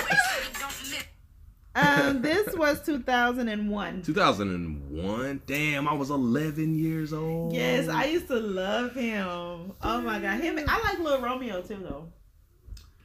um, 1.75 2.21
this 2.21 2.56
was 2.56 2.84
2001. 2.86 4.03
2001. 4.03 5.41
Damn, 5.47 5.88
I 5.88 5.93
was 5.93 6.12
11 6.12 6.75
years 6.77 7.13
old. 7.13 7.53
Yes, 7.56 7.88
I 7.88 8.06
used 8.06 8.27
to 8.27 8.39
love 8.39 8.93
him. 8.93 9.25
Oh 9.82 10.01
my 10.01 10.19
god, 10.19 10.39
him. 10.39 10.60
I 10.67 10.82
like 10.84 10.99
Little 10.99 11.21
Romeo 11.21 11.62
too, 11.63 11.77
though. 11.82 12.10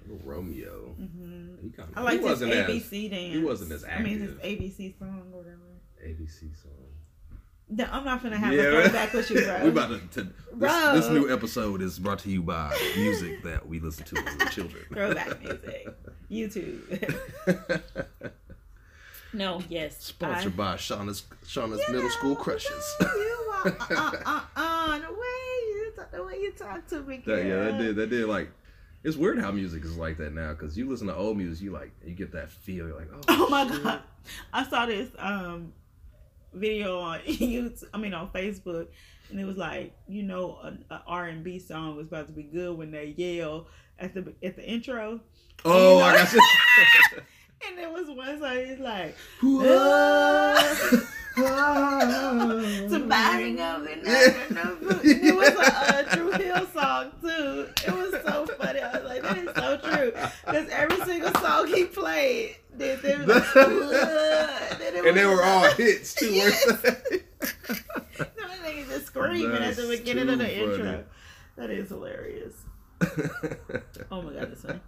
Little 0.07 0.21
Romeo. 0.27 0.95
hmm 0.99 1.55
He 1.63 1.71
kind 1.71 1.89
of. 1.91 1.97
I 1.97 2.03
like 2.03 2.13
he 2.21 2.27
his 2.27 2.27
wasn't 2.29 2.53
as 2.53 2.69
ABC 2.71 3.11
dance. 3.11 3.35
he 3.35 3.39
wasn't 3.43 3.73
as 3.73 3.85
I 3.85 4.01
mean, 4.03 4.19
his 4.21 4.33
active. 4.37 4.61
ABC 4.61 4.99
song 4.99 5.23
or 5.33 5.39
whatever. 5.39 5.57
ABC 6.05 6.41
song. 6.61 6.71
No, 7.69 7.85
I'm 7.91 8.05
not 8.05 8.23
gonna 8.23 8.37
have 8.37 8.53
Yeah, 8.53 8.63
a 8.65 8.83
throwback 8.83 9.13
with 9.15 9.31
you, 9.31 9.43
bro. 9.45 9.63
we 9.65 9.69
about 9.71 9.89
to. 9.89 9.99
to 10.09 10.23
this, 10.25 10.33
Bro. 10.53 10.93
this 10.95 11.09
new 11.09 11.33
episode 11.33 11.81
is 11.81 11.99
brought 11.99 12.19
to 12.21 12.29
you 12.31 12.43
by 12.43 12.77
music 12.97 13.43
that 13.45 13.67
we 13.67 13.81
listen 13.81 14.05
to 14.07 14.17
as 14.43 14.55
children. 14.55 14.85
Throwback 14.93 15.41
music. 15.43 15.89
YouTube. 16.31 17.15
no, 19.33 19.63
yes. 19.69 20.03
Sponsored 20.05 20.57
by 20.57 20.75
Shauna's 20.75 21.23
Shauna's 21.47 21.81
Middle 21.91 22.11
School 22.11 22.31
know, 22.31 22.37
Crushes. 22.37 22.97
You 23.01 23.53
are, 23.55 23.69
uh, 23.81 23.85
uh, 23.91 24.13
uh, 24.27 24.41
uh, 24.57 24.99
the 24.99 25.13
way 25.13 25.19
you 25.69 25.93
talk, 25.97 26.11
the 26.13 26.25
way 26.25 26.35
you 26.41 26.53
talk 26.53 26.87
to 26.89 27.03
me, 27.03 27.23
That, 27.25 27.45
yeah, 27.47 27.57
that 27.65 27.79
did 27.79 27.97
that 27.97 28.11
did 28.11 28.27
like. 28.27 28.51
It's 29.05 29.17
weird 29.17 29.41
how 29.41 29.51
music 29.51 29.85
is 29.85 29.97
like 29.97 30.17
that 30.19 30.33
now 30.33 30.51
because 30.53 30.79
you 30.79 30.89
listen 30.89 31.09
to 31.09 31.17
old 31.17 31.37
music, 31.37 31.65
you 31.65 31.73
like 31.73 31.91
you 32.05 32.15
get 32.15 32.33
that 32.33 32.51
feel. 32.53 32.87
You're 32.87 32.99
like, 32.99 33.09
oh, 33.13 33.21
Oh 33.31 33.49
my 33.49 33.67
shit. 33.69 33.83
god, 33.83 34.01
I 34.53 34.65
saw 34.69 34.87
this 34.87 35.09
um 35.19 35.73
video 36.55 36.99
on 37.01 37.21
YouTube. 37.27 37.85
I 37.95 37.99
mean 37.99 38.15
on 38.15 38.29
Facebook, 38.31 38.89
and 39.31 39.41
it 39.41 39.45
was 39.45 39.57
like 39.57 39.95
you 40.09 40.23
know 40.23 40.59
an 40.63 40.85
R 41.07 41.27
and 41.27 41.43
B 41.45 41.59
song 41.59 41.97
was 41.97 42.07
about 42.09 42.27
to 42.27 42.33
be 42.33 42.43
good 42.45 42.77
when 42.77 42.91
they 42.91 43.15
yell 43.17 43.67
at 43.99 44.15
the 44.15 44.33
at 44.43 44.57
the 44.57 44.65
intro, 44.65 45.21
Oh, 45.65 45.99
You 45.99 46.05
I 46.05 46.17
got 46.17 46.33
you. 46.33 46.41
and 47.69 47.79
there 47.79 47.91
was 47.91 48.09
one 48.09 48.39
song 48.41 48.57
it's 48.57 48.81
like 48.81 49.17
Somebody 52.89 52.89
somebody 52.89 53.53
be 53.55 54.03
Yeah. 54.05 54.35
knocking 54.51 54.59
on 54.59 54.79
the 54.81 55.01
It 55.05 55.12
was 55.43 55.69
a 55.69 55.97
uh, 55.97 56.15
Dru 56.15 56.31
Hill 56.33 56.67
song 56.75 57.13
too. 57.21 57.69
It 57.87 57.93
was 57.93 58.13
so 58.25 58.47
funny. 58.59 58.81
I 58.81 58.99
was 58.99 59.05
like, 59.05 59.23
that 59.23 59.39
is 59.39 59.55
so 59.55 59.77
true. 59.79 60.13
Because 60.47 60.69
every 60.71 61.05
single 61.05 61.33
song 61.41 61.67
he 61.69 61.85
played, 61.85 62.57
they, 62.75 62.97
they 62.97 63.17
were 63.17 63.27
like, 63.27 63.45
it 63.55 65.07
and 65.07 65.17
they 65.17 65.25
were 65.27 65.43
all 65.43 65.71
hits 65.73 66.15
too. 66.15 66.33
Yes. 66.33 66.67
weren't 66.67 68.63
they? 68.63 68.85
Just 68.89 69.07
screaming 69.07 69.53
at 69.53 69.77
the 69.77 69.83
That's 69.83 69.99
beginning 69.99 70.29
of 70.29 70.39
the 70.39 70.45
funny. 70.45 70.57
intro. 70.57 71.05
That 71.57 71.71
is 71.71 71.89
hilarious. 71.89 72.55
Oh 74.11 74.23
my 74.23 74.33
god, 74.33 74.51
that's 74.51 74.63
funny. 74.63 74.81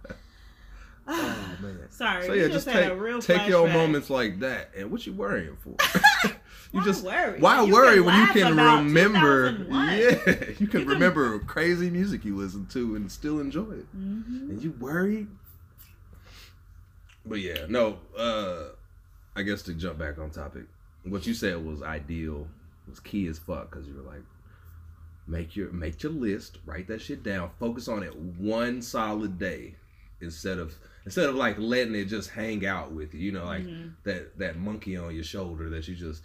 oh 1.07 1.57
man. 1.61 1.79
Sorry, 1.89 2.25
So 2.27 2.33
yeah, 2.33 2.47
just, 2.47 2.67
take 2.67 2.89
a 2.89 2.95
real 2.95 3.21
take 3.21 3.47
your 3.47 3.67
moments 3.67 4.09
like 4.09 4.39
that, 4.39 4.71
and 4.77 4.91
what 4.91 5.05
you 5.05 5.13
worrying 5.13 5.57
for? 5.57 5.75
you 6.75 6.81
Why 6.81 6.85
just 6.85 7.03
worry? 7.03 7.39
why 7.39 7.63
You 7.63 7.73
worry 7.73 8.01
when 8.01 8.19
you 8.19 8.27
can 8.33 8.55
remember? 8.57 9.57
Yeah, 9.69 9.95
you 10.27 10.55
can 10.55 10.55
You 10.59 10.67
can- 10.67 10.85
remember 10.87 11.39
crazy 11.39 11.89
music 11.89 12.23
you 12.25 12.35
listen 12.35 12.65
to 12.67 12.95
and 12.95 13.11
still 13.11 13.39
enjoy 13.39 13.71
it. 13.71 13.97
Mhm. 13.97 14.49
And 14.49 14.61
you 14.63 14.71
worried? 14.71 15.27
But 17.25 17.39
yeah, 17.41 17.65
no. 17.67 17.99
uh 18.17 18.69
I 19.37 19.41
guess 19.41 19.61
to 19.63 19.73
jump 19.73 19.97
back 19.99 20.17
on 20.17 20.29
topic, 20.29 20.63
what 21.03 21.27
you 21.27 21.33
said 21.33 21.63
was 21.65 21.81
ideal, 21.81 22.47
was 22.87 22.99
key 23.01 23.27
as 23.27 23.37
fuck 23.37 23.69
because 23.69 23.85
you 23.87 23.93
were 23.95 24.09
like, 24.09 24.23
make 25.27 25.55
your 25.55 25.71
make 25.71 26.01
your 26.03 26.11
list, 26.13 26.59
write 26.65 26.87
that 26.87 27.01
shit 27.01 27.23
down, 27.23 27.49
focus 27.59 27.87
on 27.87 28.03
it 28.03 28.15
one 28.15 28.81
solid 28.81 29.37
day 29.37 29.75
instead 30.21 30.57
of 30.59 30.73
instead 31.05 31.27
of 31.27 31.35
like 31.35 31.57
letting 31.59 31.95
it 31.95 32.05
just 32.05 32.29
hang 32.29 32.65
out 32.65 32.91
with 32.91 33.13
you. 33.13 33.19
You 33.21 33.31
know, 33.33 33.45
like 33.45 33.65
Mhm. 33.65 33.91
that 34.03 34.37
that 34.37 34.57
monkey 34.57 34.95
on 34.95 35.13
your 35.13 35.23
shoulder 35.23 35.69
that 35.71 35.87
you 35.87 35.95
just 35.95 36.23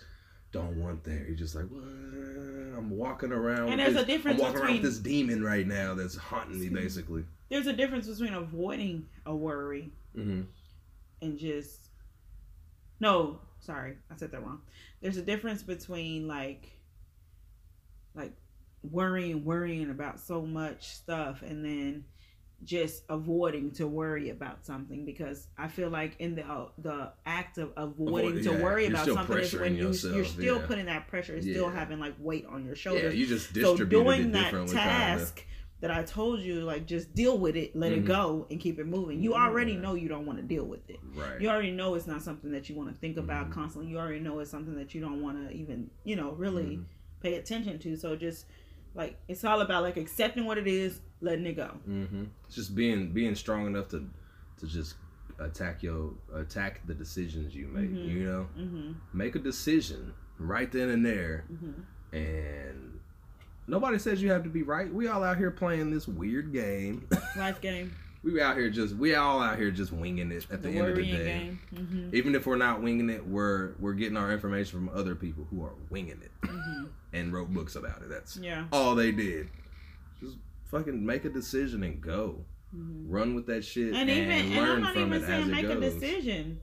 don't 0.53 0.77
want 0.83 1.05
there. 1.05 1.25
You're 1.27 1.37
just 1.37 1.55
like, 1.55 1.67
what? 1.67 1.83
I'm 1.85 2.91
walking 2.91 3.33
around. 3.33 3.69
And 3.71 3.81
there's 3.81 3.95
this, 3.95 4.03
a 4.03 4.07
difference 4.07 4.41
I'm 4.41 4.47
walking 4.47 4.61
around 4.63 4.73
with 4.73 4.83
between- 4.83 4.91
this 4.91 4.99
demon 4.99 5.43
right 5.45 5.67
now 5.67 5.95
that's 5.95 6.17
haunting 6.17 6.59
me, 6.61 6.69
basically. 6.69 7.25
There's 7.49 7.67
a 7.67 7.73
difference 7.73 8.07
between 8.07 8.35
avoiding 8.35 9.07
a 9.27 9.35
worry 9.35 9.91
Mm-hmm. 10.17 10.41
and 11.23 11.39
just 11.39 11.79
no 12.99 13.39
sorry 13.61 13.97
i 14.11 14.17
said 14.17 14.33
that 14.33 14.45
wrong 14.45 14.61
there's 15.01 15.19
a 15.19 15.23
difference 15.23 15.63
between 15.63 16.27
like 16.27 16.73
like 18.17 18.33
worrying 18.91 19.45
worrying 19.45 19.89
about 19.91 20.19
so 20.19 20.43
much 20.43 20.89
stuff 20.89 21.43
and 21.43 21.65
then 21.65 22.05
just 22.65 23.05
avoiding 23.09 23.71
to 23.73 23.87
worry 23.87 24.29
about 24.31 24.65
something 24.67 25.05
because 25.07 25.49
I 25.57 25.69
feel 25.69 25.89
like 25.89 26.17
in 26.19 26.35
the 26.35 26.47
uh, 26.47 26.67
the 26.79 27.13
act 27.25 27.57
of 27.59 27.73
avoiding 27.77 28.31
Avoid- 28.39 28.43
to 28.45 28.53
yeah, 28.53 28.63
worry 28.63 28.83
you're 28.85 28.93
about 28.93 29.07
something 29.07 29.39
is 29.39 29.55
when 29.55 29.77
you 29.77 29.87
yourself, 29.89 30.15
you're 30.15 30.25
still 30.27 30.61
yeah. 30.61 30.67
putting 30.67 30.87
that 30.87 31.09
pressure, 31.09 31.35
it's 31.37 31.47
still 31.47 31.71
having 31.71 31.99
like 32.01 32.15
weight 32.19 32.45
on 32.47 32.65
your 32.67 32.75
shoulders. 32.77 33.15
Yeah, 33.15 33.21
you 33.21 33.27
just 33.27 33.55
so 33.55 33.77
doing 33.77 34.33
that 34.33 34.45
differently. 34.45 34.77
kinda. 34.77 34.91
task 34.91 35.45
that 35.81 35.91
I 35.91 36.03
told 36.03 36.41
you, 36.41 36.61
like 36.61 36.85
just 36.87 37.15
deal 37.15 37.39
with 37.39 37.57
it, 37.57 37.75
let 37.75 37.93
Mhm. 37.93 37.97
it 37.97 38.05
go, 38.05 38.47
and 38.51 38.61
keep 38.61 38.79
it 38.79 38.87
moving. 38.87 39.23
You 39.23 39.33
already 39.33 39.73
Yeah. 39.73 39.81
know 39.81 39.95
you 39.95 40.09
don't 40.09 40.27
want 40.27 40.39
to 40.39 40.45
deal 40.45 40.67
with 40.67 40.89
it. 40.91 41.01
Right. 41.15 41.41
You 41.41 41.49
already 41.49 41.71
know 41.71 41.95
it's 41.95 42.07
not 42.07 42.21
something 42.21 42.53
that 42.53 42.69
you 42.69 42.75
want 42.77 42.93
to 42.93 42.95
think 43.01 43.17
about 43.17 43.49
Mhm. 43.49 43.53
constantly. 43.53 43.91
You 43.91 43.97
already 43.99 44.21
know 44.21 44.39
it's 44.41 44.51
something 44.51 44.75
that 44.77 44.95
you 44.95 45.01
don't 45.01 45.23
want 45.23 45.49
to 45.49 45.55
even, 45.57 45.89
you 46.05 46.17
know, 46.17 46.33
really 46.33 46.77
Mhm. 46.77 46.85
pay 47.23 47.37
attention 47.37 47.79
to. 47.79 47.97
So 47.97 48.15
just 48.17 48.45
like 48.95 49.17
it's 49.29 49.43
all 49.45 49.63
about 49.63 49.83
like 49.83 49.97
accepting 49.97 50.45
what 50.45 50.59
it 50.59 50.67
is, 50.67 51.01
letting 51.21 51.47
it 51.47 51.57
go. 51.57 51.71
Mm-hmm. 51.89 52.25
It's 52.47 52.55
just 52.57 52.75
being 52.75 53.13
being 53.13 53.35
strong 53.35 53.67
enough 53.67 53.89
to 53.89 54.09
to 54.59 54.67
just 54.67 54.95
attack 55.39 55.83
your 55.83 56.13
attack 56.35 56.81
the 56.87 56.95
decisions 56.95 57.55
you 57.55 57.67
make. 57.69 57.91
Mhm. 57.91 58.09
You 58.09 58.25
know, 58.27 58.43
hmm 58.55 58.93
make 59.13 59.35
a 59.37 59.39
decision 59.39 60.13
right 60.39 60.71
then 60.71 60.89
and 60.91 61.05
there, 61.05 61.45
hmm 61.49 61.83
and 62.17 62.99
nobody 63.67 63.99
says 63.99 64.21
you 64.23 64.31
have 64.31 64.43
to 64.45 64.49
be 64.51 64.63
right. 64.63 64.93
We 64.93 65.07
all 65.09 65.23
out 65.23 65.37
here 65.39 65.51
playing 65.51 65.91
this 65.91 66.09
weird 66.09 66.53
game. 66.53 67.07
Life 67.37 67.61
game, 67.61 67.95
we 68.25 68.41
out 68.41 68.57
here 68.57 68.69
just 68.71 68.97
we 68.97 69.15
all 69.15 69.41
out 69.41 69.59
here 69.59 69.71
just 69.71 69.93
winging 69.93 70.33
it 70.33 70.47
at 70.51 70.63
the, 70.63 70.69
the, 70.71 70.79
end 70.79 70.89
of 70.89 70.97
the 70.97 71.03
day. 71.05 71.25
game. 71.25 71.61
hmm 71.75 72.15
Even 72.15 72.35
if 72.35 72.47
we're 72.47 72.57
not 72.57 72.83
winging 72.83 73.09
it, 73.11 73.27
we're 73.27 73.73
we're 73.79 73.95
getting 73.95 74.17
our 74.17 74.33
information 74.33 74.79
from 74.87 74.97
other 74.99 75.15
people 75.15 75.47
who 75.51 75.63
are 75.65 75.75
winging 75.89 76.21
it 76.23 76.33
hmm 76.49 76.85
and 77.13 77.33
wrote 77.33 77.49
books 77.53 77.77
about 77.77 78.03
it. 78.03 78.09
That's 78.09 78.37
Yeah. 78.37 78.67
all 78.73 78.95
they 78.95 79.13
did. 79.13 79.49
Just 80.21 80.37
fucking 80.71 81.05
make 81.05 81.25
a 81.25 81.31
decision 81.31 81.83
and 81.83 82.01
go. 82.01 82.45
hmm 82.73 83.09
Run 83.11 83.35
with 83.35 83.47
that 83.47 83.65
shit 83.65 83.89
And 83.95 84.09
and, 84.09 84.11
even, 84.11 84.31
and 84.31 84.55
learn 84.55 84.69
I'm 84.77 84.81
not 84.83 84.93
from 84.95 85.03
even 85.15 85.23
it 85.23 85.27
saying 85.27 85.43
as 85.45 85.49
make 85.49 85.65
it 85.65 85.71
a 85.77 85.81
decision. 85.81 86.61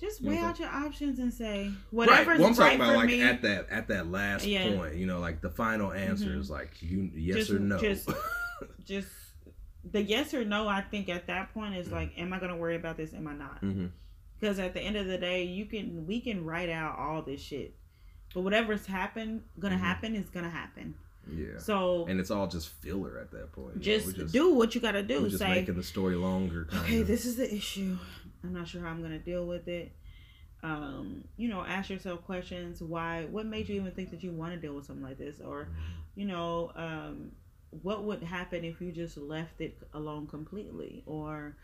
Just 0.00 0.20
You 0.20 0.30
weigh 0.30 0.36
know 0.36 0.46
out 0.46 0.58
your 0.60 0.68
options 0.68 1.18
and 1.18 1.32
say 1.34 1.70
whatever's 1.90 2.26
Right. 2.26 2.38
Well, 2.38 2.48
I'm 2.48 2.54
right 2.54 2.56
talking 2.56 2.80
about 2.80 2.96
like 2.96 3.06
me. 3.08 3.22
at 3.22 3.42
that 3.42 3.68
at 3.68 3.88
that 3.88 4.10
last 4.10 4.46
Yeah. 4.46 4.76
point. 4.76 4.94
You 4.96 5.06
know, 5.06 5.18
like 5.20 5.40
the 5.40 5.50
final 5.50 5.92
answer 5.92 6.26
Mhm. 6.30 6.38
is 6.38 6.50
like 6.50 6.80
you 6.80 7.10
yes 7.14 7.36
Just- 7.38 7.50
or 7.50 7.58
no. 7.58 7.78
just- 7.78 8.08
just 8.84 9.08
the 9.90 10.02
yes 10.02 10.34
or 10.34 10.44
no. 10.44 10.68
I 10.68 10.82
think 10.82 11.08
at 11.08 11.26
that 11.28 11.52
point 11.54 11.74
is 11.76 11.90
like, 11.90 12.12
am 12.16 12.32
I 12.32 12.38
going 12.38 12.50
to 12.52 12.56
worry 12.56 12.76
about 12.76 12.96
this? 12.96 13.12
Am 13.14 13.26
I 13.26 13.34
not? 13.34 13.58
hmm 13.60 13.86
Because 14.38 14.58
at 14.60 14.72
the 14.74 14.80
end 14.80 14.96
of 14.96 15.06
the 15.06 15.18
day, 15.18 15.44
you 15.44 15.66
can 15.66 16.06
we 16.06 16.20
can 16.20 16.44
write 16.44 16.68
out 16.70 16.96
all 16.98 17.22
this 17.22 17.40
shit, 17.40 17.74
but 18.34 18.42
whatever's 18.42 18.86
happen 18.86 19.42
gonna 19.58 19.76
Mhm. 19.76 19.80
happen 19.80 20.14
is 20.14 20.28
gonna 20.30 20.50
happen. 20.50 20.94
Yeah. 21.32 21.58
So 21.58 22.06
And 22.08 22.18
it's 22.20 22.30
all 22.30 22.46
just 22.46 22.68
filler 22.68 23.18
at 23.18 23.30
that 23.32 23.52
point. 23.52 23.80
just, 23.80 24.16
just 24.16 24.32
do 24.32 24.54
what 24.54 24.74
you 24.74 24.80
gotta 24.80 25.02
do. 25.02 25.26
just 25.28 25.38
Say, 25.38 25.48
making 25.50 25.76
the 25.76 25.82
story 25.82 26.16
longer. 26.16 26.68
Okay, 26.82 27.02
this 27.02 27.24
is 27.26 27.36
the 27.36 27.52
issue. 27.52 27.96
I'm 28.44 28.52
not 28.52 28.68
sure 28.68 28.82
how 28.82 28.88
I'm 28.88 29.02
gonna 29.02 29.18
deal 29.18 29.46
with 29.46 29.68
it. 29.68 29.92
Um, 30.62 31.24
you 31.36 31.48
know, 31.48 31.64
ask 31.64 31.90
yourself 31.90 32.24
questions. 32.24 32.82
Why? 32.82 33.26
What 33.30 33.46
made 33.46 33.68
you 33.68 33.76
even 33.80 33.92
think 33.92 34.10
that 34.10 34.22
you 34.22 34.32
want 34.32 34.52
to 34.54 34.58
deal 34.58 34.74
with 34.74 34.86
something 34.86 35.04
like 35.04 35.18
this? 35.18 35.40
Or, 35.40 35.68
you 36.16 36.24
know, 36.24 36.72
um, 36.74 37.30
what 37.82 38.02
would 38.04 38.22
happen 38.22 38.64
if 38.64 38.80
you 38.80 38.90
just 38.90 39.16
left 39.16 39.60
it 39.60 39.78
alone 39.94 40.26
completely? 40.26 41.02
Or, 41.06 41.54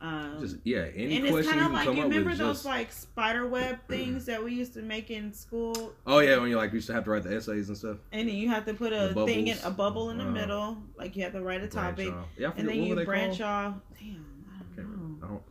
um, 0.00 0.36
just 0.40 0.56
yeah, 0.64 0.86
any 0.94 1.16
and 1.16 1.26
it's 1.26 1.48
kind 1.48 1.60
of 1.64 1.72
like 1.72 1.86
you 1.86 2.02
remember 2.02 2.34
those 2.34 2.56
Just, 2.58 2.64
like 2.66 2.92
spider 2.92 3.46
web 3.46 3.78
things 3.88 4.26
that 4.26 4.42
we 4.44 4.52
used 4.52 4.74
to 4.74 4.82
make 4.82 5.10
in 5.10 5.32
school, 5.32 5.92
oh 6.06 6.18
yeah, 6.18 6.36
when 6.38 6.50
you 6.50 6.56
like 6.56 6.72
used 6.72 6.86
to 6.88 6.92
have 6.92 7.04
to 7.04 7.10
write 7.10 7.22
the 7.22 7.34
essays 7.34 7.68
and 7.68 7.78
stuff. 7.78 7.96
and 8.12 8.28
then 8.28 8.34
you 8.36 8.48
have 8.50 8.66
to 8.66 8.74
put 8.74 8.92
a 8.92 9.14
thing 9.24 9.48
in 9.48 9.56
a 9.64 9.70
bubble 9.70 10.10
in 10.10 10.18
the 10.18 10.26
Uh, 10.26 10.30
middle, 10.30 10.78
like 10.98 11.16
you 11.16 11.22
have 11.22 11.32
to 11.32 11.40
write 11.40 11.62
a 11.62 11.68
topic. 11.68 12.12
Yeah, 12.36 12.52
and 12.56 12.68
then 12.68 12.78
what 12.88 12.98
you 12.98 13.04
branch 13.06 13.38
called? 13.38 13.50
off. 13.50 13.74
Damn, 13.98 14.44
I 14.54 14.58
Can't 14.58 14.76
don't 14.76 14.86
remember. 14.86 15.20
know. 15.20 15.26
I 15.26 15.28
don't- 15.30 15.42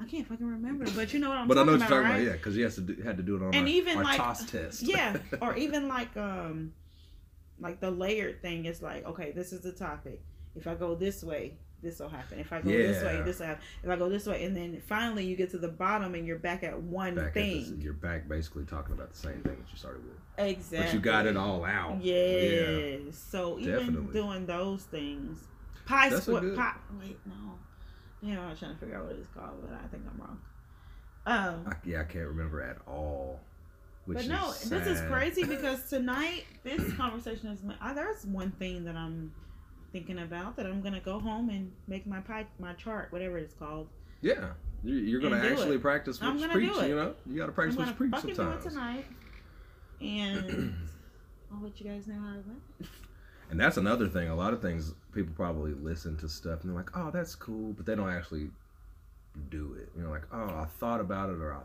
I 0.00 0.04
can't 0.06 0.26
fucking 0.26 0.46
remember, 0.46 0.86
but 0.96 1.12
you 1.12 1.18
know 1.20 1.28
what 1.28 1.36
I'm 1.36 1.46
but 1.46 1.58
I 1.58 1.62
know 1.64 1.76
talking 1.76 1.80
what 1.80 1.90
you're 1.90 1.98
about, 2.00 2.08
talking 2.08 2.10
right? 2.10 2.20
about, 2.22 2.26
yeah, 2.26 2.32
because 2.38 2.56
you 2.56 2.64
has 2.64 2.74
to 2.76 2.80
do, 2.80 3.02
had 3.02 3.18
to 3.18 3.22
do 3.22 3.36
it 3.36 3.42
on 3.42 3.48
And 3.54 3.56
our, 3.56 3.66
even 3.66 3.98
our 3.98 4.04
like- 4.04 4.16
TOS 4.16 4.50
test. 4.50 4.82
yeah, 4.82 5.18
or 5.42 5.54
even 5.56 5.88
like 5.88 6.16
um, 6.16 6.72
like 7.58 7.80
the 7.80 7.90
layered 7.90 8.40
thing 8.40 8.64
is 8.64 8.80
like, 8.80 9.04
okay, 9.04 9.32
this 9.32 9.52
is 9.52 9.60
the 9.60 9.72
topic. 9.72 10.22
If 10.56 10.66
I 10.66 10.74
go 10.74 10.94
this 10.94 11.22
way, 11.22 11.58
this 11.82 11.98
will 11.98 12.08
happen. 12.08 12.38
If 12.38 12.52
I 12.52 12.60
go 12.60 12.70
this 12.70 13.02
way, 13.02 13.22
this 13.22 13.38
will 13.38 13.46
happen. 13.46 13.62
If 13.82 13.90
I 13.90 13.96
go 13.96 14.08
this 14.08 14.26
way, 14.26 14.44
and 14.44 14.56
then 14.56 14.80
finally 14.86 15.24
you 15.24 15.36
get 15.36 15.50
to 15.50 15.58
the 15.58 15.68
bottom 15.68 16.14
and 16.14 16.26
you're 16.26 16.38
back 16.38 16.62
at 16.62 16.80
one 16.80 17.14
back 17.14 17.28
at 17.28 17.34
thing. 17.34 17.60
this, 17.60 17.84
you're 17.84 17.92
back 17.92 18.28
basically 18.28 18.64
talking 18.64 18.94
about 18.94 19.12
the 19.12 19.18
same 19.18 19.42
thing 19.42 19.56
that 19.56 19.70
you 19.70 19.76
started 19.76 20.02
with, 20.04 20.16
exactly. 20.38 20.78
but 20.78 20.94
you 20.94 21.00
got 21.00 21.26
it 21.26 21.36
all 21.36 21.64
out. 21.64 22.02
Yes. 22.02 23.00
So 23.12 23.58
even 23.58 24.10
doing 24.12 24.46
those 24.46 24.82
things, 24.84 25.44
pie 25.86 26.10
squat. 26.10 26.42
good- 26.42 26.56
Pie, 26.56 26.74
wait, 27.00 27.18
no. 27.26 27.58
Yeah, 28.22 28.46
I 28.46 28.50
was 28.50 28.58
trying 28.58 28.74
to 28.74 28.78
figure 28.78 28.96
out 28.96 29.06
what 29.06 29.16
it's 29.16 29.28
called, 29.28 29.62
but 29.62 29.72
I 29.72 29.86
think 29.88 30.02
I'm 30.06 30.20
wrong. 30.20 30.38
Um, 31.26 31.64
I, 31.66 31.76
yeah, 31.84 32.00
I 32.00 32.04
can't 32.04 32.26
remember 32.28 32.62
at 32.62 32.78
all. 32.86 33.40
Which 34.06 34.18
but 34.18 34.26
no, 34.26 34.50
is 34.50 34.68
this 34.68 34.86
is 34.86 35.00
crazy 35.02 35.44
because 35.48 35.88
tonight 35.88 36.44
this 36.64 36.92
conversation 36.94 37.48
is. 37.48 37.60
I, 37.80 37.92
there's 37.92 38.24
one 38.24 38.50
thing 38.52 38.84
that 38.84 38.96
I'm 38.96 39.32
thinking 39.92 40.18
about 40.20 40.56
that 40.56 40.66
I'm 40.66 40.80
gonna 40.80 41.00
go 41.00 41.18
home 41.18 41.48
and 41.50 41.72
make 41.88 42.06
my 42.06 42.20
pie, 42.20 42.46
my 42.58 42.72
chart, 42.74 43.10
whatever 43.12 43.38
it's 43.38 43.54
called. 43.54 43.88
Yeah, 44.20 44.52
you- 44.84 44.94
you're 44.96 45.20
gonna 45.20 45.36
actually 45.38 45.76
it. 45.76 45.82
practice 45.82 46.20
I'm 46.22 46.38
what 46.38 46.40
you 46.40 46.48
preach. 46.54 46.88
You 46.88 46.96
know, 46.96 47.14
you 47.26 47.36
got 47.36 47.46
to 47.46 47.48
I'm 47.48 47.54
practice 47.54 47.76
what 47.76 47.84
gonna 47.86 47.96
preach 47.96 48.10
fucking 48.12 48.34
sometimes. 48.34 48.62
do 48.64 48.68
it 48.68 48.72
tonight, 48.72 49.06
and 50.00 50.74
I'll 51.52 51.62
let 51.62 51.80
you 51.80 51.86
guys 51.90 52.06
know 52.06 52.14
how 52.20 52.38
it 52.38 52.44
went. 52.46 52.90
And 53.50 53.58
that's 53.58 53.76
another 53.76 54.08
thing. 54.08 54.28
A 54.28 54.34
lot 54.36 54.52
of 54.52 54.62
things 54.62 54.94
people 55.12 55.34
probably 55.34 55.72
listen 55.74 56.16
to 56.18 56.28
stuff 56.28 56.60
and 56.62 56.70
they're 56.70 56.76
like, 56.76 56.96
"Oh, 56.96 57.10
that's 57.10 57.34
cool," 57.34 57.72
but 57.72 57.84
they 57.86 57.94
don't 57.96 58.08
actually 58.10 58.50
do 59.48 59.74
it. 59.74 59.90
You 59.96 60.04
know, 60.04 60.10
like, 60.10 60.26
"Oh, 60.32 60.44
I 60.60 60.66
thought 60.78 61.00
about 61.00 61.30
it," 61.30 61.40
or 61.40 61.52
I, 61.54 61.60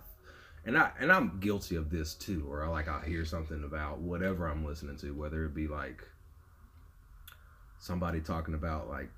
and 0.65 0.77
I 0.77 0.91
and 0.99 1.11
I'm 1.11 1.39
guilty 1.39 1.75
of 1.75 1.91
this 1.91 2.15
too. 2.15 2.47
Or 2.49 2.63
I 2.63 2.67
like 2.69 2.87
I 2.87 3.03
hear 3.05 3.23
something 3.25 3.63
about 3.63 3.99
whatever 3.99 4.47
I'm 4.47 4.65
listening 4.65 4.97
to, 4.97 5.11
whether 5.11 5.45
it 5.45 5.53
be 5.53 5.67
like 5.67 6.07
somebody 7.85 8.19
talking 8.19 8.55
about 8.55 8.89
like 8.89 9.09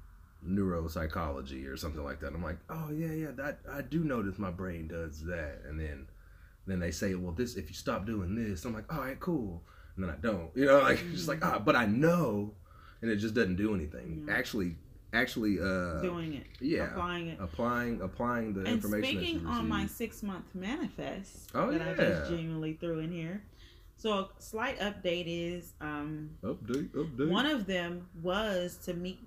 neuropsychology 0.45 1.67
or 1.71 1.77
something 1.77 2.03
like 2.03 2.19
that. 2.19 2.33
I'm 2.33 2.43
like, 2.43 2.57
"Oh 2.69 2.89
yeah, 2.91 3.11
yeah, 3.11 3.31
that 3.37 3.59
I 3.71 3.81
do 3.81 4.03
notice 4.03 4.37
my 4.37 4.51
brain 4.51 4.87
does 4.87 5.23
that," 5.25 5.61
and 5.67 5.79
then 5.79 6.07
then 6.65 6.79
they 6.79 6.91
say, 6.91 7.15
"Well, 7.15 7.31
this 7.31 7.55
if 7.55 7.69
you 7.69 7.75
stop 7.75 8.05
doing 8.05 8.35
this," 8.35 8.65
I'm 8.65 8.73
like, 8.73 8.91
"All 8.93 8.99
right, 8.99 9.19
cool." 9.19 9.63
And 9.95 10.03
then 10.03 10.11
I 10.11 10.17
don't, 10.21 10.51
you 10.55 10.65
know, 10.65 10.79
like 10.83 10.99
just 11.11 11.27
like 11.27 11.43
ah, 11.43 11.59
but 11.59 11.75
I 11.75 11.85
know, 11.85 12.51
and 13.01 13.09
it 13.09 13.17
just 13.17 13.33
doesn't 13.33 13.55
do 13.55 13.73
anything. 13.73 14.25
Yeah. 14.27 14.35
Actually, 14.35 14.75
actually, 15.13 15.59
uh, 15.59 15.99
Doing 16.01 16.33
it, 16.35 16.43
yeah, 16.59 16.91
applying 16.91 17.27
it. 17.29 17.39
applying 17.41 18.01
applying 18.01 18.53
the 18.53 18.59
And 18.61 18.69
information. 18.69 19.17
speaking 19.19 19.45
on 19.47 19.67
my 19.67 19.87
six 19.87 20.21
month 20.21 20.53
manifest 20.53 21.49
Oh, 21.55 21.71
that 21.71 21.81
I 21.81 21.93
just 21.95 22.29
genuinely 22.29 22.73
threw 22.73 22.99
in 22.99 23.11
here. 23.11 23.41
So 23.97 24.11
a 24.19 24.27
slight 24.39 24.79
update 24.79 25.23
is 25.27 25.73
um, 25.81 26.29
update, 26.43 26.89
update. 26.89 27.29
one 27.29 27.45
of 27.47 27.65
them 27.65 28.07
was 28.21 28.77
to 28.85 28.93
meet 28.93 29.19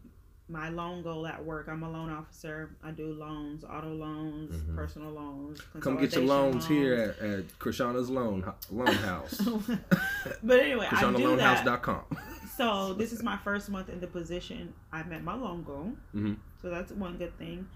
my 0.48 0.68
loan 0.68 1.02
goal 1.02 1.26
at 1.26 1.44
work. 1.44 1.68
I'm 1.68 1.82
a 1.82 1.90
loan 1.90 2.10
officer. 2.10 2.70
I 2.82 2.90
do 2.92 3.12
loans, 3.12 3.64
auto 3.64 3.92
loans, 3.92 4.54
Mhm. 4.62 4.74
personal 4.76 5.10
loans. 5.12 5.60
Come 5.80 5.94
get 5.96 6.12
your 6.12 6.22
consolidation 6.22 6.26
loans 6.26 6.66
here 6.66 6.94
at, 6.94 7.18
at 7.18 7.58
Krishana's 7.58 8.10
loan 8.10 8.44
loan 8.70 8.86
house. 8.94 9.40
but 10.42 10.60
anyway, 10.60 10.86
I 10.90 11.12
do 11.12 11.36
that. 11.36 12.04
So 12.56 12.94
this 12.94 13.12
is 13.12 13.22
my 13.22 13.36
first 13.38 13.70
month 13.70 13.88
in 13.88 14.00
the 14.00 14.06
position. 14.06 14.72
I 14.92 15.02
met 15.04 15.22
my 15.24 15.34
loan 15.34 15.62
goal, 15.64 15.92
Mhm. 16.14 16.36
so 16.60 16.68
that's 16.70 16.92
one 16.92 17.16
good 17.16 17.36
thing. 17.38 17.68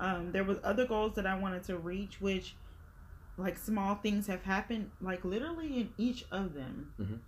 Um, 0.00 0.32
there 0.32 0.42
was 0.44 0.58
other 0.64 0.86
goals 0.86 1.14
that 1.14 1.26
I 1.26 1.38
wanted 1.38 1.62
to 1.64 1.76
reach, 1.78 2.20
which 2.20 2.56
like 3.36 3.56
small 3.58 3.94
things 3.96 4.26
have 4.26 4.42
happened, 4.44 4.90
like 5.00 5.24
literally 5.24 5.80
in 5.80 5.90
each 5.98 6.24
of 6.30 6.54
them. 6.54 6.92
Mhm. 7.00 7.18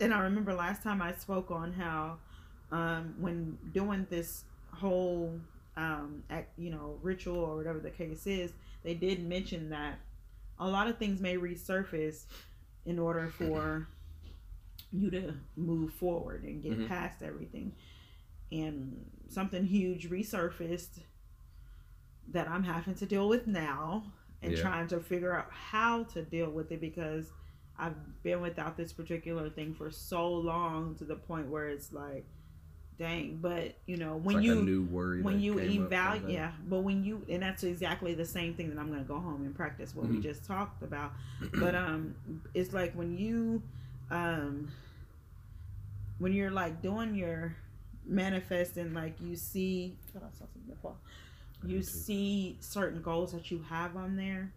And 0.00 0.14
I 0.14 0.20
remember 0.20 0.54
last 0.54 0.82
time 0.82 1.00
I 1.02 1.12
spoke 1.12 1.50
on 1.50 1.72
how 1.72 2.18
um, 2.72 3.14
when 3.18 3.58
doing 3.72 4.06
this 4.10 4.44
whole 4.72 5.38
um, 5.76 6.22
act, 6.30 6.56
you 6.58 6.70
know 6.70 6.98
ritual 7.02 7.36
or 7.38 7.56
whatever 7.56 7.78
the 7.80 7.90
case 7.90 8.26
is, 8.26 8.52
they 8.82 8.94
did 8.94 9.26
mention 9.26 9.70
that 9.70 9.98
a 10.58 10.68
lot 10.68 10.88
of 10.88 10.98
things 10.98 11.20
may 11.20 11.36
resurface 11.36 12.24
in 12.86 12.98
order 12.98 13.28
for 13.28 13.86
you 14.92 15.10
to 15.10 15.34
move 15.56 15.92
forward 15.94 16.42
and 16.44 16.62
get 16.62 16.78
Mhm. 16.78 16.88
past 16.88 17.22
everything. 17.22 17.72
And 18.52 19.04
something 19.28 19.64
huge 19.64 20.10
resurfaced 20.10 21.00
that 22.32 22.48
I'm 22.48 22.64
having 22.64 22.94
to 22.96 23.06
deal 23.06 23.28
with 23.28 23.46
now 23.46 24.04
and 24.42 24.52
Yeah. 24.54 24.60
trying 24.62 24.86
to 24.88 25.00
figure 25.00 25.32
out 25.34 25.48
how 25.50 26.04
to 26.04 26.22
deal 26.22 26.50
with 26.50 26.72
it 26.72 26.80
because 26.80 27.30
I've 27.78 28.22
been 28.22 28.40
without 28.40 28.76
this 28.76 28.92
particular 28.92 29.48
thing 29.50 29.74
for 29.74 29.90
so 29.90 30.30
long 30.32 30.94
to 30.96 31.04
the 31.04 31.16
point 31.16 31.48
where 31.48 31.68
it's 31.68 31.92
like, 31.92 32.26
dang. 32.98 33.38
But 33.40 33.76
you 33.86 33.96
know, 33.96 34.16
when 34.16 34.36
like 34.36 34.44
you 34.44 34.58
a 34.60 34.62
new 34.62 34.84
worry 34.84 35.22
when 35.22 35.40
you 35.40 35.58
evaluate, 35.58 36.30
yeah, 36.32 36.52
but 36.68 36.80
when 36.80 37.04
you 37.04 37.24
and 37.28 37.42
that's 37.42 37.64
exactly 37.64 38.14
the 38.14 38.24
same 38.26 38.54
thing 38.54 38.68
that 38.70 38.78
I'm 38.78 38.90
gonna 38.90 39.02
go 39.02 39.18
home 39.18 39.42
and 39.44 39.54
practice 39.54 39.94
what 39.94 40.08
we 40.08 40.16
Mhm. 40.16 40.22
just 40.22 40.44
talked 40.44 40.82
about. 40.82 41.12
But 41.54 41.74
um, 41.74 42.14
it's 42.54 42.72
like 42.72 42.92
when 42.94 43.16
you 43.16 43.62
um, 44.10 44.68
when 46.18 46.32
you're 46.32 46.50
like 46.50 46.82
doing 46.82 47.14
your 47.14 47.54
manifesting, 48.04 48.92
like 48.92 49.14
you 49.20 49.36
see, 49.36 49.96
I 50.08 50.12
saw 50.12 50.26
something 50.38 50.62
fall. 50.82 50.98
I 51.62 51.66
You 51.66 51.82
see 51.82 52.56
certain 52.60 53.02
goals 53.02 53.32
that 53.32 53.50
you 53.50 53.62
have 53.68 53.96
on 53.96 54.16
there. 54.16 54.52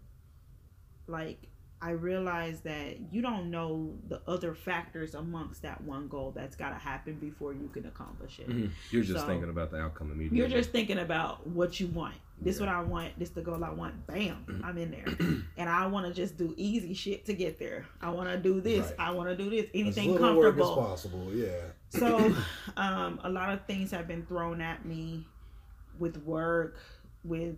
Like 1.07 1.47
I 1.81 1.89
realize 1.91 2.61
that 2.61 3.11
you 3.11 3.21
don't 3.21 3.51
know 3.51 3.93
the 4.07 4.21
other 4.25 4.53
factors 4.55 5.15
amongst 5.15 5.63
that 5.63 5.81
one 5.83 6.07
goal 6.07 6.31
that's 6.33 6.55
got 6.55 6.69
to 6.69 6.75
happen 6.75 7.15
before 7.15 7.51
you 7.51 7.67
can 7.73 7.85
accomplish 7.87 8.39
it. 8.39 8.47
Mhm. 8.47 8.71
You're 8.89 9.03
just 9.03 9.19
So, 9.19 9.27
thinking 9.27 9.49
about 9.49 9.71
the 9.71 9.79
outcome 9.81 10.09
immediately. 10.11 10.37
You're 10.37 10.47
just 10.47 10.69
thinking 10.71 10.99
about 10.99 11.45
what 11.45 11.81
you 11.81 11.87
want. 11.87 12.15
This 12.41 12.57
Yeah. 12.59 12.67
what 12.67 12.75
I 12.75 12.81
want. 12.83 13.19
This 13.19 13.31
the 13.31 13.41
goal 13.41 13.61
I 13.65 13.69
want. 13.71 14.07
Bam, 14.07 14.61
I'm 14.63 14.77
in 14.77 14.91
there, 14.91 15.05
and 15.57 15.69
I 15.69 15.85
want 15.87 16.07
to 16.07 16.13
just 16.13 16.37
do 16.37 16.53
easy 16.55 16.93
shit 16.93 17.25
to 17.25 17.33
get 17.33 17.59
there. 17.59 17.85
I 17.99 18.09
want 18.11 18.29
to 18.29 18.37
do 18.37 18.61
this. 18.61 18.87
Right. 18.91 18.95
I 18.99 19.11
want 19.11 19.27
to 19.29 19.35
do 19.35 19.49
this. 19.49 19.65
As 19.65 19.71
Anything 19.73 20.13
little 20.13 20.37
work 20.37 20.55
as 20.55 20.61
comfortable. 20.61 20.75
possible. 20.87 21.33
Yeah. 21.33 21.63
So, 21.89 22.33
um, 22.77 23.19
a 23.25 23.29
lot 23.29 23.53
of 23.53 23.65
things 23.65 23.91
have 23.91 24.07
been 24.07 24.25
thrown 24.25 24.61
at 24.61 24.85
me 24.85 25.27
with 25.99 26.17
work, 26.23 26.77
with 27.23 27.57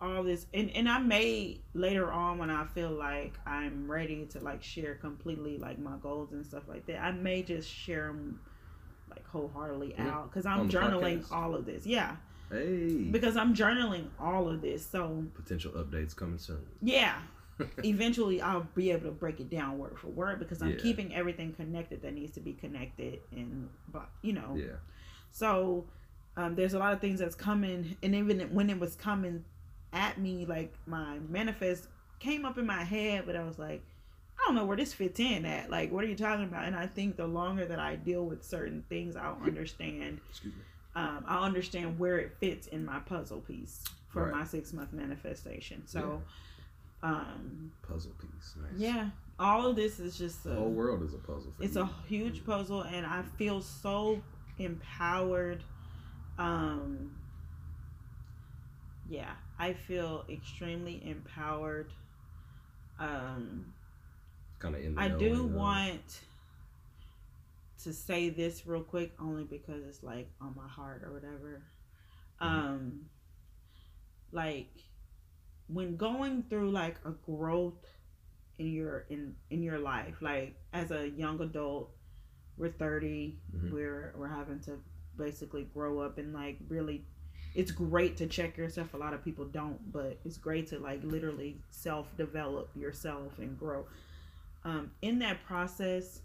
all 0.00 0.22
this, 0.24 0.46
and 0.52 0.70
and 0.72 0.88
I 0.88 0.98
may 0.98 1.60
later 1.74 2.10
on 2.10 2.38
when 2.38 2.50
I 2.50 2.64
feel 2.66 2.90
like 2.90 3.34
I'm 3.46 3.90
ready 3.90 4.26
to 4.26 4.40
like 4.40 4.62
share 4.62 4.94
completely 4.96 5.58
like 5.58 5.78
my 5.78 5.96
goals 6.02 6.32
and 6.32 6.44
stuff 6.44 6.64
like 6.68 6.86
that. 6.86 7.00
I 7.02 7.12
may 7.12 7.42
just 7.42 7.68
share 7.68 8.08
them 8.08 8.40
like 9.10 9.26
wholeheartedly 9.28 9.94
Yeah. 9.96 10.08
out 10.08 10.30
because 10.30 10.46
I'm 10.46 10.68
journaling 10.68 11.22
podcast. 11.22 11.32
all 11.32 11.54
of 11.54 11.66
this. 11.66 11.86
Yeah, 11.86 12.16
hey, 12.50 13.08
because 13.10 13.36
I'm 13.36 13.54
journaling 13.54 14.06
all 14.18 14.48
of 14.48 14.60
this. 14.60 14.84
So 14.84 15.24
potential 15.34 15.72
updates 15.72 16.16
coming 16.16 16.38
soon. 16.38 16.66
yeah. 16.80 17.18
Eventually, 17.84 18.40
I'll 18.40 18.66
be 18.74 18.90
able 18.90 19.04
to 19.04 19.10
break 19.12 19.38
it 19.38 19.50
down 19.50 19.78
word 19.78 19.96
for 19.98 20.08
word 20.08 20.38
because 20.40 20.62
I'm 20.62 20.70
Yeah. 20.70 20.76
keeping 20.78 21.14
everything 21.14 21.52
connected 21.52 22.00
that 22.02 22.14
needs 22.14 22.32
to 22.32 22.40
be 22.40 22.54
connected, 22.54 23.20
and 23.30 23.68
but 23.92 24.08
you 24.22 24.32
know, 24.32 24.56
Yeah. 24.58 24.76
so 25.30 25.84
um, 26.36 26.54
there's 26.54 26.74
a 26.74 26.78
lot 26.78 26.92
of 26.92 27.00
things 27.00 27.20
that's 27.20 27.34
coming, 27.34 27.96
and 28.02 28.14
even 28.14 28.40
when 28.54 28.70
it 28.70 28.78
was 28.78 28.94
coming 28.96 29.44
at 29.92 30.18
me, 30.18 30.46
like 30.46 30.72
my 30.86 31.18
manifest 31.28 31.88
came 32.18 32.44
up 32.44 32.56
in 32.58 32.66
my 32.66 32.84
head, 32.84 33.24
but 33.26 33.36
I 33.36 33.42
was 33.44 33.58
like, 33.58 33.82
I 34.38 34.44
don't 34.46 34.54
know 34.54 34.64
where 34.64 34.76
this 34.76 34.92
fits 34.94 35.20
in 35.20 35.44
at. 35.44 35.70
Like, 35.70 35.92
what 35.92 36.02
are 36.04 36.08
you 36.08 36.16
talking 36.16 36.44
about? 36.44 36.64
And 36.64 36.74
I 36.74 36.86
think 36.86 37.16
the 37.16 37.26
longer 37.26 37.64
that 37.66 37.78
I 37.78 37.96
deal 37.96 38.24
with 38.24 38.42
certain 38.44 38.84
things, 38.88 39.14
I'll 39.16 39.38
understand. 39.44 40.20
Excuse 40.30 40.54
me. 40.54 40.60
Um, 40.94 41.24
I'll 41.28 41.44
understand 41.44 41.98
where 41.98 42.18
it 42.18 42.32
fits 42.40 42.66
in 42.66 42.84
my 42.84 42.98
puzzle 43.00 43.40
piece 43.40 43.82
for 44.08 44.24
Right. 44.24 44.32
my 44.34 44.44
six 44.44 44.72
month 44.72 44.92
manifestation. 44.92 45.82
So, 45.86 46.22
um, 47.02 47.72
Puzzle 47.86 48.12
piece. 48.20 48.54
Nice. 48.60 48.72
yeah, 48.78 49.08
all 49.38 49.66
of 49.66 49.76
this 49.76 49.98
is 50.00 50.16
just 50.18 50.44
The 50.44 50.54
whole 50.54 50.70
world 50.70 51.02
is 51.02 51.14
a 51.14 51.18
puzzle. 51.18 51.52
For 51.56 51.62
it's 51.64 51.76
you. 51.76 51.82
a 51.82 51.90
huge 52.06 52.44
puzzle 52.44 52.82
and 52.82 53.04
i 53.06 53.22
feel 53.38 53.60
so 53.60 54.22
empowered 54.58 55.62
um 56.38 57.10
yeah 59.08 59.32
i 59.58 59.72
feel 59.72 60.24
extremely 60.30 61.02
empowered 61.08 61.92
um 62.98 63.66
kind 64.58 64.74
of 64.74 64.82
in. 64.82 64.94
The 64.94 65.00
i 65.00 65.08
do 65.08 65.44
want 65.44 66.20
to 67.82 67.92
say 67.92 68.28
this 68.30 68.66
real 68.66 68.82
quick 68.82 69.12
only 69.20 69.44
because 69.44 69.82
it's 69.88 70.02
like 70.02 70.30
on 70.40 70.54
my 70.56 70.68
heart 70.68 71.02
or 71.04 71.12
whatever 71.12 71.62
Mhm. 72.40 72.46
um 72.46 73.00
like 74.30 74.70
when 75.68 75.96
going 75.96 76.42
through 76.44 76.70
like 76.70 76.96
a 77.04 77.10
growth 77.10 77.84
in 78.58 78.72
your 78.72 79.00
in 79.10 79.34
in 79.50 79.62
your 79.62 79.78
life 79.78 80.14
like 80.22 80.56
as 80.72 80.90
a 80.90 81.08
young 81.10 81.40
adult 81.40 81.90
we're 82.56 82.70
30 82.70 83.38
Mhm. 83.54 83.72
we're 83.72 84.14
we're 84.16 84.28
having 84.28 84.60
to 84.60 84.78
basically 85.16 85.64
grow 85.74 86.00
up 86.00 86.18
and 86.18 86.32
like 86.32 86.56
really 86.68 87.04
it's 87.54 87.70
great 87.70 88.16
to 88.16 88.26
check 88.26 88.56
yourself 88.56 88.94
a 88.94 88.96
lot 88.96 89.12
of 89.12 89.22
people 89.24 89.44
don't 89.44 89.92
but 89.92 90.18
it's 90.24 90.38
great 90.38 90.66
to 90.66 90.78
like 90.78 91.00
literally 91.04 91.56
self 91.70 92.06
develop 92.16 92.70
yourself 92.74 93.38
and 93.38 93.58
grow 93.58 93.84
um 94.64 94.90
in 95.02 95.18
that 95.18 95.42
process 95.44 96.20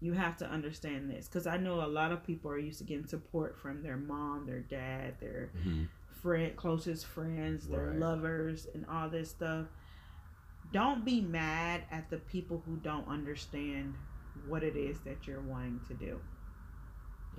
you 0.00 0.12
have 0.14 0.36
to 0.36 0.44
understand 0.50 1.08
this 1.08 1.28
because 1.28 1.46
i 1.46 1.56
know 1.56 1.84
a 1.84 1.86
lot 1.86 2.10
of 2.10 2.24
people 2.24 2.50
are 2.50 2.58
used 2.58 2.78
to 2.78 2.84
getting 2.84 3.06
support 3.06 3.56
from 3.56 3.82
their 3.82 3.96
mom 3.96 4.46
their 4.46 4.60
dad 4.60 5.14
their 5.20 5.50
Mhm. 5.64 5.86
friend 6.22 6.56
closest 6.56 7.06
friends 7.06 7.68
their 7.68 7.88
Right. 7.90 7.98
lovers 7.98 8.66
and 8.74 8.84
all 8.86 9.08
this 9.08 9.30
stuff 9.30 9.66
don't 10.72 11.04
be 11.04 11.20
mad 11.20 11.82
at 11.90 12.08
the 12.10 12.18
people 12.18 12.62
who 12.66 12.76
don't 12.76 13.06
understand 13.06 13.94
what 14.46 14.62
it 14.62 14.76
is 14.76 14.98
that 15.00 15.26
you're 15.26 15.40
wanting 15.42 15.80
to 15.88 15.94
do 15.94 16.20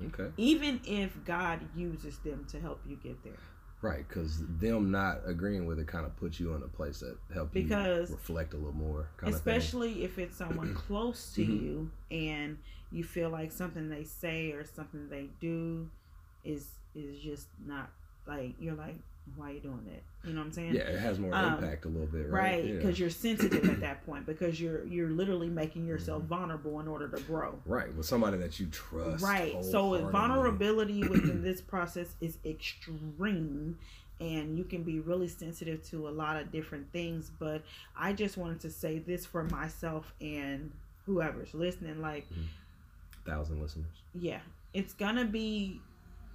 Okay. 0.08 0.32
even 0.38 0.80
if 0.86 1.12
god 1.26 1.60
uses 1.76 2.18
them 2.20 2.46
to 2.50 2.60
help 2.60 2.82
you 2.88 2.96
get 2.98 3.24
there 3.24 3.34
Right, 3.82 4.08
because 4.08 4.42
them 4.62 4.92
not 4.92 5.18
agreeing 5.26 5.66
with 5.66 5.78
it 5.78 5.88
kind 5.88 6.06
of 6.06 6.16
puts 6.16 6.40
you 6.40 6.54
in 6.56 6.64
a 6.64 6.70
place 6.70 7.02
that 7.02 7.18
help 7.34 7.52
Because- 7.52 8.10
you 8.12 8.16
reflect 8.16 8.54
a 8.54 8.56
little 8.58 8.72
more. 8.72 9.10
Kind 9.18 9.34
especially 9.34 10.06
if 10.06 10.18
it's 10.18 10.38
someone 10.38 10.74
close 10.88 11.34
to 11.34 11.42
Mhm. 11.46 11.62
you 11.62 11.92
and 12.10 12.58
you 12.94 13.04
feel 13.04 13.30
like 13.30 13.52
something 13.52 13.90
they 13.90 14.06
say 14.06 14.54
or 14.54 14.64
something 14.64 15.10
they 15.10 15.28
do 15.42 15.90
is 16.46 16.70
is 16.96 17.20
just 17.20 17.48
not 17.66 17.90
like 18.26 18.56
you're 18.58 18.74
like 18.76 18.96
why 19.36 19.50
are 19.50 19.54
you 19.54 19.60
doing 19.62 19.80
that 19.86 20.02
you 20.28 20.34
know 20.34 20.40
what 20.42 20.46
i'm 20.48 20.52
saying. 20.52 20.74
Yeah, 20.76 20.82
it 20.82 21.00
has 21.00 21.18
more 21.20 21.34
Um, 21.34 21.56
impact 21.56 21.86
a 21.86 21.88
little 21.88 22.08
bit, 22.08 22.30
right? 22.30 22.42
right 22.56 22.66
Yeah. 22.66 22.74
because 22.76 23.00
you're 23.00 23.10
sensitive 23.10 23.68
at 23.70 23.80
that 23.80 24.06
point 24.06 24.26
because 24.26 24.60
you're 24.62 24.86
you're 24.86 25.10
literally 25.10 25.50
making 25.50 25.86
yourself 25.86 26.24
Mhm. 26.24 26.28
vulnerable 26.28 26.80
in 26.80 26.88
order 26.88 27.08
to 27.10 27.22
grow 27.24 27.58
Right, 27.66 27.94
with 27.96 28.06
somebody 28.06 28.38
that 28.38 28.60
you 28.60 28.68
trust. 28.68 29.24
right 29.24 29.64
so 29.64 30.10
vulnerability 30.10 31.08
within 31.08 31.42
this 31.42 31.62
process 31.62 32.16
is 32.22 32.38
extreme 32.46 33.78
and 34.20 34.58
you 34.58 34.64
can 34.64 34.84
be 34.84 35.00
really 35.00 35.28
sensitive 35.28 35.84
to 35.90 36.08
a 36.08 36.12
lot 36.12 36.38
of 36.40 36.52
different 36.52 36.92
things 36.92 37.32
but 37.40 37.64
i 37.98 38.14
just 38.14 38.38
wanted 38.38 38.60
to 38.60 38.70
say 38.70 39.00
this 39.00 39.26
for 39.26 39.44
myself 39.46 40.14
and 40.22 40.72
whoever's 41.06 41.54
listening 41.54 42.00
like 42.02 42.28
thousand 43.26 43.62
listeners. 43.62 43.86
yeah 44.14 44.40
it's 44.74 44.94
gonna 44.94 45.26
be 45.26 45.82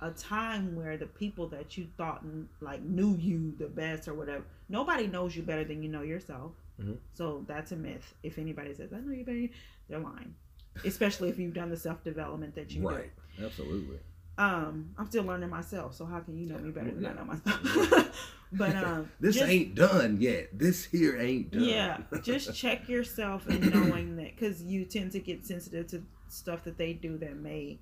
a 0.01 0.11
time 0.13 0.77
where 0.77 0.97
the 0.97 1.07
people 1.07 1.47
that 1.49 1.77
you 1.77 1.87
thought 1.97 2.25
like 2.61 2.83
knew 2.83 3.17
you 3.17 3.53
the 3.59 3.67
best 3.67 4.07
or 4.09 4.15
whatever 4.15 4.45
nobody 4.69 5.07
knows 5.07 5.35
you 5.37 5.43
better 5.43 5.65
than 5.65 5.83
you 5.83 5.89
know 5.89 6.03
yourself 6.03 6.53
Mhm. 6.81 6.99
so 7.15 7.45
that's 7.49 7.73
a 7.73 7.77
myth 7.77 8.15
if 8.23 8.39
anybody 8.39 8.73
says 8.75 8.93
i 8.93 9.01
know 9.01 9.13
you 9.13 9.25
better 9.25 9.49
they're 9.89 9.99
lying 9.99 10.35
especially 10.85 11.29
if 11.29 11.39
you've 11.39 11.55
done 11.55 11.71
the 11.71 11.77
self-development 11.77 12.55
that 12.55 12.71
you 12.71 12.89
Right, 12.89 13.11
absolutely. 13.43 13.99
um 14.39 14.91
i'm 14.97 15.07
still 15.07 15.25
learning 15.25 15.51
myself 15.51 15.95
so 15.95 16.05
how 16.07 16.21
can 16.21 16.39
you 16.39 16.47
know 16.47 16.59
me 16.59 16.71
better 16.71 16.93
than 16.93 17.05
i 17.07 17.13
know 17.15 17.25
myself 17.25 18.11
but 18.53 18.77
um 18.77 19.11
This 19.21 19.35
just- 19.37 19.51
ain't 19.51 19.75
done 19.75 20.19
yet. 20.21 20.57
This 20.57 20.85
here 20.85 21.19
ain't 21.21 21.51
done. 21.51 21.65
yeah 21.65 21.99
just 22.23 22.55
check 22.55 22.89
yourself 22.89 23.47
and 23.49 23.75
knowing 23.75 24.15
that 24.17 24.37
because 24.37 24.63
you 24.63 24.85
tend 24.85 25.11
to 25.13 25.19
get 25.19 25.45
sensitive 25.45 25.89
to 25.89 26.03
stuff 26.29 26.63
that 26.65 26.79
they 26.79 26.93
do 26.93 27.19
that 27.19 27.37
may 27.37 27.79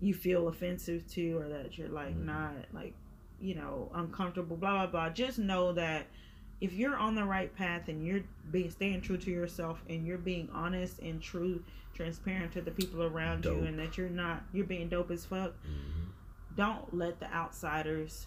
you 0.00 0.14
feel 0.14 0.48
offensive 0.48 1.06
to 1.08 1.38
or 1.38 1.48
that 1.48 1.76
you're 1.76 1.88
like 1.88 2.14
Mhm. 2.16 2.24
not 2.24 2.52
like 2.72 2.94
you 3.40 3.54
know 3.54 3.90
uncomfortable 3.94 4.56
blah 4.56 4.86
blah 4.86 4.86
blah 4.86 5.08
just 5.10 5.38
know 5.38 5.72
that 5.72 6.06
if 6.60 6.72
you're 6.72 6.96
on 6.96 7.14
the 7.14 7.24
right 7.24 7.54
path 7.54 7.88
and 7.88 8.04
you're 8.06 8.22
being 8.50 8.70
staying 8.70 9.00
true 9.00 9.16
to 9.16 9.30
yourself 9.30 9.82
and 9.88 10.06
you're 10.06 10.18
being 10.18 10.48
honest 10.52 10.98
and 11.00 11.20
true 11.22 11.62
transparent 11.94 12.52
to 12.52 12.60
the 12.60 12.70
people 12.70 13.02
around 13.02 13.44
you 13.44 13.58
and 13.60 13.78
that 13.78 13.96
you're 13.98 14.08
not 14.08 14.42
you're 14.52 14.66
being 14.66 14.88
dope 14.88 15.10
as 15.10 15.24
fuck 15.24 15.52
Mhm. 15.66 16.08
don't 16.56 16.94
let 16.94 17.18
the 17.20 17.32
outsiders 17.32 18.26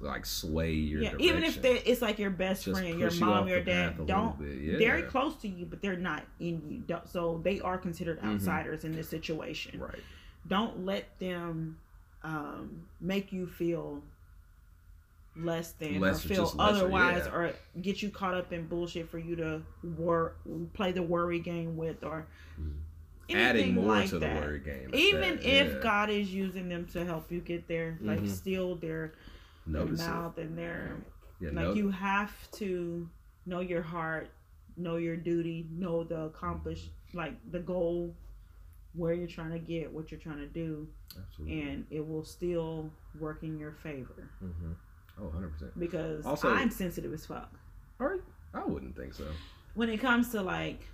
like 0.00 0.24
sway 0.24 0.72
your 0.72 1.02
yeah 1.02 1.14
even 1.18 1.42
if 1.42 1.62
it's 1.64 2.00
like 2.00 2.18
your 2.18 2.30
best 2.30 2.64
Just 2.64 2.78
friend 2.80 2.98
your 2.98 3.08
push 3.10 3.18
you 3.20 3.26
mom 3.26 3.48
your 3.48 3.60
dad 3.62 4.06
don't 4.06 4.40
yeah. 4.40 4.78
very 4.78 5.02
close 5.02 5.34
to 5.36 5.48
you 5.48 5.66
but 5.66 5.82
they're 5.82 5.96
not 5.96 6.22
in 6.38 6.62
you 6.70 6.78
Don't- 6.86 7.08
so 7.08 7.40
they 7.42 7.60
are 7.60 7.76
considered 7.76 8.20
Mhm. 8.20 8.34
outsiders 8.34 8.84
in 8.84 8.92
this 8.92 9.08
situation 9.08 9.80
Right. 9.80 9.98
Don't 10.48 10.84
let 10.84 11.18
them 11.18 11.78
um, 12.24 12.82
make 13.00 13.32
you 13.32 13.46
feel 13.46 14.02
less 15.36 15.72
than 15.72 16.00
Less- 16.00 16.24
or 16.24 16.28
feel 16.28 16.42
lesser, 16.44 16.56
otherwise 16.60 17.22
yeah. 17.26 17.32
or 17.34 17.52
get 17.80 18.02
you 18.02 18.10
caught 18.10 18.34
up 18.34 18.52
in 18.52 18.66
bullshit 18.66 19.08
for 19.08 19.18
you 19.18 19.36
to 19.36 19.62
wor- 19.96 20.34
play 20.74 20.90
the 20.90 21.02
worry 21.02 21.38
game 21.38 21.76
with 21.76 22.02
or 22.02 22.26
Mhm. 22.60 22.72
Adding 23.30 23.62
anything 23.62 23.74
more 23.74 23.84
like 23.86 24.08
to 24.08 24.18
that. 24.18 24.40
the 24.40 24.46
word 24.46 24.64
game. 24.64 24.90
even 24.94 25.36
that, 25.36 25.44
if 25.44 25.74
yeah. 25.74 25.80
god 25.80 26.10
is 26.10 26.32
using 26.34 26.68
them 26.68 26.86
to 26.86 27.04
help 27.04 27.30
you 27.30 27.40
get 27.40 27.68
there 27.68 27.98
like 28.00 28.20
Mhm. 28.20 28.28
still 28.28 28.74
their, 28.76 29.12
their 29.66 29.84
notice 29.84 30.00
it. 30.00 30.08
mouth 30.08 30.38
and 30.38 30.56
their 30.58 30.96
Yeah, 31.38 31.50
like 31.52 31.76
you 31.76 31.90
have 31.90 32.32
to 32.52 33.08
know 33.46 33.60
your 33.60 33.82
heart 33.82 34.30
know 34.76 34.96
your 34.96 35.16
duty 35.16 35.66
know 35.70 36.02
the 36.04 36.22
accomplish 36.22 36.88
like 37.12 37.34
the 37.52 37.60
goal 37.60 38.12
where 38.94 39.12
you're 39.12 39.28
trying 39.28 39.50
to 39.52 39.58
get 39.58 39.92
what 39.92 40.10
you're 40.10 40.20
trying 40.20 40.38
to 40.38 40.46
do 40.46 40.86
absolutely. 41.16 41.60
and 41.62 41.86
it 41.90 42.06
will 42.06 42.24
still 42.24 42.90
work 43.20 43.42
in 43.42 43.58
your 43.58 43.72
favor 43.72 44.28
hmm 44.40 44.72
Oh, 45.20 45.24
100 45.24 45.52
percent. 45.52 45.78
because 45.80 46.24
Also- 46.24 46.48
i'm 46.50 46.70
sensitive 46.70 47.12
as 47.12 47.26
fuck 47.26 47.52
I 48.54 48.64
wouldn't 48.64 48.96
think 48.96 49.12
so. 49.14 49.26
when 49.74 49.88
it 49.88 49.98
comes 50.00 50.30
to 50.30 50.40
like 50.42 50.86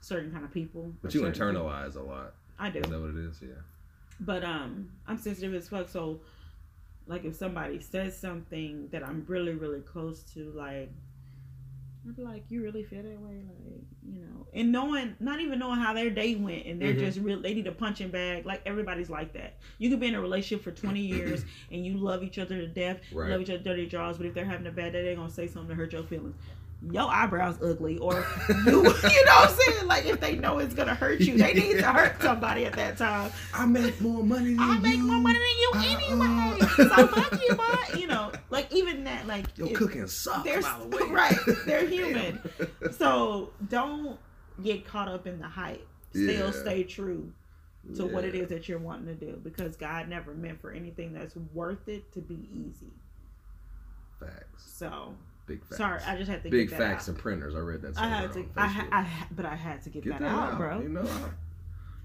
certain 0.00 0.30
kind 0.32 0.44
of 0.44 0.52
people 0.52 0.92
But 1.02 1.12
you 1.14 1.20
certain 1.20 1.54
internalize 1.56 1.96
a 1.96 2.02
lot. 2.02 2.34
i 2.58 2.70
do 2.70 2.78
Is 2.80 2.88
that 2.90 3.00
what 3.00 3.10
it 3.10 3.16
is? 3.16 3.40
Yeah. 3.42 3.48
But 4.20 4.42
um, 4.44 4.90
I'm 5.06 5.18
sensitive 5.18 5.54
as 5.54 5.68
fuck. 5.68 5.88
So, 5.88 6.20
like, 7.06 7.24
if 7.24 7.34
somebody 7.36 7.80
says 7.80 8.16
something 8.18 8.88
that 8.90 9.02
I'm 9.06 9.24
really, 9.28 9.52
really 9.54 9.80
close 9.80 10.22
to, 10.34 10.50
like, 10.56 10.90
I'd 12.06 12.16
be 12.16 12.22
like, 12.22 12.44
"You 12.48 12.62
really 12.62 12.82
feel 12.84 13.02
that 13.02 13.20
way?" 13.20 13.42
Like, 13.46 13.82
you 14.02 14.20
know, 14.20 14.46
and 14.54 14.72
knowing, 14.72 15.16
not 15.20 15.40
even 15.40 15.58
knowing 15.58 15.78
how 15.78 15.92
their 15.92 16.10
day 16.10 16.34
went, 16.36 16.66
and 16.66 16.80
they're 16.80 16.94
Mhm. 16.94 17.00
just 17.00 17.18
real. 17.20 17.40
They 17.40 17.52
need 17.54 17.66
a 17.66 17.72
punching 17.72 18.10
bag. 18.10 18.46
Like 18.46 18.62
everybody's 18.64 19.10
like 19.10 19.32
that. 19.34 19.58
You 19.78 19.90
could 19.90 20.00
be 20.00 20.06
in 20.06 20.14
a 20.14 20.20
relationship 20.20 20.62
for 20.64 20.70
20 20.70 21.00
years 21.00 21.44
and 21.70 21.84
you 21.84 21.94
love 21.98 22.22
each 22.22 22.38
other 22.38 22.56
to 22.56 22.66
death, 22.66 23.00
Right. 23.12 23.30
love 23.30 23.40
each 23.42 23.50
other 23.50 23.62
dirty 23.62 23.86
jaws, 23.86 24.16
but 24.16 24.26
if 24.26 24.34
they're 24.34 24.44
having 24.46 24.66
a 24.66 24.70
bad 24.70 24.92
day, 24.92 25.02
they're 25.02 25.16
gonna 25.16 25.28
say 25.30 25.46
something 25.46 25.70
to 25.70 25.74
hurt 25.74 25.92
your 25.92 26.04
feelings. 26.04 26.36
Your 26.92 27.10
eyebrows 27.10 27.58
ugly, 27.60 27.98
or 27.98 28.14
you, 28.48 28.54
you 28.66 28.72
know 28.72 28.82
what 28.84 29.50
I'm 29.50 29.56
saying? 29.56 29.86
Like 29.88 30.06
if 30.06 30.20
they 30.20 30.36
know 30.36 30.58
it's 30.60 30.74
gonna 30.74 30.94
hurt 30.94 31.18
you, 31.20 31.36
they 31.36 31.52
need 31.52 31.78
to 31.78 31.82
hurt 31.92 32.22
somebody 32.22 32.66
at 32.66 32.74
that 32.74 32.96
time. 32.96 33.32
I 33.52 33.66
make 33.66 34.00
more 34.00 34.22
money 34.22 34.50
than 34.54 34.60
I 34.60 34.74
you. 34.76 34.80
make 34.80 35.00
more 35.00 35.18
money 35.20 35.38
than 35.38 35.58
you 35.58 35.70
Uh, 35.74 35.82
anyway, 35.82 36.58
uh. 36.60 36.66
so 36.96 37.06
fuck 37.08 37.40
you, 37.48 37.54
boy. 37.56 37.98
You 37.98 38.06
know, 38.06 38.30
like 38.50 38.72
even 38.72 39.02
that, 39.04 39.26
like 39.26 39.46
Your 39.58 39.70
cooking 39.70 40.06
sucks, 40.06 40.44
by 40.48 40.78
the 40.80 40.86
way. 40.96 41.02
right, 41.10 41.36
they're 41.66 41.84
human. 41.86 42.40
So 42.96 43.50
don't 43.68 44.16
get 44.62 44.86
caught 44.86 45.08
up 45.08 45.26
in 45.26 45.40
the 45.40 45.48
hype. 45.48 45.84
Still 46.10 46.46
Yeah. 46.46 46.50
stay 46.52 46.84
true 46.84 47.32
to 47.96 48.06
what 48.06 48.22
it 48.24 48.34
is 48.36 48.48
that 48.50 48.68
you're 48.68 48.78
wanting 48.78 49.06
to 49.06 49.14
do 49.14 49.40
because 49.42 49.74
God 49.76 50.08
never 50.08 50.32
meant 50.32 50.60
for 50.60 50.70
anything 50.70 51.12
that's 51.12 51.34
worth 51.54 51.88
it 51.88 52.12
to 52.12 52.20
be 52.20 52.48
easy. 52.52 52.92
Facts. 54.20 54.72
So 54.76 55.14
Big 55.48 55.64
facts. 55.64 55.78
sorry, 55.78 56.00
I 56.06 56.16
just 56.16 56.30
had 56.30 56.42
to 56.42 56.50
Big 56.50 56.68
get 56.68 56.78
that 56.78 56.90
facts 56.90 57.04
out. 57.04 57.08
and 57.08 57.18
printers. 57.18 57.54
I 57.54 57.58
read 57.58 57.82
that. 57.82 57.98
I 57.98 58.08
had 58.08 58.28
to, 58.28 58.34
somewhere 58.34 58.48
I, 58.58 58.66
ha- 58.66 58.88
I, 58.92 59.02
ha- 59.02 59.28
but 59.30 59.46
I 59.46 59.54
had 59.56 59.82
to 59.82 59.90
get, 59.90 60.04
Get 60.04 60.18
that, 60.18 60.28
out, 60.28 60.58
bro. 60.58 60.80
You 60.80 60.90
know, 60.90 61.02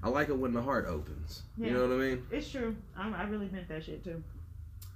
I, 0.03 0.07
I 0.07 0.09
like 0.09 0.29
it 0.29 0.37
when 0.37 0.53
the 0.53 0.61
heart 0.61 0.85
opens. 0.87 1.43
Yeah. 1.57 1.67
You 1.67 1.73
know 1.73 1.81
what 1.87 1.91
I 1.91 1.97
mean? 1.97 2.25
It's 2.31 2.49
true. 2.49 2.75
I, 2.97 3.09
I 3.09 3.23
really 3.23 3.49
meant 3.49 3.67
that 3.67 3.83
shit 3.83 4.03
too. 4.03 4.23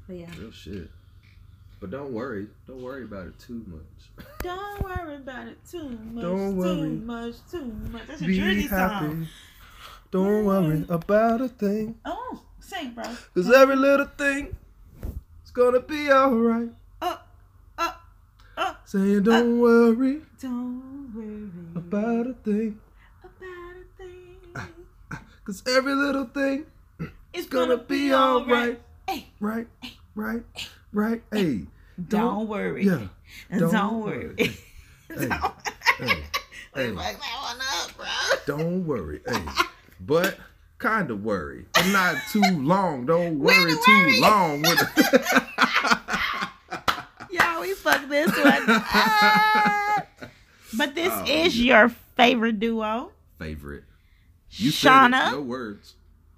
But 0.08 0.16
yeah, 0.16 0.28
Real 0.40 0.52
shit. 0.52 0.90
But 1.80 1.92
don't 1.92 2.12
worry. 2.12 2.48
Don't 2.66 2.82
worry 2.82 3.04
about 3.04 3.28
it 3.28 3.38
too 3.38 3.64
much. 3.68 4.26
don't 4.42 4.82
worry 4.84 5.16
about 5.16 5.48
it 5.48 5.58
too 5.70 5.90
much. 5.90 6.24
Don't 6.24 6.56
worry. 6.56 6.76
Too 6.76 6.90
much. 6.90 7.36
Too 7.52 7.66
much. 7.92 8.08
That's 8.08 8.22
a 8.22 8.26
Be 8.26 8.38
Jersey 8.38 8.68
happy. 8.68 9.06
song. 9.06 9.28
Don't 10.10 10.46
worry 10.46 10.78
mm-hmm. 10.78 10.92
about 10.92 11.42
a 11.42 11.50
thing. 11.50 11.96
Oh, 12.06 12.42
sing, 12.60 12.92
bro. 12.92 13.04
Cause 13.36 13.52
every 13.52 13.76
little 13.76 14.06
thing 14.06 14.56
is 15.44 15.52
gonna 15.52 15.82
be 15.82 16.10
alright. 16.10 16.70
Uh, 18.94 18.98
uh, 18.98 19.02
uh. 19.02 19.04
Saying 19.04 19.24
don't 19.24 19.60
worry 19.60 20.22
Don't 20.42 21.12
worry 21.14 21.50
about 21.76 22.28
a 22.28 22.34
thing. 22.44 22.80
about 23.24 23.76
a 23.76 23.98
thing. 23.98 25.20
Cause 25.46 25.64
every 25.68 25.94
little 25.96 26.26
thing 26.26 26.66
is 27.34 27.46
gonna 27.48 27.78
be 27.78 28.14
alright. 28.14 28.80
Hey, 29.08 29.28
Right, 29.40 29.68
right, 30.16 30.44
right. 30.92 31.22
Hey, 31.32 31.66
don't, 31.98 32.10
Don't- 32.10 32.48
worry. 32.50 32.86
yeah. 32.86 33.08
Don't, 33.58 33.72
don't 33.72 34.04
worry. 34.04 34.28
worry. 34.38 34.58
don't 35.28 35.32
hey, 35.96 36.24
hey. 36.76 36.92
One 36.92 37.08
up, 37.08 37.98
bro. 37.98 38.06
Don't 38.46 38.86
worry. 38.86 39.22
Hey, 39.28 39.46
but 40.02 40.38
kind 40.80 41.10
of 41.12 41.24
worry, 41.24 41.66
but 41.74 41.88
not 41.88 42.16
too 42.32 42.42
long. 42.58 43.06
Don't 43.06 43.40
worry 43.40 43.72
to 43.72 43.82
too 43.86 43.92
worry. 43.92 44.20
long 44.22 44.64
with 47.88 48.12
it. 48.12 48.38
Y'all, 48.38 48.46
we 48.46 48.62
fucked 48.62 48.68
this 48.68 48.68
one 48.68 48.70
up. 48.70 50.08
But 50.78 50.96
this 50.96 51.12
Oh, 51.14 51.26
is 51.28 51.60
yeah. 51.60 51.80
your 51.82 51.90
favorite 52.16 52.60
duo, 52.60 53.12
Favorite. 53.40 53.84
You. 54.52 54.72
Shauna 54.72 55.32
Your 55.32 55.42
words. 55.42 55.96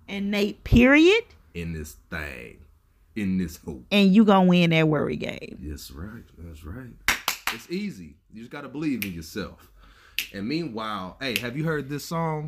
and 0.07 0.31
Nate. 0.31 0.63
Period. 0.63 1.23
In 1.53 1.73
this 1.73 1.95
thing. 2.09 2.57
In 3.15 3.37
this 3.37 3.57
hope. 3.65 3.85
And 3.91 4.13
you 4.13 4.23
gonna 4.25 4.47
win 4.47 4.69
that 4.71 4.87
worry 4.87 5.15
game. 5.15 5.57
That's 5.61 5.91
right. 5.91 6.23
That's 6.37 6.63
right. 6.63 6.91
It's 7.53 7.69
easy. 7.69 8.15
You 8.31 8.41
just 8.41 8.51
gotta 8.51 8.69
believe 8.69 9.03
in 9.03 9.13
yourself. 9.13 9.71
And 10.33 10.47
meanwhile, 10.47 11.17
hey, 11.21 11.37
have 11.39 11.57
you 11.57 11.63
heard 11.63 11.89
this 11.89 12.05
song? 12.05 12.47